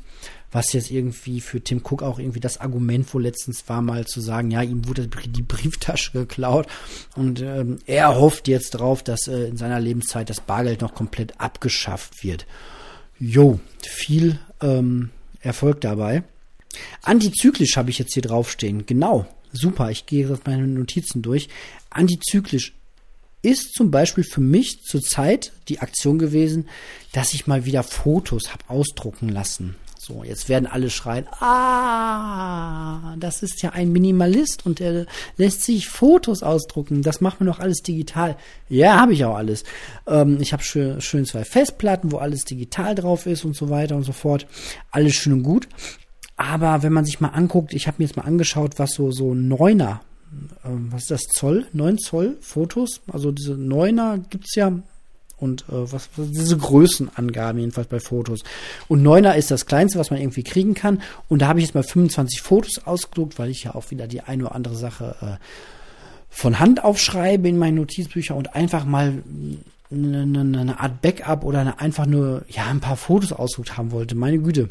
Was 0.51 0.71
jetzt 0.71 0.91
irgendwie 0.91 1.41
für 1.41 1.61
Tim 1.61 1.81
Cook 1.83 2.01
auch 2.01 2.19
irgendwie 2.19 2.39
das 2.39 2.61
Argument 2.61 3.13
wohl 3.13 3.23
letztens 3.23 3.67
war, 3.67 3.81
mal 3.81 4.05
zu 4.05 4.21
sagen, 4.21 4.49
ja, 4.49 4.61
ihm 4.61 4.87
wurde 4.87 5.07
die 5.07 5.41
Brieftasche 5.41 6.13
geklaut 6.13 6.67
und 7.15 7.41
ähm, 7.41 7.79
er 7.85 8.15
hofft 8.15 8.47
jetzt 8.47 8.71
drauf, 8.71 9.03
dass 9.03 9.27
äh, 9.27 9.47
in 9.47 9.57
seiner 9.57 9.79
Lebenszeit 9.79 10.29
das 10.29 10.39
Bargeld 10.39 10.81
noch 10.81 10.95
komplett 10.95 11.39
abgeschafft 11.41 12.23
wird. 12.23 12.45
Jo, 13.19 13.59
viel 13.81 14.39
ähm, 14.61 15.09
Erfolg 15.41 15.81
dabei. 15.81 16.23
Antizyklisch 17.01 17.77
habe 17.77 17.89
ich 17.89 17.99
jetzt 17.99 18.13
hier 18.13 18.23
draufstehen. 18.23 18.85
Genau, 18.85 19.25
super. 19.51 19.89
Ich 19.89 20.05
gehe 20.05 20.27
jetzt 20.27 20.45
meine 20.45 20.67
Notizen 20.67 21.21
durch. 21.21 21.49
Antizyklisch 21.89 22.73
ist 23.41 23.73
zum 23.73 23.91
Beispiel 23.91 24.23
für 24.23 24.41
mich 24.41 24.81
zurzeit 24.81 25.53
die 25.69 25.79
Aktion 25.79 26.19
gewesen, 26.19 26.67
dass 27.13 27.33
ich 27.33 27.47
mal 27.47 27.65
wieder 27.65 27.83
Fotos 27.83 28.51
habe 28.51 28.63
ausdrucken 28.67 29.29
lassen. 29.29 29.75
So, 30.07 30.23
jetzt 30.23 30.47
werden 30.47 30.67
alle 30.67 30.89
schreien, 30.89 31.27
ah, 31.41 33.13
das 33.17 33.43
ist 33.43 33.61
ja 33.61 33.71
ein 33.71 33.91
Minimalist 33.91 34.65
und 34.65 34.79
er 34.79 35.05
lässt 35.35 35.63
sich 35.63 35.89
Fotos 35.89 36.43
ausdrucken. 36.43 37.01
Das 37.01 37.19
macht 37.19 37.41
man 37.41 37.47
doch 37.47 37.59
alles 37.59 37.81
digital. 37.81 38.37
Ja, 38.69 39.01
habe 39.01 39.11
ich 39.11 39.25
auch 39.25 39.35
alles. 39.35 39.65
Ähm, 40.07 40.37
ich 40.39 40.53
habe 40.53 40.63
schön, 40.63 41.01
schön 41.01 41.25
zwei 41.25 41.43
Festplatten, 41.43 42.13
wo 42.13 42.19
alles 42.19 42.45
digital 42.45 42.95
drauf 42.95 43.25
ist 43.25 43.43
und 43.43 43.53
so 43.53 43.69
weiter 43.69 43.97
und 43.97 44.03
so 44.03 44.13
fort. 44.13 44.47
Alles 44.91 45.15
schön 45.15 45.33
und 45.33 45.43
gut. 45.43 45.67
Aber 46.37 46.83
wenn 46.83 46.93
man 46.93 47.03
sich 47.03 47.19
mal 47.19 47.29
anguckt, 47.29 47.73
ich 47.73 47.87
habe 47.87 47.95
mir 47.99 48.05
jetzt 48.05 48.15
mal 48.15 48.23
angeschaut, 48.23 48.79
was 48.79 48.91
so 48.91 49.11
so 49.11 49.33
Neuner 49.33 49.99
ähm, 50.63 50.87
was 50.89 51.01
ist 51.01 51.11
das, 51.11 51.21
Zoll, 51.23 51.67
9 51.73 51.97
Zoll 51.97 52.37
Fotos. 52.39 53.01
Also 53.11 53.33
diese 53.33 53.55
Neuner 53.55 54.19
gibt's 54.19 54.55
ja 54.55 54.71
und 55.37 55.63
äh, 55.69 55.91
was, 55.91 56.09
was 56.15 56.31
diese 56.31 56.57
Größenangaben 56.57 57.59
jedenfalls 57.59 57.87
bei 57.87 57.99
Fotos. 57.99 58.43
Und 58.87 59.03
Neuner 59.03 59.35
ist 59.35 59.51
das 59.51 59.65
kleinste, 59.65 59.99
was 59.99 60.11
man 60.11 60.19
irgendwie 60.19 60.43
kriegen 60.43 60.73
kann. 60.73 61.01
Und 61.29 61.41
da 61.41 61.47
habe 61.47 61.59
ich 61.59 61.65
jetzt 61.65 61.75
mal 61.75 61.83
25 61.83 62.41
Fotos 62.41 62.85
ausgedruckt, 62.85 63.39
weil 63.39 63.49
ich 63.49 63.63
ja 63.63 63.75
auch 63.75 63.91
wieder 63.91 64.07
die 64.07 64.21
eine 64.21 64.45
oder 64.45 64.55
andere 64.55 64.75
Sache 64.75 65.15
äh, 65.21 65.43
von 66.29 66.59
Hand 66.59 66.83
aufschreibe 66.83 67.47
in 67.47 67.57
meinen 67.57 67.75
Notizbücher 67.75 68.35
und 68.35 68.55
einfach 68.55 68.85
mal 68.85 69.23
eine, 69.91 70.21
eine, 70.21 70.59
eine 70.59 70.79
Art 70.79 71.01
Backup 71.01 71.43
oder 71.43 71.59
eine, 71.59 71.79
einfach 71.79 72.05
nur 72.05 72.43
ja 72.49 72.65
ein 72.67 72.79
paar 72.79 72.97
Fotos 72.97 73.31
ausgedruckt 73.31 73.77
haben 73.77 73.91
wollte. 73.91 74.15
Meine 74.15 74.39
Güte. 74.39 74.67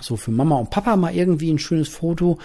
So 0.00 0.16
für 0.16 0.30
Mama 0.30 0.56
und 0.56 0.70
Papa 0.70 0.96
mal 0.96 1.14
irgendwie 1.14 1.50
ein 1.50 1.58
schönes 1.58 1.88
Foto 1.88 2.38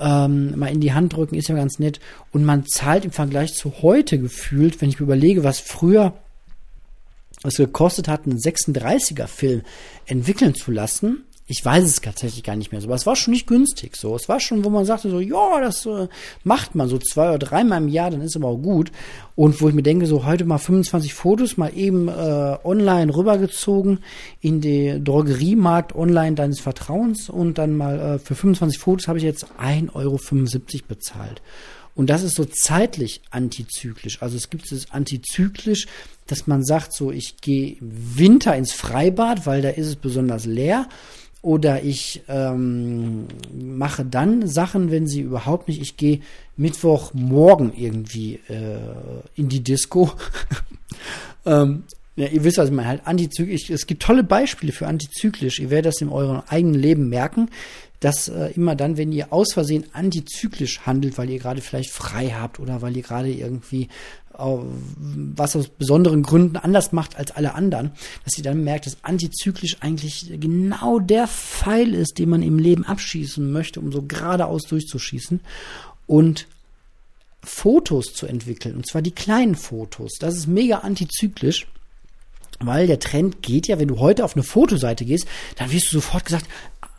ähm, 0.00 0.58
mal 0.58 0.72
in 0.72 0.80
die 0.80 0.92
Hand 0.92 1.14
drücken, 1.14 1.34
ist 1.34 1.48
ja 1.48 1.54
ganz 1.54 1.78
nett. 1.78 2.00
Und 2.32 2.44
man 2.44 2.66
zahlt 2.66 3.04
im 3.04 3.10
Vergleich 3.10 3.54
zu 3.54 3.82
heute 3.82 4.18
gefühlt, 4.18 4.80
wenn 4.80 4.88
ich 4.88 4.98
mir 4.98 5.04
überlege, 5.04 5.44
was 5.44 5.60
früher 5.60 6.14
es 7.48 7.56
gekostet 7.56 8.08
hat, 8.08 8.26
einen 8.26 8.38
36er 8.38 9.26
Film 9.26 9.62
entwickeln 10.06 10.54
zu 10.54 10.70
lassen, 10.70 11.24
ich 11.46 11.62
weiß 11.62 11.84
es 11.84 12.00
tatsächlich 12.00 12.42
gar 12.42 12.56
nicht 12.56 12.72
mehr 12.72 12.80
so, 12.80 12.86
aber 12.86 12.94
es 12.94 13.04
war 13.04 13.16
schon 13.16 13.32
nicht 13.32 13.46
günstig 13.46 13.96
so. 13.96 14.16
Es 14.16 14.30
war 14.30 14.40
schon, 14.40 14.64
wo 14.64 14.70
man 14.70 14.86
sagte 14.86 15.10
so, 15.10 15.20
ja, 15.20 15.60
das 15.60 15.84
äh, 15.84 16.08
macht 16.42 16.74
man 16.74 16.88
so 16.88 16.98
zwei 16.98 17.28
oder 17.28 17.38
dreimal 17.38 17.82
im 17.82 17.88
Jahr, 17.88 18.10
dann 18.10 18.22
ist 18.22 18.34
aber 18.34 18.48
auch 18.48 18.56
gut. 18.56 18.90
Und 19.36 19.60
wo 19.60 19.68
ich 19.68 19.74
mir 19.74 19.82
denke, 19.82 20.06
so 20.06 20.24
heute 20.24 20.46
mal 20.46 20.56
25 20.56 21.12
Fotos 21.12 21.58
mal 21.58 21.76
eben 21.76 22.08
äh, 22.08 22.56
online 22.64 23.14
rübergezogen 23.14 23.98
in 24.40 24.62
die 24.62 24.98
Drogeriemarkt 25.04 25.94
online 25.94 26.34
deines 26.34 26.60
Vertrauens 26.60 27.28
und 27.28 27.58
dann 27.58 27.76
mal 27.76 27.98
äh, 27.98 28.18
für 28.18 28.34
25 28.34 28.78
Fotos 28.78 29.08
habe 29.08 29.18
ich 29.18 29.24
jetzt 29.24 29.46
1,75 29.60 29.92
Euro 29.94 30.18
bezahlt. 30.88 31.42
Und 31.94 32.10
das 32.10 32.22
ist 32.22 32.34
so 32.34 32.44
zeitlich 32.44 33.22
antizyklisch. 33.30 34.20
Also 34.20 34.36
es 34.36 34.50
gibt 34.50 34.70
es 34.72 34.90
antizyklisch, 34.90 35.86
dass 36.26 36.46
man 36.46 36.64
sagt, 36.64 36.92
so 36.92 37.12
ich 37.12 37.36
gehe 37.40 37.76
Winter 37.80 38.56
ins 38.56 38.72
Freibad, 38.72 39.46
weil 39.46 39.62
da 39.62 39.70
ist 39.70 39.86
es 39.86 39.96
besonders 39.96 40.44
leer 40.44 40.88
oder 41.44 41.82
ich 41.82 42.22
ähm, 42.26 43.26
mache 43.52 44.04
dann 44.04 44.48
Sachen, 44.48 44.90
wenn 44.90 45.06
sie 45.06 45.20
überhaupt 45.20 45.68
nicht. 45.68 45.82
Ich 45.82 45.98
gehe 45.98 46.20
Mittwochmorgen 46.56 47.74
irgendwie 47.76 48.40
äh, 48.48 48.78
in 49.36 49.50
die 49.50 49.60
Disco. 49.60 50.12
ähm, 51.46 51.84
ja, 52.16 52.28
ihr 52.28 52.44
wisst, 52.44 52.56
was 52.56 52.70
ich 52.70 52.76
halt 52.78 53.06
antizyklisch. 53.06 53.68
Es 53.68 53.86
gibt 53.86 54.02
tolle 54.02 54.24
Beispiele 54.24 54.72
für 54.72 54.86
antizyklisch. 54.86 55.58
Ihr 55.58 55.68
werdet 55.68 55.92
das 55.92 56.00
in 56.00 56.08
eurem 56.08 56.42
eigenen 56.48 56.80
Leben 56.80 57.10
merken, 57.10 57.50
dass 58.04 58.28
äh, 58.28 58.48
immer 58.54 58.76
dann, 58.76 58.98
wenn 58.98 59.12
ihr 59.12 59.32
aus 59.32 59.54
Versehen 59.54 59.86
antizyklisch 59.94 60.80
handelt, 60.80 61.16
weil 61.16 61.30
ihr 61.30 61.38
gerade 61.38 61.62
vielleicht 61.62 61.90
frei 61.90 62.34
habt 62.38 62.60
oder 62.60 62.82
weil 62.82 62.94
ihr 62.94 63.02
gerade 63.02 63.32
irgendwie 63.32 63.88
was 64.36 65.54
aus 65.54 65.68
besonderen 65.68 66.24
Gründen 66.24 66.56
anders 66.56 66.90
macht 66.90 67.16
als 67.16 67.30
alle 67.30 67.54
anderen, 67.54 67.92
dass 68.24 68.34
sie 68.34 68.42
dann 68.42 68.64
merkt, 68.64 68.86
dass 68.86 68.96
antizyklisch 69.02 69.76
eigentlich 69.78 70.28
genau 70.40 70.98
der 70.98 71.28
Pfeil 71.28 71.94
ist, 71.94 72.18
den 72.18 72.30
man 72.30 72.42
im 72.42 72.58
Leben 72.58 72.84
abschießen 72.84 73.52
möchte, 73.52 73.78
um 73.78 73.92
so 73.92 74.02
geradeaus 74.02 74.64
durchzuschießen 74.64 75.38
und 76.08 76.48
Fotos 77.44 78.06
zu 78.12 78.26
entwickeln, 78.26 78.74
und 78.74 78.88
zwar 78.88 79.02
die 79.02 79.12
kleinen 79.12 79.54
Fotos. 79.54 80.14
Das 80.18 80.34
ist 80.34 80.48
mega 80.48 80.78
antizyklisch. 80.78 81.68
Weil 82.60 82.86
der 82.86 83.00
Trend 83.00 83.42
geht 83.42 83.66
ja, 83.66 83.80
wenn 83.80 83.88
du 83.88 83.98
heute 83.98 84.24
auf 84.24 84.36
eine 84.36 84.44
Fotoseite 84.44 85.04
gehst, 85.04 85.26
dann 85.56 85.72
wirst 85.72 85.88
du 85.88 85.96
sofort 85.96 86.24
gesagt, 86.24 86.46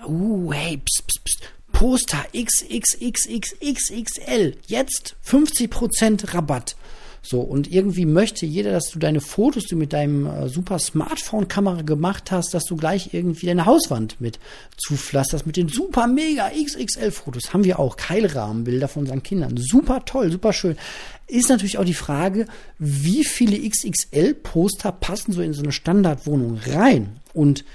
uh, 0.07 0.53
hey, 0.53 0.77
pst, 0.77 1.07
pst, 1.07 1.25
pst, 1.25 1.39
Poster 1.71 2.23
XXXXXXL, 2.33 4.57
jetzt 4.67 5.15
50% 5.25 6.33
Rabatt. 6.33 6.75
So, 7.21 7.41
und 7.41 7.71
irgendwie 7.71 8.05
möchte 8.05 8.45
jeder, 8.45 8.71
dass 8.71 8.91
du 8.91 8.99
deine 8.99 9.19
Fotos, 9.19 9.63
die 9.63 9.69
du 9.69 9.77
mit 9.77 9.93
deinem 9.93 10.27
äh, 10.27 10.47
super 10.47 10.77
Smartphone-Kamera 10.77 11.81
gemacht 11.81 12.29
hast, 12.29 12.53
dass 12.53 12.65
du 12.65 12.75
gleich 12.75 13.15
irgendwie 13.15 13.47
deine 13.47 13.65
Hauswand 13.65 14.21
mit 14.21 14.37
zupflasterst 14.77 15.47
mit 15.47 15.57
den 15.57 15.67
super 15.67 16.05
mega 16.05 16.49
XXL-Fotos. 16.49 17.51
Haben 17.51 17.63
wir 17.63 17.79
auch 17.79 17.97
Keilrahmenbilder 17.97 18.87
von 18.87 19.01
unseren 19.01 19.23
Kindern. 19.23 19.57
Super 19.57 20.05
toll, 20.05 20.31
super 20.31 20.53
schön. 20.53 20.77
Ist 21.25 21.49
natürlich 21.49 21.79
auch 21.79 21.85
die 21.85 21.95
Frage, 21.95 22.45
wie 22.77 23.23
viele 23.23 23.57
XXL-Poster 23.57 24.91
passen 24.91 25.33
so 25.33 25.41
in 25.41 25.53
so 25.53 25.63
eine 25.63 25.71
Standardwohnung 25.71 26.59
rein? 26.67 27.21
Und 27.33 27.65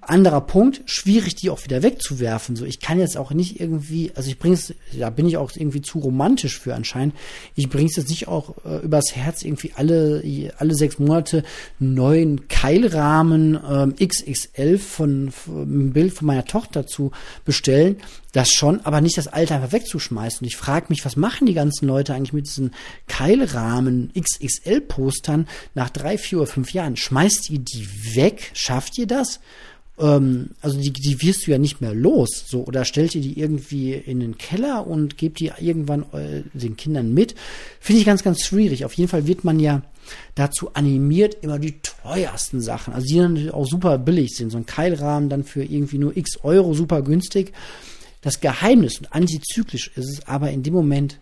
anderer 0.00 0.40
Punkt, 0.40 0.82
schwierig, 0.86 1.34
die 1.34 1.50
auch 1.50 1.64
wieder 1.64 1.82
wegzuwerfen. 1.82 2.54
So, 2.56 2.64
ich 2.64 2.80
kann 2.80 3.00
jetzt 3.00 3.16
auch 3.16 3.32
nicht 3.32 3.60
irgendwie, 3.60 4.12
also 4.14 4.28
ich 4.30 4.38
bring's, 4.38 4.74
da 4.96 5.10
bin 5.10 5.26
ich 5.26 5.36
auch 5.36 5.50
irgendwie 5.54 5.82
zu 5.82 5.98
romantisch 5.98 6.58
für 6.58 6.74
anscheinend. 6.74 7.14
Ich 7.56 7.68
bring's 7.68 7.96
jetzt 7.96 8.08
nicht 8.08 8.28
auch 8.28 8.54
äh, 8.64 8.78
übers 8.78 9.16
Herz, 9.16 9.42
irgendwie 9.42 9.72
alle, 9.74 10.22
alle 10.58 10.74
sechs 10.74 10.98
Monate 10.98 11.42
neuen 11.78 12.48
Keilrahmen 12.48 13.58
ähm, 13.68 13.94
XXL 13.96 14.78
von, 14.78 15.32
von 15.32 15.62
ein 15.62 15.92
Bild 15.92 16.12
von 16.12 16.26
meiner 16.26 16.44
Tochter 16.44 16.86
zu 16.86 17.10
bestellen. 17.44 17.96
Das 18.32 18.50
schon, 18.50 18.80
aber 18.84 19.00
nicht 19.00 19.18
das 19.18 19.28
alte 19.28 19.54
einfach 19.54 19.72
wegzuschmeißen. 19.72 20.40
Und 20.40 20.46
ich 20.46 20.56
frage 20.56 20.86
mich, 20.88 21.04
was 21.04 21.16
machen 21.16 21.46
die 21.46 21.54
ganzen 21.54 21.86
Leute 21.86 22.14
eigentlich 22.14 22.32
mit 22.32 22.46
diesen 22.46 22.72
Keilrahmen 23.06 24.10
XXL-Postern 24.18 25.46
nach 25.74 25.90
drei, 25.90 26.16
vier 26.16 26.38
oder 26.38 26.46
fünf 26.46 26.72
Jahren? 26.72 26.96
Schmeißt 26.96 27.50
ihr 27.50 27.58
die 27.58 27.86
weg? 28.14 28.50
Schafft 28.54 28.96
ihr 28.96 29.06
das? 29.06 29.40
ähm, 29.98 30.50
also 30.60 30.78
die, 30.78 30.92
die 30.92 31.22
wirst 31.22 31.46
du 31.46 31.50
ja 31.50 31.58
nicht 31.58 31.80
mehr 31.80 31.94
los, 31.94 32.44
so 32.46 32.64
oder 32.64 32.84
stellt 32.84 33.14
ihr 33.14 33.20
die 33.20 33.38
irgendwie 33.38 33.92
in 33.92 34.20
den 34.20 34.38
Keller 34.38 34.86
und 34.86 35.16
gebt 35.18 35.40
die 35.40 35.52
irgendwann 35.58 36.04
äh, 36.12 36.42
den 36.52 36.76
Kindern 36.76 37.14
mit, 37.14 37.34
finde 37.80 38.00
ich 38.00 38.06
ganz, 38.06 38.22
ganz 38.22 38.42
schwierig. 38.42 38.84
Auf 38.84 38.94
jeden 38.94 39.08
Fall 39.08 39.26
wird 39.26 39.44
man 39.44 39.60
ja 39.60 39.82
dazu 40.34 40.74
animiert, 40.74 41.38
immer 41.42 41.58
die 41.58 41.80
teuersten 41.80 42.60
Sachen, 42.60 42.92
also 42.92 43.06
die 43.06 43.18
dann 43.18 43.50
auch 43.50 43.66
super 43.66 43.98
billig 43.98 44.34
sind, 44.34 44.50
so 44.50 44.58
ein 44.58 44.66
Keilrahmen 44.66 45.28
dann 45.28 45.44
für 45.44 45.62
irgendwie 45.62 45.98
nur 45.98 46.16
x 46.16 46.38
Euro 46.42 46.74
super 46.74 47.02
günstig. 47.02 47.52
Das 48.22 48.40
Geheimnis 48.40 48.98
und 48.98 49.12
antizyklisch 49.12 49.90
ist 49.96 50.08
es 50.08 50.26
aber 50.26 50.50
in 50.50 50.62
dem 50.62 50.72
Moment 50.72 51.20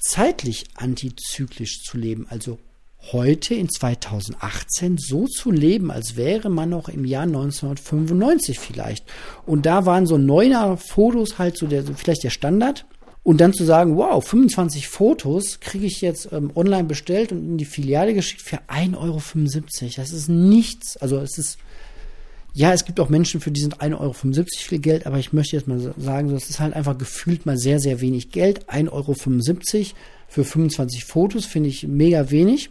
zeitlich 0.00 0.64
antizyklisch 0.74 1.82
zu 1.84 1.96
leben, 1.96 2.26
also 2.28 2.58
heute 3.10 3.54
in 3.54 3.68
2018 3.68 4.96
so 4.98 5.26
zu 5.26 5.50
leben, 5.50 5.90
als 5.90 6.16
wäre 6.16 6.48
man 6.48 6.70
noch 6.70 6.88
im 6.88 7.04
Jahr 7.04 7.24
1995 7.24 8.58
vielleicht. 8.58 9.04
Und 9.46 9.66
da 9.66 9.86
waren 9.86 10.06
so 10.06 10.18
neuner 10.18 10.76
Fotos 10.76 11.38
halt 11.38 11.58
so 11.58 11.66
der, 11.66 11.84
vielleicht 11.84 12.24
der 12.24 12.30
Standard. 12.30 12.86
Und 13.24 13.40
dann 13.40 13.52
zu 13.52 13.64
sagen, 13.64 13.96
wow, 13.96 14.24
25 14.24 14.88
Fotos 14.88 15.60
kriege 15.60 15.86
ich 15.86 16.00
jetzt 16.00 16.32
ähm, 16.32 16.50
online 16.56 16.84
bestellt 16.84 17.30
und 17.30 17.38
in 17.38 17.56
die 17.56 17.64
Filiale 17.64 18.14
geschickt 18.14 18.42
für 18.42 18.58
1,75 18.68 18.96
Euro. 18.96 19.92
Das 19.96 20.10
ist 20.10 20.28
nichts. 20.28 20.96
Also 20.96 21.18
es 21.18 21.38
ist, 21.38 21.58
ja, 22.54 22.72
es 22.72 22.84
gibt 22.84 23.00
auch 23.00 23.08
Menschen, 23.08 23.40
für 23.40 23.50
die 23.50 23.60
sind 23.60 23.80
1,75 23.80 23.98
Euro 23.98 24.12
viel 24.12 24.78
Geld, 24.78 25.06
aber 25.06 25.18
ich 25.18 25.32
möchte 25.32 25.56
jetzt 25.56 25.68
mal 25.68 25.94
sagen, 25.96 26.30
es 26.30 26.50
ist 26.50 26.60
halt 26.60 26.74
einfach 26.74 26.98
gefühlt 26.98 27.46
mal 27.46 27.56
sehr, 27.56 27.80
sehr 27.80 28.00
wenig 28.00 28.30
Geld. 28.30 28.68
1,75 28.68 28.90
Euro 28.92 29.14
für 30.28 30.44
25 30.44 31.04
Fotos 31.04 31.46
finde 31.46 31.70
ich 31.70 31.86
mega 31.86 32.30
wenig. 32.30 32.70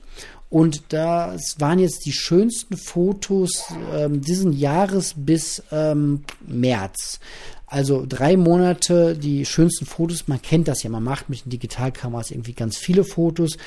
Und 0.50 0.84
das 0.90 1.56
waren 1.60 1.80
jetzt 1.80 2.06
die 2.06 2.12
schönsten 2.12 2.76
Fotos 2.76 3.64
ähm, 3.96 4.22
diesen 4.22 4.52
Jahres 4.52 5.14
bis 5.16 5.64
ähm, 5.72 6.24
März. 6.46 7.20
Also 7.66 8.06
drei 8.08 8.36
Monate 8.36 9.16
die 9.16 9.46
schönsten 9.46 9.86
Fotos. 9.86 10.28
Man 10.28 10.42
kennt 10.42 10.68
das 10.68 10.84
ja, 10.84 10.90
man 10.90 11.04
macht 11.04 11.30
mit 11.30 11.46
den 11.46 11.52
Digitalkameras 11.52 12.32
irgendwie 12.32 12.52
ganz 12.52 12.78
viele 12.78 13.06
Fotos, 13.06 13.58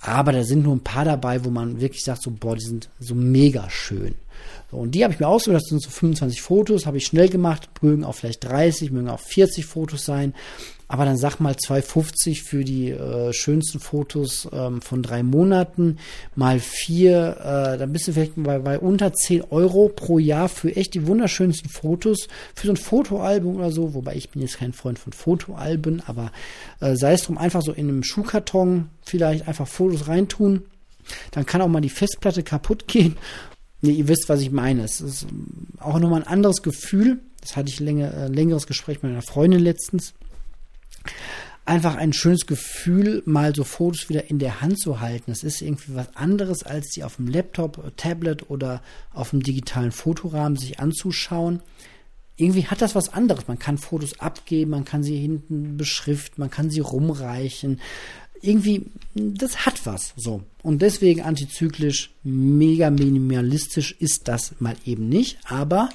aber 0.00 0.32
da 0.32 0.42
sind 0.42 0.62
nur 0.62 0.74
ein 0.74 0.80
paar 0.80 1.04
dabei, 1.04 1.44
wo 1.44 1.50
man 1.50 1.78
wirklich 1.78 2.02
sagt, 2.02 2.22
so, 2.22 2.30
boah, 2.30 2.56
die 2.56 2.64
sind 2.64 2.88
so 2.98 3.14
mega 3.14 3.68
schön. 3.68 4.14
Und 4.70 4.94
die 4.94 5.02
habe 5.02 5.12
ich 5.12 5.20
mir 5.20 5.28
ausgesucht, 5.28 5.62
das 5.62 5.68
sind 5.68 5.82
so 5.82 5.90
25 5.90 6.42
Fotos, 6.42 6.86
habe 6.86 6.96
ich 6.96 7.06
schnell 7.06 7.28
gemacht, 7.28 7.68
mögen 7.82 8.04
auch 8.04 8.14
vielleicht 8.14 8.44
30, 8.44 8.90
mögen 8.90 9.08
auch 9.08 9.20
40 9.20 9.66
Fotos 9.66 10.04
sein. 10.04 10.34
Aber 10.86 11.04
dann 11.04 11.16
sag 11.16 11.38
mal 11.38 11.54
2,50 11.54 12.42
für 12.42 12.64
die 12.64 12.90
äh, 12.90 13.32
schönsten 13.32 13.78
Fotos 13.78 14.48
ähm, 14.52 14.82
von 14.82 15.04
drei 15.04 15.22
Monaten. 15.22 15.98
Mal 16.34 16.58
vier, 16.58 17.36
äh, 17.38 17.78
dann 17.78 17.92
bist 17.92 18.08
du 18.08 18.12
vielleicht 18.12 18.32
bei, 18.34 18.58
bei 18.58 18.76
unter 18.76 19.12
10 19.12 19.42
Euro 19.50 19.88
pro 19.88 20.18
Jahr 20.18 20.48
für 20.48 20.74
echt 20.74 20.94
die 20.94 21.06
wunderschönsten 21.06 21.70
Fotos, 21.70 22.26
für 22.56 22.66
so 22.66 22.72
ein 22.72 22.76
Fotoalbum 22.76 23.56
oder 23.56 23.70
so, 23.70 23.94
wobei 23.94 24.16
ich 24.16 24.30
bin 24.30 24.42
jetzt 24.42 24.58
kein 24.58 24.72
Freund 24.72 24.98
von 24.98 25.12
Fotoalben, 25.12 26.02
aber 26.06 26.32
äh, 26.80 26.96
sei 26.96 27.12
es 27.12 27.22
drum, 27.22 27.38
einfach 27.38 27.62
so 27.62 27.70
in 27.70 27.88
einem 27.88 28.02
Schuhkarton 28.02 28.88
vielleicht 29.02 29.46
einfach 29.46 29.68
Fotos 29.68 30.08
reintun. 30.08 30.62
Dann 31.30 31.46
kann 31.46 31.62
auch 31.62 31.68
mal 31.68 31.80
die 31.80 31.88
Festplatte 31.88 32.42
kaputt 32.42 32.88
gehen 32.88 33.16
Nee, 33.82 33.92
ihr 33.92 34.08
wisst, 34.08 34.28
was 34.28 34.40
ich 34.40 34.50
meine. 34.50 34.84
Es 34.84 35.00
ist 35.00 35.26
auch 35.78 35.98
nochmal 35.98 36.22
ein 36.22 36.28
anderes 36.28 36.62
Gefühl. 36.62 37.20
Das 37.40 37.56
hatte 37.56 37.70
ich 37.70 37.80
länger, 37.80 38.12
äh, 38.12 38.28
längeres 38.28 38.66
Gespräch 38.66 39.02
mit 39.02 39.12
einer 39.12 39.22
Freundin 39.22 39.60
letztens. 39.60 40.12
Einfach 41.64 41.96
ein 41.96 42.12
schönes 42.12 42.46
Gefühl, 42.46 43.22
mal 43.26 43.54
so 43.54 43.64
Fotos 43.64 44.08
wieder 44.08 44.28
in 44.28 44.38
der 44.38 44.60
Hand 44.60 44.78
zu 44.78 45.00
halten. 45.00 45.30
Das 45.30 45.44
ist 45.44 45.62
irgendwie 45.62 45.94
was 45.94 46.14
anderes, 46.16 46.62
als 46.62 46.90
die 46.90 47.04
auf 47.04 47.16
dem 47.16 47.28
Laptop, 47.28 47.96
Tablet 47.96 48.50
oder 48.50 48.82
auf 49.12 49.30
dem 49.30 49.42
digitalen 49.42 49.92
Fotorahmen 49.92 50.58
sich 50.58 50.80
anzuschauen. 50.80 51.62
Irgendwie 52.36 52.66
hat 52.66 52.82
das 52.82 52.94
was 52.94 53.10
anderes. 53.10 53.48
Man 53.48 53.58
kann 53.58 53.78
Fotos 53.78 54.18
abgeben, 54.20 54.72
man 54.72 54.84
kann 54.84 55.02
sie 55.02 55.18
hinten 55.18 55.76
beschriften, 55.76 56.40
man 56.40 56.50
kann 56.50 56.70
sie 56.70 56.80
rumreichen 56.80 57.80
irgendwie, 58.42 58.86
das 59.14 59.66
hat 59.66 59.84
was, 59.86 60.12
so. 60.16 60.42
Und 60.62 60.82
deswegen 60.82 61.22
antizyklisch, 61.22 62.10
mega 62.22 62.90
minimalistisch 62.90 63.92
ist 63.98 64.28
das 64.28 64.54
mal 64.60 64.76
eben 64.84 65.08
nicht, 65.08 65.38
aber 65.44 65.88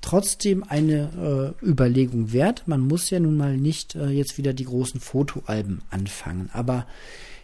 trotzdem 0.00 0.62
eine 0.62 1.54
äh, 1.62 1.66
Überlegung 1.66 2.32
wert. 2.32 2.66
Man 2.66 2.80
muss 2.80 3.10
ja 3.10 3.20
nun 3.20 3.36
mal 3.36 3.56
nicht 3.56 3.94
äh, 3.94 4.08
jetzt 4.08 4.38
wieder 4.38 4.52
die 4.52 4.64
großen 4.64 5.00
Fotoalben 5.00 5.82
anfangen, 5.90 6.50
aber 6.52 6.86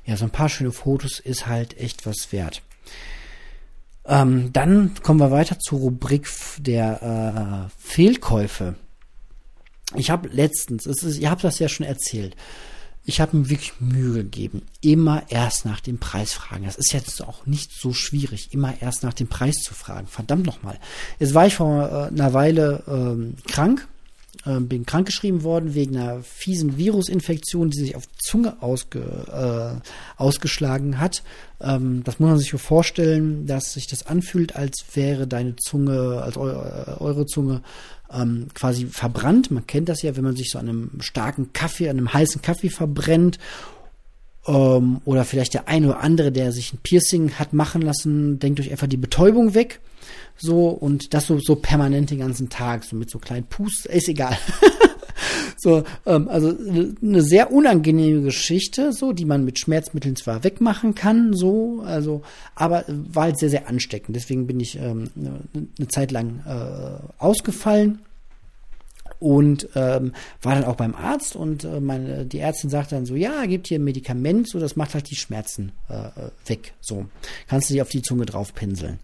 ja, 0.04 0.16
so 0.16 0.24
ein 0.24 0.30
paar 0.30 0.48
schöne 0.48 0.72
Fotos 0.72 1.18
ist 1.18 1.46
halt 1.46 1.78
echt 1.78 2.06
was 2.06 2.32
wert. 2.32 2.62
Ähm, 4.06 4.52
dann 4.52 4.94
kommen 5.02 5.20
wir 5.20 5.32
weiter 5.32 5.58
zur 5.58 5.80
Rubrik 5.80 6.28
der 6.58 7.68
äh, 7.68 7.70
Fehlkäufe. 7.78 8.76
ich 9.96 10.10
habe 10.10 10.28
letztens, 10.28 10.86
ist, 10.86 11.18
ihr 11.18 11.30
habt 11.30 11.42
das 11.42 11.58
ja 11.58 11.68
schon 11.68 11.86
erzählt, 11.86 12.36
ich 13.06 13.20
habe 13.20 13.36
mir 13.36 13.48
wirklich 13.48 13.72
Mühe 13.78 14.24
gegeben, 14.24 14.62
immer 14.80 15.22
erst 15.28 15.64
nach 15.64 15.80
dem 15.80 15.98
Preis 15.98 16.32
fragen. 16.32 16.64
Das 16.64 16.74
ist 16.74 16.92
jetzt 16.92 17.22
auch 17.22 17.46
nicht 17.46 17.70
so 17.72 17.92
schwierig, 17.92 18.52
immer 18.52 18.74
erst 18.80 19.04
nach 19.04 19.14
dem 19.14 19.28
Preis 19.28 19.54
zu 19.62 19.74
fragen. 19.74 20.08
Verdammt 20.08 20.44
nochmal. 20.44 20.78
Jetzt 21.20 21.32
war 21.32 21.46
ich 21.46 21.54
vor 21.54 21.88
äh, 21.88 22.08
einer 22.08 22.32
Weile 22.32 22.82
ähm, 22.88 23.36
krank, 23.46 23.86
äh, 24.46 24.60
bin 24.60 24.86
krankgeschrieben 24.86 25.42
worden 25.42 25.74
wegen 25.74 25.96
einer 25.96 26.22
fiesen 26.22 26.78
Virusinfektion, 26.78 27.70
die 27.70 27.80
sich 27.80 27.96
auf 27.96 28.04
Zunge 28.16 28.62
ausge, 28.62 29.00
äh, 29.00 30.22
ausgeschlagen 30.22 31.00
hat. 31.00 31.22
Ähm, 31.60 32.02
das 32.04 32.20
muss 32.20 32.30
man 32.30 32.38
sich 32.38 32.52
vorstellen, 32.52 33.46
dass 33.46 33.72
sich 33.72 33.86
das 33.86 34.06
anfühlt, 34.06 34.56
als 34.56 34.84
wäre 34.94 35.26
deine 35.26 35.56
Zunge, 35.56 36.22
als 36.22 36.36
eu 36.36 36.48
äh, 36.48 37.00
eure 37.00 37.26
Zunge 37.26 37.62
ähm, 38.12 38.48
quasi 38.54 38.86
verbrannt. 38.86 39.50
Man 39.50 39.66
kennt 39.66 39.88
das 39.88 40.02
ja, 40.02 40.16
wenn 40.16 40.24
man 40.24 40.36
sich 40.36 40.50
so 40.50 40.58
an 40.58 40.68
einem 40.68 40.90
starken 41.00 41.52
Kaffee, 41.52 41.88
an 41.88 41.98
einem 41.98 42.12
heißen 42.12 42.42
Kaffee 42.42 42.70
verbrennt. 42.70 43.38
Ähm, 44.46 45.00
oder 45.04 45.24
vielleicht 45.24 45.54
der 45.54 45.68
eine 45.68 45.88
oder 45.88 46.00
andere, 46.00 46.30
der 46.30 46.52
sich 46.52 46.72
ein 46.72 46.78
Piercing 46.82 47.32
hat 47.32 47.52
machen 47.52 47.82
lassen, 47.82 48.38
denkt 48.38 48.60
euch 48.60 48.70
einfach 48.70 48.86
die 48.86 48.96
Betäubung 48.96 49.54
weg. 49.54 49.80
So, 50.38 50.68
und 50.68 51.14
das 51.14 51.26
so, 51.26 51.38
so 51.38 51.56
permanent 51.56 52.10
den 52.10 52.18
ganzen 52.18 52.48
Tag, 52.48 52.84
so 52.84 52.96
mit 52.96 53.10
so 53.10 53.18
kleinen 53.18 53.46
Pust, 53.46 53.86
ist 53.86 54.08
egal. 54.08 54.36
so, 55.56 55.84
ähm, 56.04 56.28
also 56.28 56.54
eine 57.02 57.22
sehr 57.22 57.52
unangenehme 57.52 58.22
Geschichte, 58.22 58.92
so, 58.92 59.12
die 59.12 59.24
man 59.24 59.44
mit 59.44 59.58
Schmerzmitteln 59.58 60.16
zwar 60.16 60.44
wegmachen 60.44 60.94
kann, 60.94 61.32
so, 61.32 61.82
also, 61.86 62.22
aber 62.54 62.84
war 62.88 63.24
halt 63.24 63.38
sehr, 63.38 63.50
sehr 63.50 63.68
ansteckend. 63.68 64.14
Deswegen 64.14 64.46
bin 64.46 64.60
ich 64.60 64.78
ähm, 64.78 65.10
eine 65.78 65.88
Zeit 65.88 66.12
lang 66.12 66.42
äh, 66.46 67.22
ausgefallen 67.22 68.00
und 69.18 69.68
ähm, 69.74 70.12
war 70.42 70.54
dann 70.54 70.64
auch 70.64 70.76
beim 70.76 70.94
Arzt 70.94 71.36
und 71.36 71.64
äh, 71.64 71.80
meine, 71.80 72.26
die 72.26 72.40
Ärztin 72.40 72.70
sagt 72.70 72.92
dann 72.92 73.06
so, 73.06 73.14
ja, 73.14 73.46
gibt 73.46 73.68
hier 73.68 73.78
ein 73.78 73.84
Medikament, 73.84 74.48
so 74.48 74.58
das 74.58 74.76
macht 74.76 74.94
halt 74.94 75.10
die 75.10 75.16
Schmerzen 75.16 75.72
äh, 75.88 75.94
äh 75.94 76.30
weg. 76.46 76.74
So 76.80 77.06
kannst 77.48 77.70
du 77.70 77.74
die 77.74 77.82
auf 77.82 77.88
die 77.88 78.02
Zunge 78.02 78.26
drauf 78.26 78.54
pinseln. 78.54 78.98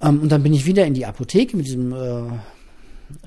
Ähm, 0.00 0.20
und 0.20 0.30
dann 0.30 0.42
bin 0.42 0.54
ich 0.54 0.66
wieder 0.66 0.86
in 0.86 0.94
die 0.94 1.06
Apotheke 1.06 1.56
mit 1.56 1.66
diesem 1.66 1.92
äh, 1.92 2.30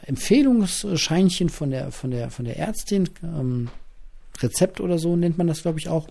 Empfehlungsscheinchen 0.06 1.50
von 1.50 1.72
der, 1.72 1.92
von 1.92 2.12
der, 2.12 2.30
von 2.30 2.46
der 2.46 2.58
Ärztin. 2.58 3.10
Ähm, 3.24 3.70
Rezept 4.42 4.80
oder 4.80 5.00
so 5.00 5.16
nennt 5.16 5.38
man 5.38 5.48
das, 5.48 5.62
glaube 5.62 5.80
ich, 5.80 5.90
auch. 5.90 6.08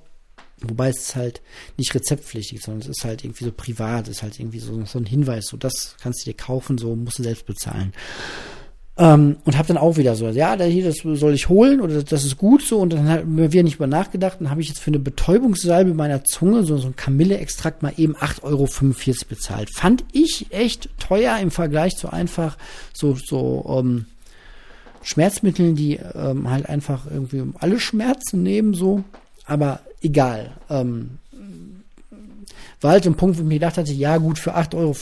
Wobei 0.61 0.89
es 0.89 1.15
halt 1.15 1.41
nicht 1.77 1.95
rezeptpflichtig, 1.95 2.61
sondern 2.61 2.83
es 2.83 2.89
ist 2.89 3.05
halt 3.05 3.25
irgendwie 3.25 3.45
so 3.45 3.53
privat, 3.53 4.09
ist 4.09 4.23
halt 4.23 4.41
irgendwie 4.41 4.59
so, 4.59 4.85
so 4.87 4.99
ein 4.99 5.07
Hinweis, 5.07 5.47
so 5.47 5.57
das 5.57 5.95
kannst 6.01 6.23
du 6.23 6.31
dir 6.31 6.37
kaufen, 6.37 6.79
so 6.79 6.97
musst 6.97 7.21
du 7.21 7.23
selbst 7.23 7.47
bezahlen. 7.47 7.93
Ähm, 9.01 9.37
und 9.45 9.57
habe 9.57 9.69
dann 9.69 9.77
auch 9.77 9.97
wieder 9.97 10.17
so, 10.17 10.29
ja, 10.29 10.61
hier, 10.61 10.85
das 10.85 10.97
soll 11.05 11.33
ich 11.33 11.49
holen 11.49 11.81
oder 11.81 12.03
das 12.03 12.25
ist 12.25 12.37
gut 12.37 12.63
so. 12.63 12.81
Und 12.81 12.93
dann 12.93 13.09
haben 13.09 13.53
wir 13.53 13.63
nicht 13.63 13.77
über 13.77 13.87
nachgedacht. 13.87 14.39
Dann 14.41 14.51
habe 14.51 14.61
ich 14.61 14.69
jetzt 14.69 14.81
für 14.81 14.89
eine 14.89 14.99
Betäubungssalbe 14.99 15.95
meiner 15.95 16.25
Zunge 16.25 16.65
so, 16.65 16.77
so 16.79 16.89
ein 16.89 16.97
Kamille-Extrakt 16.97 17.83
mal 17.83 17.93
eben 17.97 18.17
8,45 18.17 18.43
Euro 18.43 18.67
bezahlt. 19.29 19.71
Fand 19.73 20.05
ich 20.13 20.47
echt 20.51 20.89
teuer 20.99 21.39
im 21.39 21.53
Vergleich 21.53 21.97
zu 21.97 22.13
einfach 22.13 22.57
so, 22.93 23.15
so 23.15 23.65
ähm, 23.79 24.07
Schmerzmitteln, 25.03 25.77
die 25.77 26.01
ähm, 26.15 26.51
halt 26.51 26.69
einfach 26.69 27.07
irgendwie 27.09 27.45
alle 27.61 27.79
Schmerzen 27.79 28.43
nehmen, 28.43 28.75
so. 28.75 29.05
Aber 29.47 29.79
egal. 30.03 30.51
Ähm, 30.69 31.19
war 32.81 32.93
halt 32.93 33.07
ein 33.07 33.15
Punkt, 33.15 33.39
wo 33.39 33.43
ich 33.43 33.49
mir 33.49 33.55
gedacht 33.55 33.79
hatte, 33.79 33.93
ja 33.93 34.17
gut, 34.19 34.41
für 34.41 34.57
8,45 34.57 34.75
Euro 34.75 34.95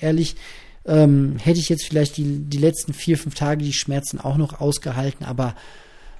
ehrlich, 0.00 0.36
ähm, 0.86 1.36
hätte 1.38 1.58
ich 1.58 1.68
jetzt 1.68 1.86
vielleicht 1.86 2.16
die, 2.16 2.38
die 2.38 2.58
letzten 2.58 2.92
vier, 2.92 3.18
fünf 3.18 3.34
Tage 3.34 3.64
die 3.64 3.72
Schmerzen 3.72 4.20
auch 4.20 4.36
noch 4.36 4.60
ausgehalten, 4.60 5.26
aber 5.26 5.54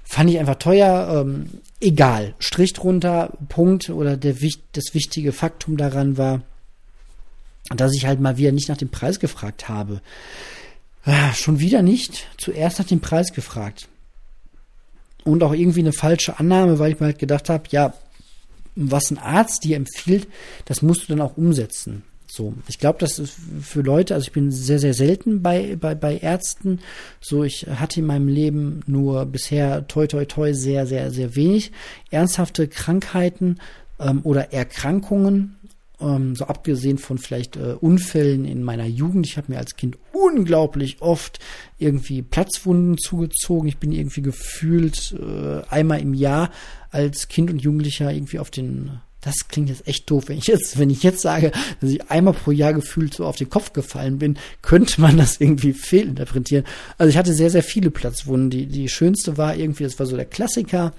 fand 0.02 0.30
ich 0.30 0.38
einfach 0.38 0.56
teuer. 0.56 1.22
Ähm, 1.22 1.50
egal, 1.80 2.34
Strich 2.38 2.72
drunter, 2.72 3.32
Punkt 3.48 3.90
oder 3.90 4.16
der, 4.16 4.34
das 4.72 4.94
wichtige 4.94 5.32
Faktum 5.32 5.76
daran 5.76 6.16
war, 6.16 6.42
dass 7.74 7.94
ich 7.94 8.06
halt 8.06 8.20
mal 8.20 8.36
wieder 8.36 8.52
nicht 8.52 8.68
nach 8.68 8.76
dem 8.76 8.90
Preis 8.90 9.18
gefragt 9.20 9.68
habe. 9.68 10.00
Ah, 11.04 11.32
schon 11.34 11.60
wieder 11.60 11.82
nicht. 11.82 12.26
Zuerst 12.36 12.78
nach 12.78 12.86
dem 12.86 13.00
Preis 13.00 13.32
gefragt. 13.32 13.88
Und 15.24 15.42
auch 15.42 15.52
irgendwie 15.52 15.80
eine 15.80 15.92
falsche 15.92 16.38
Annahme, 16.38 16.78
weil 16.78 16.92
ich 16.92 17.00
mir 17.00 17.06
halt 17.06 17.18
gedacht 17.18 17.48
habe, 17.48 17.64
ja, 17.70 17.94
was 18.76 19.10
ein 19.10 19.18
Arzt 19.18 19.64
dir 19.64 19.76
empfiehlt, 19.76 20.28
das 20.66 20.82
musst 20.82 21.04
du 21.04 21.06
dann 21.08 21.20
auch 21.20 21.36
umsetzen. 21.36 22.02
So, 22.28 22.54
ich 22.68 22.78
glaube, 22.78 22.98
das 22.98 23.18
ist 23.18 23.34
für 23.62 23.82
Leute, 23.82 24.14
also 24.14 24.26
ich 24.26 24.32
bin 24.32 24.50
sehr, 24.50 24.78
sehr 24.78 24.94
selten 24.94 25.42
bei, 25.42 25.76
bei, 25.76 25.94
bei 25.94 26.18
Ärzten. 26.18 26.80
So, 27.20 27.44
ich 27.44 27.66
hatte 27.66 28.00
in 28.00 28.06
meinem 28.06 28.28
Leben 28.28 28.82
nur 28.86 29.26
bisher 29.26 29.86
toi 29.86 30.06
toi 30.06 30.24
toi 30.24 30.52
sehr, 30.52 30.86
sehr, 30.86 31.10
sehr 31.10 31.36
wenig 31.36 31.72
ernsthafte 32.10 32.68
Krankheiten 32.68 33.58
ähm, 34.00 34.20
oder 34.24 34.52
Erkrankungen. 34.52 35.56
Ähm, 35.98 36.36
so 36.36 36.46
abgesehen 36.46 36.98
von 36.98 37.16
vielleicht 37.16 37.56
äh, 37.56 37.74
Unfällen 37.80 38.44
in 38.44 38.62
meiner 38.62 38.86
Jugend. 38.86 39.26
Ich 39.26 39.38
habe 39.38 39.52
mir 39.52 39.58
als 39.58 39.76
Kind 39.76 39.96
unglaublich 40.12 41.00
oft 41.00 41.38
irgendwie 41.78 42.22
Platzwunden 42.22 42.98
zugezogen. 42.98 43.68
Ich 43.68 43.78
bin 43.78 43.92
irgendwie 43.92 44.20
gefühlt 44.20 45.14
äh, 45.18 45.62
einmal 45.70 46.00
im 46.00 46.12
Jahr 46.12 46.50
als 46.90 47.28
Kind 47.28 47.50
und 47.50 47.62
Jugendlicher 47.62 48.12
irgendwie 48.12 48.40
auf 48.40 48.50
den 48.50 49.00
das 49.26 49.48
klingt 49.48 49.70
jetzt 49.70 49.88
echt 49.88 50.08
doof. 50.08 50.28
Wenn 50.28 50.38
ich 50.38 50.46
jetzt, 50.46 50.78
wenn 50.78 50.88
ich 50.88 51.02
jetzt 51.02 51.20
sage, 51.20 51.50
dass 51.80 51.90
ich 51.90 52.10
einmal 52.10 52.32
pro 52.32 52.52
Jahr 52.52 52.72
gefühlt 52.72 53.12
so 53.12 53.26
auf 53.26 53.34
den 53.34 53.50
Kopf 53.50 53.72
gefallen 53.72 54.18
bin, 54.18 54.38
könnte 54.62 55.00
man 55.00 55.16
das 55.16 55.40
irgendwie 55.40 55.72
fehlinterpretieren. 55.72 56.64
Also 56.96 57.10
ich 57.10 57.16
hatte 57.16 57.34
sehr, 57.34 57.50
sehr 57.50 57.64
viele 57.64 57.90
Platzwunden. 57.90 58.50
Die, 58.50 58.66
die 58.66 58.88
schönste 58.88 59.36
war 59.36 59.56
irgendwie, 59.56 59.82
das 59.82 59.98
war 59.98 60.06
so 60.06 60.14
der 60.14 60.26
Klassiker, 60.26 60.92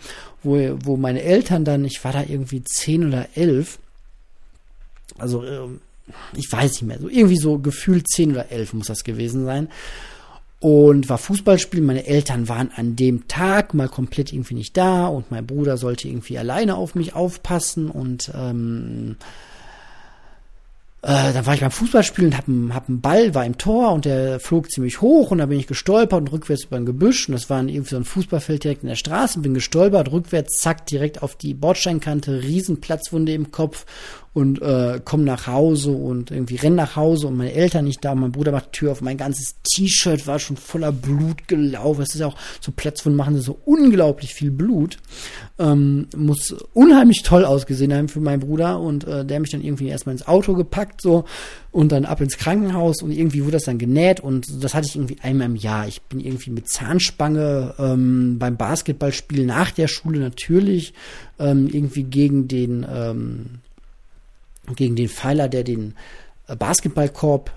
wo, 0.44 0.58
wo 0.84 0.98
meine 0.98 1.22
Eltern 1.22 1.64
dann, 1.64 1.86
ich 1.86 2.04
war 2.04 2.12
da 2.12 2.22
irgendwie 2.28 2.62
zehn 2.66 3.08
oder 3.08 3.30
elf, 3.36 3.80
also 5.18 5.46
ähm, 5.46 5.80
ich 6.36 6.52
weiß 6.52 6.74
nicht 6.74 6.84
mehr, 6.84 7.00
so 7.00 7.08
irgendwie 7.08 7.38
so 7.38 7.60
gefühlt 7.60 8.10
zehn 8.10 8.32
oder 8.32 8.52
elf 8.52 8.74
muss 8.74 8.88
das 8.88 9.06
gewesen 9.06 9.46
sein 9.46 9.70
und 10.60 11.10
war 11.10 11.18
Fußballspielen. 11.18 11.86
Meine 11.86 12.08
Eltern 12.08 12.50
waren 12.50 12.72
an 12.76 12.96
dem 12.96 13.28
Tag 13.28 13.74
mal 13.74 13.90
komplett 13.90 14.34
irgendwie 14.34 14.56
nicht 14.56 14.76
da 14.76 15.08
und 15.08 15.32
mein 15.32 15.46
Bruder 15.46 15.78
sollte 15.78 16.08
irgendwie 16.08 16.38
alleine 16.38 16.76
auf 16.76 16.96
mich 16.96 17.14
aufpassen 17.14 17.90
und 17.90 18.32
ähm, 18.36 19.18
äh, 21.04 21.32
dann 21.32 21.46
war 21.46 21.54
ich 21.54 21.62
beim 21.62 21.72
Fußballspielen, 21.72 22.36
hab, 22.36 22.46
hab 22.74 22.90
einen 22.90 23.02
Ball, 23.02 23.36
war 23.36 23.46
im 23.46 23.58
Tor 23.60 23.94
und 23.94 24.06
der 24.06 24.40
flog 24.40 24.72
ziemlich 24.72 25.00
hoch 25.00 25.30
und 25.30 25.38
da 25.38 25.46
bin 25.46 25.60
ich 25.60 25.68
gestolpert 25.68 26.20
und 26.20 26.32
rückwärts 26.32 26.66
über 26.66 26.78
ein 26.78 26.88
Gebüsch 26.88 27.30
und 27.30 27.34
das 27.34 27.52
war 27.52 27.60
irgendwie 27.60 27.92
so 27.92 27.98
ein 27.98 28.04
Fußballfeld 28.04 28.64
direkt 28.64 28.82
in 28.82 28.90
der 28.90 28.96
Straße, 28.96 29.40
bin 29.40 29.54
gestolpert, 29.54 30.12
rückwärts, 30.12 30.60
zack, 30.60 30.88
direkt 30.88 31.22
auf 31.22 31.36
die 31.36 31.54
Bordsteinkante, 31.54 32.42
Riesenplatzwunde 32.42 33.32
im 33.34 33.52
Kopf 33.52 33.86
und 34.38 34.62
äh, 34.62 35.02
komm 35.04 35.24
nach 35.24 35.48
Hause 35.48 35.90
und 35.90 36.30
irgendwie 36.30 36.58
renn 36.58 36.76
nach 36.76 36.96
Hause 36.96 37.26
und 37.26 37.38
meine 37.38 37.54
Eltern 37.54 37.86
nicht 37.86 38.06
da 38.06 38.12
und 38.12 38.20
mein 38.20 38.32
Bruder 38.32 38.52
macht 38.52 38.68
die 38.68 38.78
Tür 38.78 38.92
auf. 38.92 39.02
Mein 39.02 39.18
ganzes 39.18 39.56
T-Shirt 39.64 40.28
war 40.28 40.38
schon 40.38 40.58
voller 40.58 40.92
Blut 40.92 41.48
gelaufen. 41.48 42.04
Es 42.04 42.14
ist 42.14 42.20
ja 42.20 42.28
auch 42.28 42.36
so 42.62 42.72
Platzwunden 42.72 43.18
machen 43.18 43.42
so 43.42 43.58
unglaublich 43.66 44.36
viel 44.36 44.52
Blut. 44.52 45.00
Ähm, 45.58 46.06
muss 46.16 46.52
unheimlich 46.76 47.24
toll 47.24 47.46
ausgesehen 47.46 47.92
haben 47.92 48.10
für 48.10 48.20
meinen 48.20 48.42
Bruder 48.42 48.80
und 48.80 49.08
äh, 49.08 49.26
der 49.26 49.40
mich 49.40 49.50
dann 49.50 49.64
irgendwie 49.64 49.88
erstmal 49.88 50.14
ins 50.14 50.28
Auto 50.28 50.54
gepackt 50.54 51.02
so 51.02 51.26
und 51.72 51.92
dann 51.92 52.06
ab 52.06 52.22
ins 52.22 52.38
Krankenhaus 52.38 53.02
und 53.02 53.10
irgendwie 53.10 53.42
wurde 53.42 53.54
das 53.54 53.64
dann 53.64 53.80
genäht 53.80 54.20
und 54.20 54.64
das 54.64 54.76
hatte 54.76 54.86
ich 54.88 54.96
irgendwie 54.96 55.18
einmal 55.24 55.48
im 55.48 55.56
Jahr. 55.56 55.88
Ich 55.88 56.04
bin 56.04 56.20
irgendwie 56.20 56.52
mit 56.52 56.70
Zahnspange 56.70 57.74
ähm, 57.80 58.38
beim 58.38 58.56
Basketballspiel 58.56 59.48
nach 59.48 59.72
der 59.72 59.88
Schule 59.88 60.20
natürlich 60.20 60.94
ähm, 61.40 61.68
irgendwie 61.72 62.04
gegen 62.04 62.48
den 62.48 62.86
ähm, 62.88 63.62
gegen 64.76 64.96
den 64.96 65.10
Pfeiler, 65.10 65.48
der 65.48 65.64
den 65.64 65.96
äh, 66.48 66.56
Basketballkorb 66.56 67.52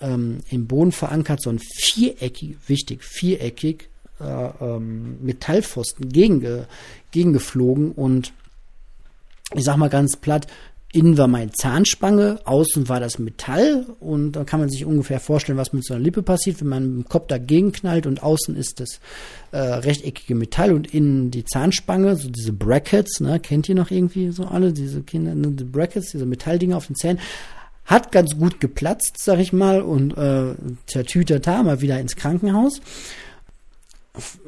ähm, 0.00 0.40
im 0.50 0.66
Boden 0.66 0.92
verankert, 0.92 1.42
so 1.42 1.50
ein 1.50 1.58
viereckig, 1.58 2.56
wichtig, 2.66 3.04
viereckig 3.04 3.88
äh, 4.20 4.24
ähm, 4.24 5.18
Metallpfosten 5.22 6.08
gegen, 6.08 6.66
gegengeflogen 7.10 7.92
und 7.92 8.32
ich 9.54 9.64
sag 9.64 9.76
mal 9.76 9.90
ganz 9.90 10.16
platt, 10.16 10.46
innen 10.92 11.16
war 11.18 11.28
meine 11.28 11.52
Zahnspange, 11.52 12.40
außen 12.44 12.88
war 12.88 13.00
das 13.00 13.18
Metall. 13.18 13.86
Und 14.00 14.32
da 14.32 14.44
kann 14.44 14.60
man 14.60 14.68
sich 14.68 14.84
ungefähr 14.84 15.20
vorstellen, 15.20 15.58
was 15.58 15.72
mit 15.72 15.84
so 15.84 15.94
einer 15.94 16.02
Lippe 16.02 16.22
passiert, 16.22 16.60
wenn 16.60 16.68
man 16.68 16.96
mit 16.96 17.06
dem 17.06 17.08
Kopf 17.08 17.28
dagegen 17.28 17.72
knallt. 17.72 18.06
Und 18.06 18.22
außen 18.22 18.56
ist 18.56 18.80
das 18.80 19.00
äh, 19.52 19.58
rechteckige 19.58 20.34
Metall 20.34 20.72
und 20.72 20.92
innen 20.92 21.30
die 21.30 21.44
Zahnspange, 21.44 22.16
so 22.16 22.28
diese 22.28 22.52
Brackets, 22.52 23.20
ne, 23.20 23.38
kennt 23.38 23.68
ihr 23.68 23.74
noch 23.74 23.90
irgendwie 23.90 24.30
so 24.30 24.44
alle, 24.46 24.72
diese 24.72 25.02
Kinder, 25.02 25.34
ne, 25.34 25.48
die 25.48 25.64
Brackets, 25.64 26.10
diese 26.10 26.26
Metalldinger 26.26 26.76
auf 26.76 26.86
den 26.86 26.96
Zähnen, 26.96 27.20
hat 27.84 28.12
ganz 28.12 28.36
gut 28.36 28.60
geplatzt, 28.60 29.16
sag 29.18 29.38
ich 29.38 29.52
mal, 29.52 29.82
und 29.82 30.16
äh, 30.16 30.54
Tütata, 31.04 31.62
mal 31.62 31.80
wieder 31.80 31.98
ins 31.98 32.16
Krankenhaus. 32.16 32.80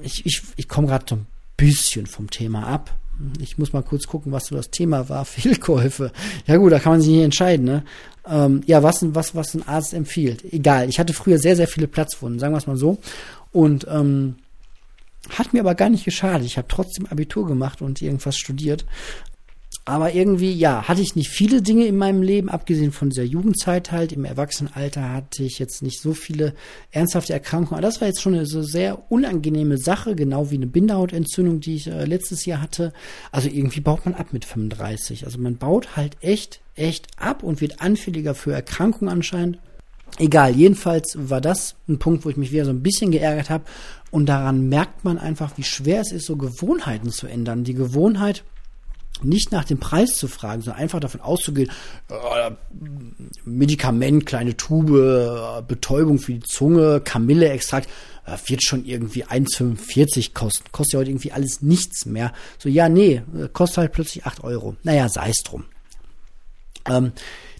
Ich, 0.02 0.26
ich, 0.26 0.42
ich 0.56 0.68
komme 0.68 0.88
gerade 0.88 1.04
so 1.08 1.16
ein 1.16 1.26
bisschen 1.56 2.06
vom 2.06 2.30
Thema 2.30 2.66
ab, 2.66 2.94
ich 3.40 3.58
muss 3.58 3.72
mal 3.72 3.82
kurz 3.82 4.06
gucken, 4.06 4.32
was 4.32 4.46
so 4.46 4.56
das 4.56 4.70
Thema 4.70 5.08
war. 5.08 5.24
Fehlkäufe. 5.24 6.12
Ja 6.46 6.56
gut, 6.56 6.72
da 6.72 6.78
kann 6.78 6.92
man 6.92 7.00
sich 7.00 7.10
nicht 7.10 7.24
entscheiden. 7.24 7.64
Ne? 7.64 7.84
Ähm, 8.26 8.62
ja, 8.66 8.82
was, 8.82 9.04
was, 9.14 9.34
was 9.34 9.54
ein 9.54 9.66
Arzt 9.66 9.94
empfiehlt. 9.94 10.44
Egal. 10.52 10.88
Ich 10.88 10.98
hatte 10.98 11.12
früher 11.12 11.38
sehr, 11.38 11.56
sehr 11.56 11.68
viele 11.68 11.88
Platzwunden, 11.88 12.38
sagen 12.38 12.54
wir 12.54 12.58
es 12.58 12.66
mal 12.66 12.76
so. 12.76 12.98
Und 13.52 13.86
ähm, 13.90 14.36
Hat 15.30 15.52
mir 15.52 15.60
aber 15.60 15.74
gar 15.74 15.88
nicht 15.88 16.04
geschadet. 16.04 16.46
Ich 16.46 16.56
habe 16.58 16.68
trotzdem 16.68 17.06
Abitur 17.06 17.46
gemacht 17.46 17.80
und 17.80 18.02
irgendwas 18.02 18.36
studiert. 18.36 18.84
Aber 19.84 20.14
irgendwie, 20.14 20.52
ja, 20.52 20.86
hatte 20.86 21.00
ich 21.00 21.16
nicht 21.16 21.30
viele 21.30 21.60
Dinge 21.60 21.86
in 21.86 21.96
meinem 21.96 22.22
Leben, 22.22 22.48
abgesehen 22.48 22.92
von 22.92 23.10
dieser 23.10 23.24
Jugendzeit 23.24 23.90
halt. 23.90 24.12
Im 24.12 24.24
Erwachsenenalter 24.24 25.12
hatte 25.12 25.42
ich 25.42 25.58
jetzt 25.58 25.82
nicht 25.82 26.00
so 26.00 26.14
viele 26.14 26.54
ernsthafte 26.92 27.32
Erkrankungen. 27.32 27.78
Aber 27.78 27.82
das 27.82 28.00
war 28.00 28.06
jetzt 28.06 28.22
schon 28.22 28.34
eine 28.34 28.46
so 28.46 28.62
sehr 28.62 29.10
unangenehme 29.10 29.78
Sache, 29.78 30.14
genau 30.14 30.52
wie 30.52 30.54
eine 30.54 30.68
Bindehautentzündung, 30.68 31.58
die 31.58 31.74
ich 31.74 31.88
äh, 31.88 32.04
letztes 32.04 32.44
Jahr 32.44 32.60
hatte. 32.60 32.92
Also 33.32 33.48
irgendwie 33.48 33.80
baut 33.80 34.04
man 34.04 34.14
ab 34.14 34.32
mit 34.32 34.44
35. 34.44 35.24
Also 35.24 35.38
man 35.38 35.56
baut 35.56 35.96
halt 35.96 36.16
echt, 36.20 36.60
echt 36.76 37.08
ab 37.16 37.42
und 37.42 37.60
wird 37.60 37.80
anfälliger 37.80 38.36
für 38.36 38.52
Erkrankungen 38.52 39.12
anscheinend. 39.12 39.58
Egal, 40.18 40.54
jedenfalls 40.54 41.16
war 41.18 41.40
das 41.40 41.74
ein 41.88 41.98
Punkt, 41.98 42.24
wo 42.24 42.28
ich 42.28 42.36
mich 42.36 42.52
wieder 42.52 42.66
so 42.66 42.70
ein 42.70 42.82
bisschen 42.82 43.10
geärgert 43.10 43.50
habe. 43.50 43.64
Und 44.12 44.26
daran 44.26 44.68
merkt 44.68 45.04
man 45.04 45.18
einfach, 45.18 45.56
wie 45.56 45.64
schwer 45.64 46.02
es 46.02 46.12
ist, 46.12 46.26
so 46.26 46.36
Gewohnheiten 46.36 47.10
zu 47.10 47.26
ändern. 47.26 47.64
Die 47.64 47.74
Gewohnheit, 47.74 48.44
nicht 49.24 49.52
nach 49.52 49.64
dem 49.64 49.78
Preis 49.78 50.16
zu 50.16 50.28
fragen, 50.28 50.62
sondern 50.62 50.82
einfach 50.82 51.00
davon 51.00 51.20
auszugehen, 51.20 51.70
äh, 52.10 52.50
Medikament, 53.44 54.26
kleine 54.26 54.56
Tube, 54.56 55.64
Betäubung 55.66 56.18
für 56.18 56.34
die 56.34 56.40
Zunge, 56.40 57.00
Kamilleextrakt, 57.00 57.88
äh, 58.24 58.36
wird 58.46 58.62
schon 58.62 58.84
irgendwie 58.84 59.24
1,45 59.24 60.32
kosten. 60.32 60.70
Kostet 60.70 60.94
ja 60.94 60.98
heute 61.00 61.10
irgendwie 61.10 61.32
alles 61.32 61.60
nichts 61.62 62.06
mehr. 62.06 62.32
So, 62.58 62.68
ja, 62.68 62.88
nee, 62.88 63.22
äh, 63.36 63.48
kostet 63.52 63.78
halt 63.78 63.92
plötzlich 63.92 64.26
8 64.26 64.44
Euro. 64.44 64.76
Naja, 64.84 65.08
sei 65.08 65.30
es 65.30 65.42
drum. 65.44 65.64
Ähm, 66.86 67.12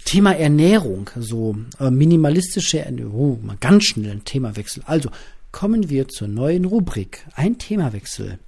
Thema 0.04 0.36
Ernährung, 0.36 1.10
so 1.16 1.56
äh, 1.78 1.90
minimalistische 1.90 2.80
Ernährung, 2.80 3.40
oh, 3.48 3.54
ganz 3.60 3.84
schnell 3.84 4.12
ein 4.12 4.24
Themawechsel. 4.24 4.82
Also, 4.86 5.10
kommen 5.52 5.90
wir 5.90 6.08
zur 6.08 6.28
neuen 6.28 6.64
Rubrik. 6.64 7.24
Ein 7.34 7.58
Themawechsel 7.58 8.38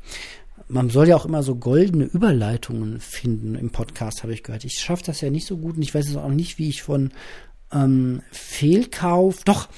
man 0.68 0.90
soll 0.90 1.08
ja 1.08 1.16
auch 1.16 1.26
immer 1.26 1.42
so 1.42 1.56
goldene 1.56 2.04
Überleitungen 2.04 3.00
finden 3.00 3.54
im 3.54 3.70
Podcast, 3.70 4.22
habe 4.22 4.32
ich 4.32 4.42
gehört. 4.42 4.64
Ich 4.64 4.80
schaffe 4.80 5.04
das 5.04 5.20
ja 5.20 5.30
nicht 5.30 5.46
so 5.46 5.56
gut 5.56 5.76
und 5.76 5.82
ich 5.82 5.94
weiß 5.94 6.08
es 6.08 6.16
auch 6.16 6.28
nicht, 6.28 6.58
wie 6.58 6.68
ich 6.68 6.82
von 6.82 7.12
ähm, 7.72 8.22
Fehlkauf. 8.30 9.44
Doch, 9.44 9.68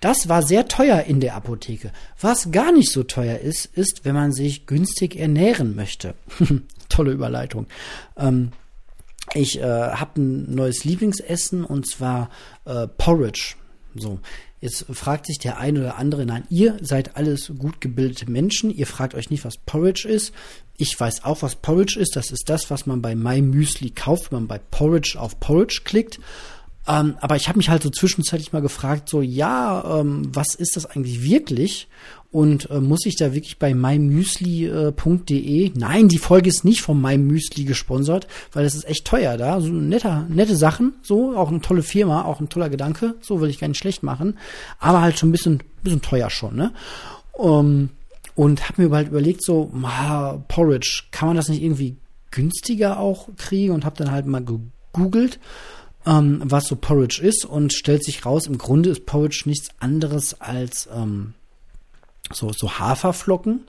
das 0.00 0.28
war 0.28 0.42
sehr 0.42 0.68
teuer 0.68 1.02
in 1.02 1.20
der 1.20 1.34
Apotheke. 1.34 1.92
Was 2.20 2.50
gar 2.52 2.72
nicht 2.72 2.92
so 2.92 3.02
teuer 3.02 3.38
ist, 3.38 3.66
ist, 3.66 4.04
wenn 4.04 4.14
man 4.14 4.32
sich 4.32 4.66
günstig 4.66 5.16
ernähren 5.16 5.74
möchte. 5.74 6.14
Tolle 6.88 7.12
Überleitung. 7.12 7.66
Ähm, 8.16 8.52
ich 9.34 9.60
äh, 9.60 9.62
habe 9.62 10.20
ein 10.20 10.54
neues 10.54 10.84
Lieblingsessen 10.84 11.64
und 11.64 11.86
zwar 11.86 12.30
äh, 12.64 12.86
Porridge. 12.86 13.56
So, 13.94 14.20
Jetzt 14.60 14.86
fragt 14.90 15.26
sich 15.26 15.38
der 15.38 15.58
eine 15.58 15.80
oder 15.80 15.98
andere, 15.98 16.26
nein, 16.26 16.44
ihr 16.50 16.78
seid 16.80 17.16
alles 17.16 17.52
gut 17.58 17.80
gebildete 17.80 18.28
Menschen, 18.30 18.70
ihr 18.70 18.86
fragt 18.86 19.14
euch 19.14 19.30
nicht, 19.30 19.44
was 19.44 19.56
Porridge 19.58 20.08
ist. 20.08 20.32
Ich 20.76 20.98
weiß 20.98 21.24
auch, 21.24 21.42
was 21.42 21.56
Porridge 21.56 21.98
ist. 21.98 22.16
Das 22.16 22.30
ist 22.30 22.48
das, 22.48 22.70
was 22.70 22.86
man 22.86 23.02
bei 23.02 23.14
My 23.14 23.40
Müsli 23.40 23.90
kauft, 23.90 24.32
wenn 24.32 24.40
man 24.40 24.48
bei 24.48 24.58
Porridge 24.58 25.18
auf 25.18 25.38
Porridge 25.38 25.82
klickt. 25.84 26.18
Ähm, 26.88 27.16
aber 27.20 27.36
ich 27.36 27.48
habe 27.48 27.58
mich 27.58 27.68
halt 27.68 27.82
so 27.82 27.90
zwischenzeitlich 27.90 28.52
mal 28.52 28.62
gefragt, 28.62 29.10
so 29.10 29.20
ja, 29.20 30.00
ähm, 30.00 30.22
was 30.32 30.54
ist 30.54 30.74
das 30.74 30.86
eigentlich 30.86 31.22
wirklich? 31.22 31.86
Und 32.30 32.70
äh, 32.70 32.80
muss 32.80 33.04
ich 33.04 33.16
da 33.16 33.34
wirklich 33.34 33.58
bei 33.58 33.74
mymüsli.de? 33.74 35.66
Äh, 35.66 35.72
Nein, 35.74 36.08
die 36.08 36.18
Folge 36.18 36.48
ist 36.48 36.64
nicht 36.64 36.80
von 36.80 37.00
mymüsli 37.00 37.64
gesponsert, 37.64 38.26
weil 38.52 38.64
es 38.64 38.74
ist 38.74 38.88
echt 38.88 39.06
teuer 39.06 39.36
da. 39.36 39.60
So 39.60 39.68
netter, 39.68 40.26
nette 40.30 40.56
Sachen, 40.56 40.94
so 41.02 41.36
auch 41.36 41.50
eine 41.50 41.60
tolle 41.60 41.82
Firma, 41.82 42.24
auch 42.24 42.40
ein 42.40 42.48
toller 42.48 42.70
Gedanke. 42.70 43.16
So 43.20 43.40
will 43.40 43.50
ich 43.50 43.60
gar 43.60 43.68
nicht 43.68 43.78
schlecht 43.78 44.02
machen, 44.02 44.38
aber 44.78 45.02
halt 45.02 45.18
schon 45.18 45.28
ein 45.28 45.32
bisschen, 45.32 45.62
bisschen 45.82 46.02
teuer 46.02 46.30
schon, 46.30 46.56
ne? 46.56 46.72
Um, 47.32 47.90
und 48.34 48.68
habe 48.68 48.82
mir 48.82 48.96
halt 48.96 49.08
überlegt, 49.08 49.44
so 49.44 49.70
ah, 49.82 50.38
Porridge, 50.48 51.04
kann 51.10 51.28
man 51.28 51.36
das 51.36 51.48
nicht 51.48 51.62
irgendwie 51.62 51.96
günstiger 52.30 52.98
auch 52.98 53.28
kriegen? 53.36 53.74
Und 53.74 53.84
habe 53.84 53.96
dann 53.96 54.10
halt 54.10 54.26
mal 54.26 54.44
gegoogelt 54.44 55.38
ähm, 56.08 56.40
was 56.44 56.66
so 56.66 56.76
Porridge 56.76 57.20
ist 57.22 57.44
und 57.44 57.72
stellt 57.74 58.02
sich 58.02 58.24
raus, 58.24 58.46
im 58.46 58.56
Grunde 58.56 58.90
ist 58.90 59.04
Porridge 59.04 59.42
nichts 59.44 59.68
anderes 59.78 60.40
als 60.40 60.88
ähm, 60.92 61.34
so, 62.32 62.50
so 62.52 62.78
Haferflocken. 62.78 63.66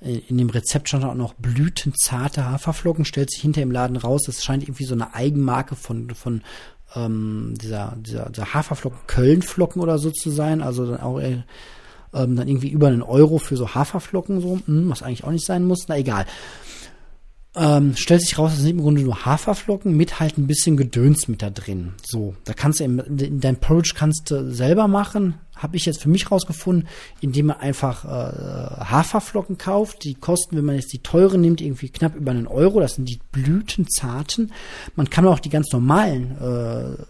In 0.00 0.38
dem 0.38 0.50
Rezept 0.50 0.88
stand 0.88 1.04
auch 1.04 1.14
noch 1.14 1.34
blütenzarte 1.34 2.44
Haferflocken, 2.44 3.04
stellt 3.04 3.30
sich 3.30 3.40
hinter 3.40 3.62
im 3.62 3.70
Laden 3.70 3.96
raus. 3.96 4.24
Das 4.26 4.44
scheint 4.44 4.62
irgendwie 4.62 4.84
so 4.84 4.94
eine 4.94 5.14
Eigenmarke 5.14 5.74
von, 5.74 6.10
von 6.14 6.42
ähm, 6.94 7.54
dieser, 7.60 7.96
dieser, 7.96 8.28
dieser 8.28 8.54
Haferflocken, 8.54 8.98
Kölnflocken 9.06 9.82
oder 9.82 9.98
so 9.98 10.10
zu 10.10 10.30
sein. 10.30 10.62
Also 10.62 10.86
dann 10.86 11.00
auch 11.00 11.18
äh, 11.18 11.42
ähm, 12.12 12.36
dann 12.36 12.46
irgendwie 12.46 12.68
über 12.68 12.88
einen 12.88 13.02
Euro 13.02 13.38
für 13.38 13.56
so 13.56 13.74
Haferflocken, 13.74 14.40
so, 14.40 14.60
hm, 14.66 14.90
was 14.90 15.02
eigentlich 15.02 15.24
auch 15.24 15.30
nicht 15.30 15.46
sein 15.46 15.64
muss. 15.64 15.86
Na 15.88 15.98
egal. 15.98 16.26
Ähm, 17.58 17.96
stellt 17.96 18.20
sich 18.20 18.38
raus, 18.38 18.52
das 18.52 18.60
sind 18.60 18.70
im 18.70 18.82
Grunde 18.82 19.00
nur 19.00 19.24
Haferflocken 19.24 19.96
mit 19.96 20.20
halt 20.20 20.36
ein 20.36 20.46
bisschen 20.46 20.76
Gedöns 20.76 21.26
mit 21.26 21.40
da 21.40 21.48
drin. 21.48 21.94
So, 22.04 22.34
da 22.44 22.52
kannst 22.52 22.80
du 22.80 22.84
in, 22.84 22.98
in 22.98 23.40
dein 23.40 23.56
Porridge 23.56 23.94
kannst 23.96 24.30
du 24.30 24.52
selber 24.52 24.88
machen. 24.88 25.36
Habe 25.56 25.78
ich 25.78 25.86
jetzt 25.86 26.02
für 26.02 26.10
mich 26.10 26.30
rausgefunden, 26.30 26.86
indem 27.22 27.46
man 27.46 27.56
einfach 27.56 28.04
äh, 28.04 28.84
Haferflocken 28.84 29.56
kauft. 29.56 30.04
Die 30.04 30.14
kosten, 30.14 30.54
wenn 30.58 30.66
man 30.66 30.74
jetzt 30.74 30.92
die 30.92 30.98
teuren 30.98 31.40
nimmt, 31.40 31.62
irgendwie 31.62 31.88
knapp 31.88 32.14
über 32.14 32.30
einen 32.30 32.46
Euro. 32.46 32.80
Das 32.80 32.96
sind 32.96 33.08
die 33.08 33.20
blütenzarten. 33.32 34.52
Man 34.94 35.08
kann 35.08 35.26
auch 35.26 35.38
die 35.38 35.48
ganz 35.48 35.72
normalen 35.72 36.36
äh, 36.38 37.04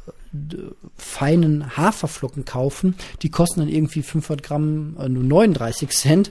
feinen 0.97 1.76
Haferflocken 1.76 2.44
kaufen. 2.44 2.94
Die 3.22 3.30
kosten 3.30 3.61
dann 3.61 3.68
irgendwie 3.68 4.03
500 4.03 4.44
Gramm 4.44 4.97
äh, 5.01 5.09
nur 5.09 5.24
39 5.24 5.90
Cent. 5.90 6.30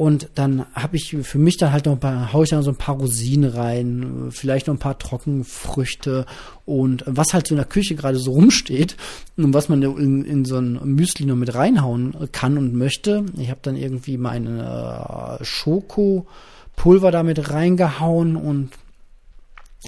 Und 0.00 0.30
dann 0.34 0.64
habe 0.72 0.96
ich 0.96 1.14
für 1.14 1.38
mich 1.38 1.58
dann 1.58 1.72
halt 1.72 1.84
noch 1.84 1.92
ein 1.92 2.00
paar, 2.00 2.32
hau 2.32 2.42
ich 2.42 2.48
dann 2.48 2.62
so 2.62 2.70
ein 2.70 2.76
paar 2.76 2.94
Rosinen 2.96 3.50
rein, 3.50 4.28
vielleicht 4.30 4.66
noch 4.66 4.72
ein 4.72 4.78
paar 4.78 4.98
Trockenfrüchte 4.98 6.24
und 6.64 7.04
was 7.06 7.34
halt 7.34 7.46
so 7.46 7.52
in 7.54 7.58
der 7.58 7.66
Küche 7.66 7.96
gerade 7.96 8.16
so 8.16 8.32
rumsteht 8.32 8.96
und 9.36 9.52
was 9.52 9.68
man 9.68 9.82
in, 9.82 10.24
in 10.24 10.46
so 10.46 10.56
ein 10.56 10.80
Müsli 10.94 11.26
noch 11.26 11.36
mit 11.36 11.54
reinhauen 11.54 12.16
kann 12.32 12.56
und 12.56 12.72
möchte. 12.72 13.26
Ich 13.36 13.50
habe 13.50 13.60
dann 13.60 13.76
irgendwie 13.76 14.16
meine 14.16 15.38
äh, 15.38 15.44
Schokopulver 15.44 17.10
damit 17.10 17.50
reingehauen 17.50 18.36
und 18.36 18.70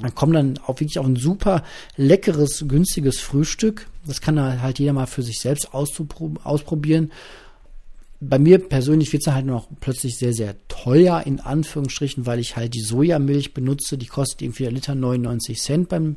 dann 0.02 0.14
kommt 0.14 0.34
dann 0.34 0.58
auch 0.58 0.78
wirklich 0.78 0.98
auch 0.98 1.06
ein 1.06 1.16
super 1.16 1.62
leckeres, 1.96 2.66
günstiges 2.68 3.18
Frühstück. 3.18 3.88
Das 4.04 4.20
kann 4.20 4.38
halt 4.60 4.78
jeder 4.78 4.92
mal 4.92 5.06
für 5.06 5.22
sich 5.22 5.40
selbst 5.40 5.72
ausprobieren 5.72 7.10
bei 8.24 8.38
mir 8.38 8.58
persönlich 8.58 9.12
wird 9.12 9.26
es 9.26 9.32
halt 9.32 9.46
noch 9.46 9.68
plötzlich 9.80 10.16
sehr, 10.16 10.32
sehr 10.32 10.54
teuer, 10.68 11.22
in 11.26 11.40
Anführungsstrichen, 11.40 12.24
weil 12.24 12.38
ich 12.38 12.56
halt 12.56 12.74
die 12.74 12.80
Sojamilch 12.80 13.52
benutze. 13.52 13.98
Die 13.98 14.06
kostet 14.06 14.42
irgendwie 14.42 14.68
ein 14.68 14.74
Liter 14.74 14.94
99 14.94 15.60
Cent 15.60 15.88
beim, 15.88 16.16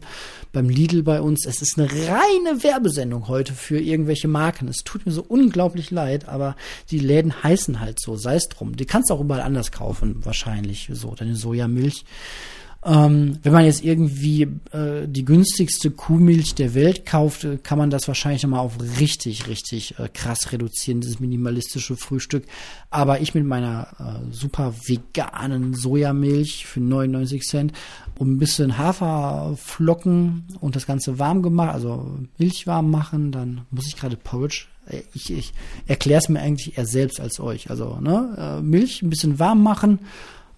beim 0.53 0.69
Lidl 0.69 1.01
bei 1.01 1.19
uns. 1.19 1.47
Es 1.47 1.63
ist 1.63 1.79
eine 1.79 1.89
reine 1.89 2.63
Werbesendung 2.63 3.27
heute 3.27 3.53
für 3.53 3.79
irgendwelche 3.79 4.27
Marken. 4.27 4.67
Es 4.67 4.83
tut 4.83 5.05
mir 5.05 5.11
so 5.11 5.25
unglaublich 5.27 5.89
leid, 5.89 6.27
aber 6.27 6.55
die 6.91 6.99
Läden 6.99 7.43
heißen 7.43 7.79
halt 7.79 7.99
so, 7.99 8.15
sei 8.17 8.35
es 8.35 8.49
drum. 8.49 8.75
Die 8.75 8.85
kannst 8.85 9.09
du 9.09 9.15
auch 9.15 9.21
überall 9.21 9.41
anders 9.41 9.71
kaufen, 9.71 10.23
wahrscheinlich, 10.23 10.89
so, 10.93 11.15
deine 11.15 11.35
Sojamilch. 11.35 12.05
Ähm, 12.86 13.39
wenn 13.41 13.51
man 13.51 13.65
jetzt 13.65 13.83
irgendwie 13.83 14.43
äh, 14.71 15.07
die 15.07 15.25
günstigste 15.25 15.89
Kuhmilch 15.89 16.53
der 16.53 16.75
Welt 16.75 17.03
kauft, 17.07 17.43
äh, 17.43 17.57
kann 17.57 17.79
man 17.79 17.89
das 17.89 18.07
wahrscheinlich 18.07 18.43
nochmal 18.43 18.59
auf 18.59 18.77
richtig, 18.99 19.47
richtig 19.47 19.97
äh, 19.97 20.07
krass 20.07 20.51
reduzieren, 20.51 21.01
dieses 21.01 21.19
minimalistische 21.19 21.95
Frühstück. 21.95 22.45
Aber 22.91 23.21
ich 23.21 23.33
mit 23.33 23.43
meiner 23.43 23.88
äh, 23.97 24.31
super 24.31 24.75
veganen 24.86 25.73
Sojamilch 25.73 26.67
für 26.67 26.79
99 26.79 27.41
Cent 27.41 27.73
um 28.19 28.33
ein 28.33 28.38
bisschen 28.38 28.77
Haferflocken 28.77 30.45
und 30.61 30.75
das 30.75 30.86
Ganze 30.86 31.17
warm 31.17 31.41
gemacht, 31.41 31.73
also 31.73 32.19
Milch 32.38 32.67
warm 32.67 32.91
machen, 32.91 33.31
dann 33.31 33.61
muss 33.71 33.88
ich 33.88 33.97
gerade 33.97 34.15
Porridge 34.15 34.67
äh, 34.88 35.01
ich, 35.13 35.33
ich 35.33 35.53
erkläre 35.88 36.19
es 36.19 36.29
mir 36.29 36.39
eigentlich 36.39 36.77
eher 36.77 36.86
selbst 36.86 37.19
als 37.19 37.39
euch. 37.39 37.71
Also 37.71 37.97
ne, 37.99 38.36
äh, 38.38 38.61
Milch 38.61 39.01
ein 39.01 39.09
bisschen 39.09 39.39
warm 39.39 39.63
machen, 39.63 39.99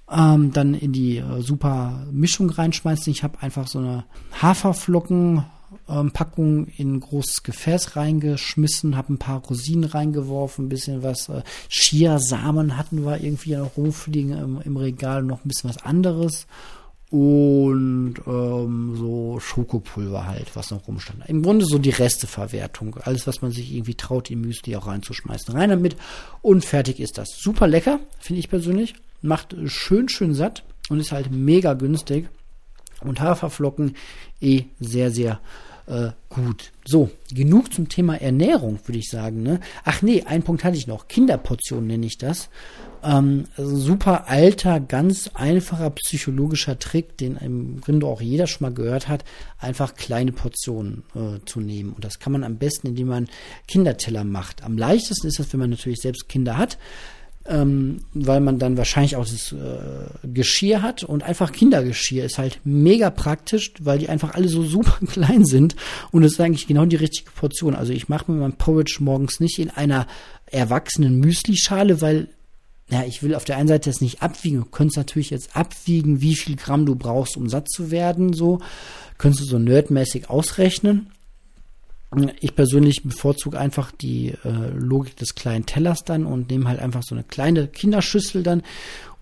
ähm, 0.09 0.51
dann 0.53 0.73
in 0.73 0.93
die 0.93 1.17
äh, 1.17 1.41
super 1.41 2.05
Mischung 2.11 2.49
reinschmeißen. 2.49 3.11
Ich 3.11 3.23
habe 3.23 3.41
einfach 3.41 3.67
so 3.67 3.79
eine 3.79 4.05
Haferflocken 4.41 5.45
ähm, 5.89 6.11
Packung 6.11 6.67
in 6.67 6.95
ein 6.95 6.99
großes 6.99 7.43
Gefäß 7.43 7.95
reingeschmissen, 7.95 8.95
habe 8.95 9.13
ein 9.13 9.19
paar 9.19 9.39
Rosinen 9.39 9.89
reingeworfen, 9.89 10.65
ein 10.65 10.69
bisschen 10.69 11.03
was 11.03 11.29
äh, 11.29 11.41
Chiasamen 11.69 12.77
hatten 12.77 13.05
wir 13.05 13.21
irgendwie 13.21 13.55
noch 13.55 13.75
rumfliegen 13.75 14.31
im, 14.31 14.61
im 14.61 14.77
Regal, 14.77 15.23
noch 15.23 15.43
ein 15.43 15.47
bisschen 15.47 15.69
was 15.69 15.83
anderes 15.83 16.47
und 17.09 18.15
ähm, 18.25 18.95
so 18.97 19.39
Schokopulver 19.39 20.25
halt, 20.25 20.55
was 20.55 20.71
noch 20.71 20.87
rumstand. 20.87 21.23
Im 21.27 21.41
Grunde 21.41 21.65
so 21.65 21.77
die 21.77 21.89
Resteverwertung. 21.89 22.97
Alles, 23.01 23.27
was 23.27 23.41
man 23.41 23.51
sich 23.51 23.73
irgendwie 23.73 23.95
traut, 23.95 24.29
in 24.29 24.41
Müsli 24.41 24.75
auch 24.75 24.87
reinzuschmeißen. 24.87 25.53
Rein 25.55 25.69
damit 25.69 25.95
und 26.41 26.65
fertig 26.65 26.99
ist 26.99 27.17
das. 27.17 27.29
Super 27.39 27.67
lecker, 27.67 28.01
finde 28.19 28.41
ich 28.41 28.49
persönlich 28.49 28.95
macht 29.21 29.55
schön, 29.65 30.09
schön 30.09 30.33
satt 30.33 30.63
und 30.89 30.99
ist 30.99 31.11
halt 31.11 31.31
mega 31.31 31.73
günstig. 31.73 32.29
Und 33.01 33.21
Haferflocken 33.21 33.95
eh 34.41 34.63
sehr, 34.79 35.11
sehr 35.11 35.39
äh, 35.87 36.09
gut. 36.29 36.71
So, 36.85 37.09
genug 37.31 37.73
zum 37.73 37.89
Thema 37.89 38.19
Ernährung, 38.21 38.79
würde 38.85 38.99
ich 38.99 39.09
sagen. 39.09 39.43
Ne? 39.43 39.59
Ach 39.83 40.01
nee, 40.01 40.23
einen 40.23 40.43
Punkt 40.43 40.63
hatte 40.63 40.77
ich 40.77 40.87
noch. 40.87 41.07
Kinderportion 41.07 41.87
nenne 41.87 42.05
ich 42.05 42.17
das. 42.17 42.49
Ähm, 43.03 43.45
super 43.55 44.27
alter, 44.27 44.79
ganz 44.79 45.29
einfacher 45.33 45.91
psychologischer 45.91 46.79
Trick, 46.79 47.17
den 47.17 47.37
im 47.37 47.79
Grunde 47.79 48.07
auch 48.07 48.21
jeder 48.21 48.47
schon 48.47 48.65
mal 48.65 48.73
gehört 48.73 49.07
hat, 49.07 49.23
einfach 49.59 49.95
kleine 49.95 50.31
Portionen 50.31 51.03
äh, 51.15 51.39
zu 51.45 51.59
nehmen. 51.59 51.93
Und 51.93 52.03
das 52.03 52.19
kann 52.19 52.33
man 52.33 52.43
am 52.43 52.57
besten, 52.57 52.87
indem 52.87 53.07
man 53.07 53.29
Kinderteller 53.67 54.23
macht. 54.23 54.63
Am 54.63 54.77
leichtesten 54.77 55.27
ist 55.27 55.39
das, 55.39 55.53
wenn 55.53 55.59
man 55.59 55.69
natürlich 55.69 56.01
selbst 56.01 56.27
Kinder 56.27 56.57
hat 56.57 56.77
ähm, 57.47 58.01
weil 58.13 58.39
man 58.39 58.59
dann 58.59 58.77
wahrscheinlich 58.77 59.15
auch 59.15 59.25
das 59.25 59.51
äh, 59.51 60.27
Geschirr 60.27 60.81
hat 60.81 61.03
und 61.03 61.23
einfach 61.23 61.51
Kindergeschirr 61.51 62.25
ist 62.25 62.37
halt 62.37 62.59
mega 62.63 63.09
praktisch, 63.09 63.73
weil 63.79 63.99
die 63.99 64.09
einfach 64.09 64.35
alle 64.35 64.49
so 64.49 64.63
super 64.63 65.05
klein 65.07 65.45
sind 65.45 65.75
und 66.11 66.23
es 66.23 66.33
ist 66.33 66.41
eigentlich 66.41 66.67
genau 66.67 66.85
die 66.85 66.95
richtige 66.95 67.31
Portion. 67.31 67.75
Also 67.75 67.93
ich 67.93 68.09
mache 68.09 68.31
mir 68.31 68.39
mein 68.39 68.53
Porridge 68.53 68.97
morgens 68.99 69.39
nicht 69.39 69.59
in 69.59 69.69
einer 69.69 70.07
erwachsenen 70.45 71.19
Müslischale, 71.19 72.01
weil 72.01 72.29
ja, 72.89 73.03
ich 73.03 73.21
will 73.21 73.35
auf 73.35 73.43
der 73.43 73.57
einen 73.57 73.67
Seite 73.67 73.89
das 73.89 73.99
nicht 73.99 74.21
abwiegen. 74.21 74.59
Du 74.59 74.65
könntest 74.65 74.97
natürlich 74.97 75.29
jetzt 75.29 75.55
abwiegen, 75.57 76.21
wie 76.21 76.35
viel 76.35 76.55
Gramm 76.55 76.85
du 76.85 76.95
brauchst, 76.95 77.35
um 77.35 77.49
satt 77.49 77.69
zu 77.69 77.91
werden, 77.91 78.33
so. 78.33 78.59
Könntest 79.17 79.43
du 79.43 79.49
so 79.49 79.59
nerdmäßig 79.59 80.29
ausrechnen. 80.29 81.07
Ich 82.39 82.55
persönlich 82.55 83.03
bevorzuge 83.03 83.59
einfach 83.59 83.91
die 83.91 84.29
äh, 84.45 84.69
Logik 84.73 85.17
des 85.17 85.35
kleinen 85.35 85.65
Tellers 85.65 86.05
dann 86.05 86.25
und 86.25 86.49
nehme 86.49 86.69
halt 86.69 86.79
einfach 86.79 87.03
so 87.03 87.13
eine 87.13 87.25
kleine 87.25 87.67
Kinderschüssel 87.67 88.43
dann 88.43 88.63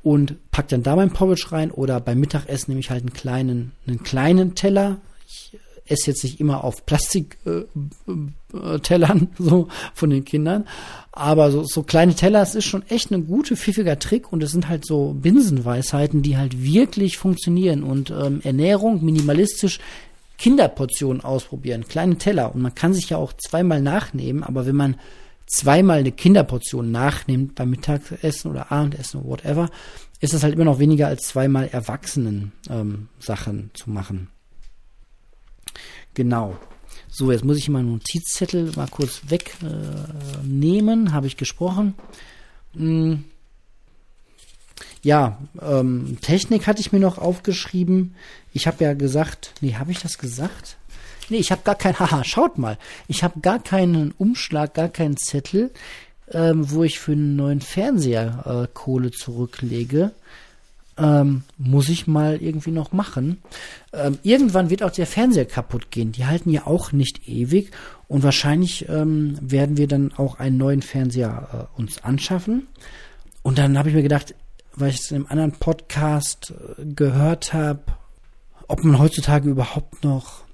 und 0.03 0.35
pack 0.51 0.67
dann 0.67 0.83
da 0.83 0.95
mein 0.95 1.11
Porridge 1.11 1.47
rein 1.51 1.71
oder 1.71 1.99
beim 1.99 2.19
Mittagessen 2.19 2.69
nehme 2.69 2.79
ich 2.79 2.91
halt 2.91 3.01
einen 3.01 3.13
kleinen, 3.13 3.71
einen 3.87 4.03
kleinen 4.03 4.53
Teller. 4.53 4.97
Ich 5.27 5.57
esse 5.87 6.11
jetzt 6.11 6.23
nicht 6.23 6.39
immer 6.39 6.63
auf 6.63 6.85
Plastiktellern 6.85 7.67
äh, 8.07 9.23
äh, 9.23 9.27
so 9.39 9.67
von 9.95 10.09
den 10.11 10.23
Kindern, 10.23 10.65
aber 11.11 11.51
so, 11.51 11.63
so 11.63 11.81
kleine 11.81 12.13
Teller, 12.13 12.39
das 12.39 12.53
ist 12.55 12.65
schon 12.65 12.83
echt 12.89 13.11
ein 13.11 13.27
guter, 13.27 13.55
pfiffiger 13.55 13.97
Trick 13.97 14.31
und 14.31 14.43
es 14.43 14.51
sind 14.51 14.67
halt 14.67 14.85
so 14.85 15.13
Binsenweisheiten, 15.13 16.21
die 16.21 16.37
halt 16.37 16.61
wirklich 16.61 17.17
funktionieren 17.17 17.83
und 17.83 18.11
ähm, 18.11 18.41
Ernährung 18.43 19.03
minimalistisch 19.03 19.79
Kinderportionen 20.37 21.23
ausprobieren, 21.23 21.87
kleine 21.87 22.17
Teller. 22.17 22.53
Und 22.53 22.61
man 22.61 22.75
kann 22.75 22.93
sich 22.93 23.09
ja 23.09 23.17
auch 23.17 23.33
zweimal 23.33 23.81
nachnehmen, 23.81 24.43
aber 24.43 24.65
wenn 24.65 24.75
man 24.75 24.99
zweimal 25.47 25.99
eine 25.99 26.11
Kinderportion 26.11 26.91
nachnimmt 26.91 27.55
beim 27.55 27.69
Mittagessen 27.69 28.51
oder 28.51 28.71
Abendessen 28.71 29.21
oder 29.21 29.29
whatever, 29.29 29.69
ist 30.19 30.33
das 30.33 30.43
halt 30.43 30.55
immer 30.55 30.65
noch 30.65 30.79
weniger 30.79 31.07
als 31.07 31.27
zweimal 31.27 31.67
Erwachsenen 31.67 32.51
ähm, 32.69 33.09
Sachen 33.19 33.71
zu 33.73 33.89
machen. 33.89 34.29
Genau. 36.13 36.57
So, 37.09 37.31
jetzt 37.31 37.45
muss 37.45 37.57
ich 37.57 37.69
mal 37.69 37.79
einen 37.79 37.91
Notizzettel 37.91 38.71
mal 38.75 38.87
kurz 38.87 39.21
wegnehmen. 39.27 41.07
Äh, 41.07 41.11
Habe 41.11 41.27
ich 41.27 41.37
gesprochen. 41.37 41.93
Hm. 42.73 43.25
Ja, 45.01 45.37
ähm, 45.61 46.17
Technik 46.21 46.67
hatte 46.67 46.81
ich 46.81 46.91
mir 46.91 46.99
noch 46.99 47.17
aufgeschrieben. 47.17 48.15
Ich 48.53 48.67
habe 48.67 48.83
ja 48.83 48.93
gesagt, 48.93 49.53
nee, 49.61 49.75
habe 49.75 49.91
ich 49.91 49.99
das 49.99 50.17
gesagt? 50.17 50.77
Nee, 51.29 51.37
ich 51.37 51.51
habe 51.51 51.61
gar 51.63 51.75
kein, 51.75 51.97
haha, 51.99 52.23
schaut 52.23 52.57
mal, 52.57 52.77
ich 53.07 53.23
habe 53.23 53.39
gar 53.39 53.59
keinen 53.59 54.11
Umschlag, 54.17 54.73
gar 54.73 54.89
keinen 54.89 55.17
Zettel, 55.17 55.71
ähm, 56.31 56.69
wo 56.71 56.83
ich 56.83 56.99
für 56.99 57.13
einen 57.13 57.35
neuen 57.35 57.61
Fernseher 57.61 58.65
äh, 58.65 58.67
Kohle 58.73 59.11
zurücklege. 59.11 60.11
Ähm, 60.97 61.43
muss 61.57 61.89
ich 61.89 62.07
mal 62.07 62.41
irgendwie 62.41 62.71
noch 62.71 62.93
machen. 62.93 63.41
Ähm, 63.91 64.17
irgendwann 64.23 64.69
wird 64.69 64.81
auch 64.81 64.91
der 64.91 65.07
Fernseher 65.07 65.43
kaputt 65.43 65.91
gehen. 65.91 66.13
Die 66.13 66.25
halten 66.25 66.49
ja 66.49 66.67
auch 66.67 66.93
nicht 66.93 67.27
ewig 67.27 67.71
und 68.07 68.23
wahrscheinlich 68.23 68.87
ähm, 68.87 69.37
werden 69.41 69.75
wir 69.75 69.87
dann 69.87 70.13
auch 70.13 70.39
einen 70.39 70.55
neuen 70.55 70.81
Fernseher 70.81 71.67
äh, 71.75 71.79
uns 71.81 72.01
anschaffen. 72.01 72.67
Und 73.41 73.57
dann 73.57 73.77
habe 73.77 73.89
ich 73.89 73.95
mir 73.95 74.03
gedacht, 74.03 74.33
weil 74.77 74.89
ich 74.89 74.99
es 74.99 75.11
in 75.11 75.17
einem 75.17 75.27
anderen 75.27 75.51
Podcast 75.53 76.53
äh, 76.77 76.85
gehört 76.85 77.53
habe, 77.53 77.81
ob 78.67 78.83
man 78.83 78.99
heutzutage 78.99 79.49
überhaupt 79.49 80.03
noch 80.03 80.45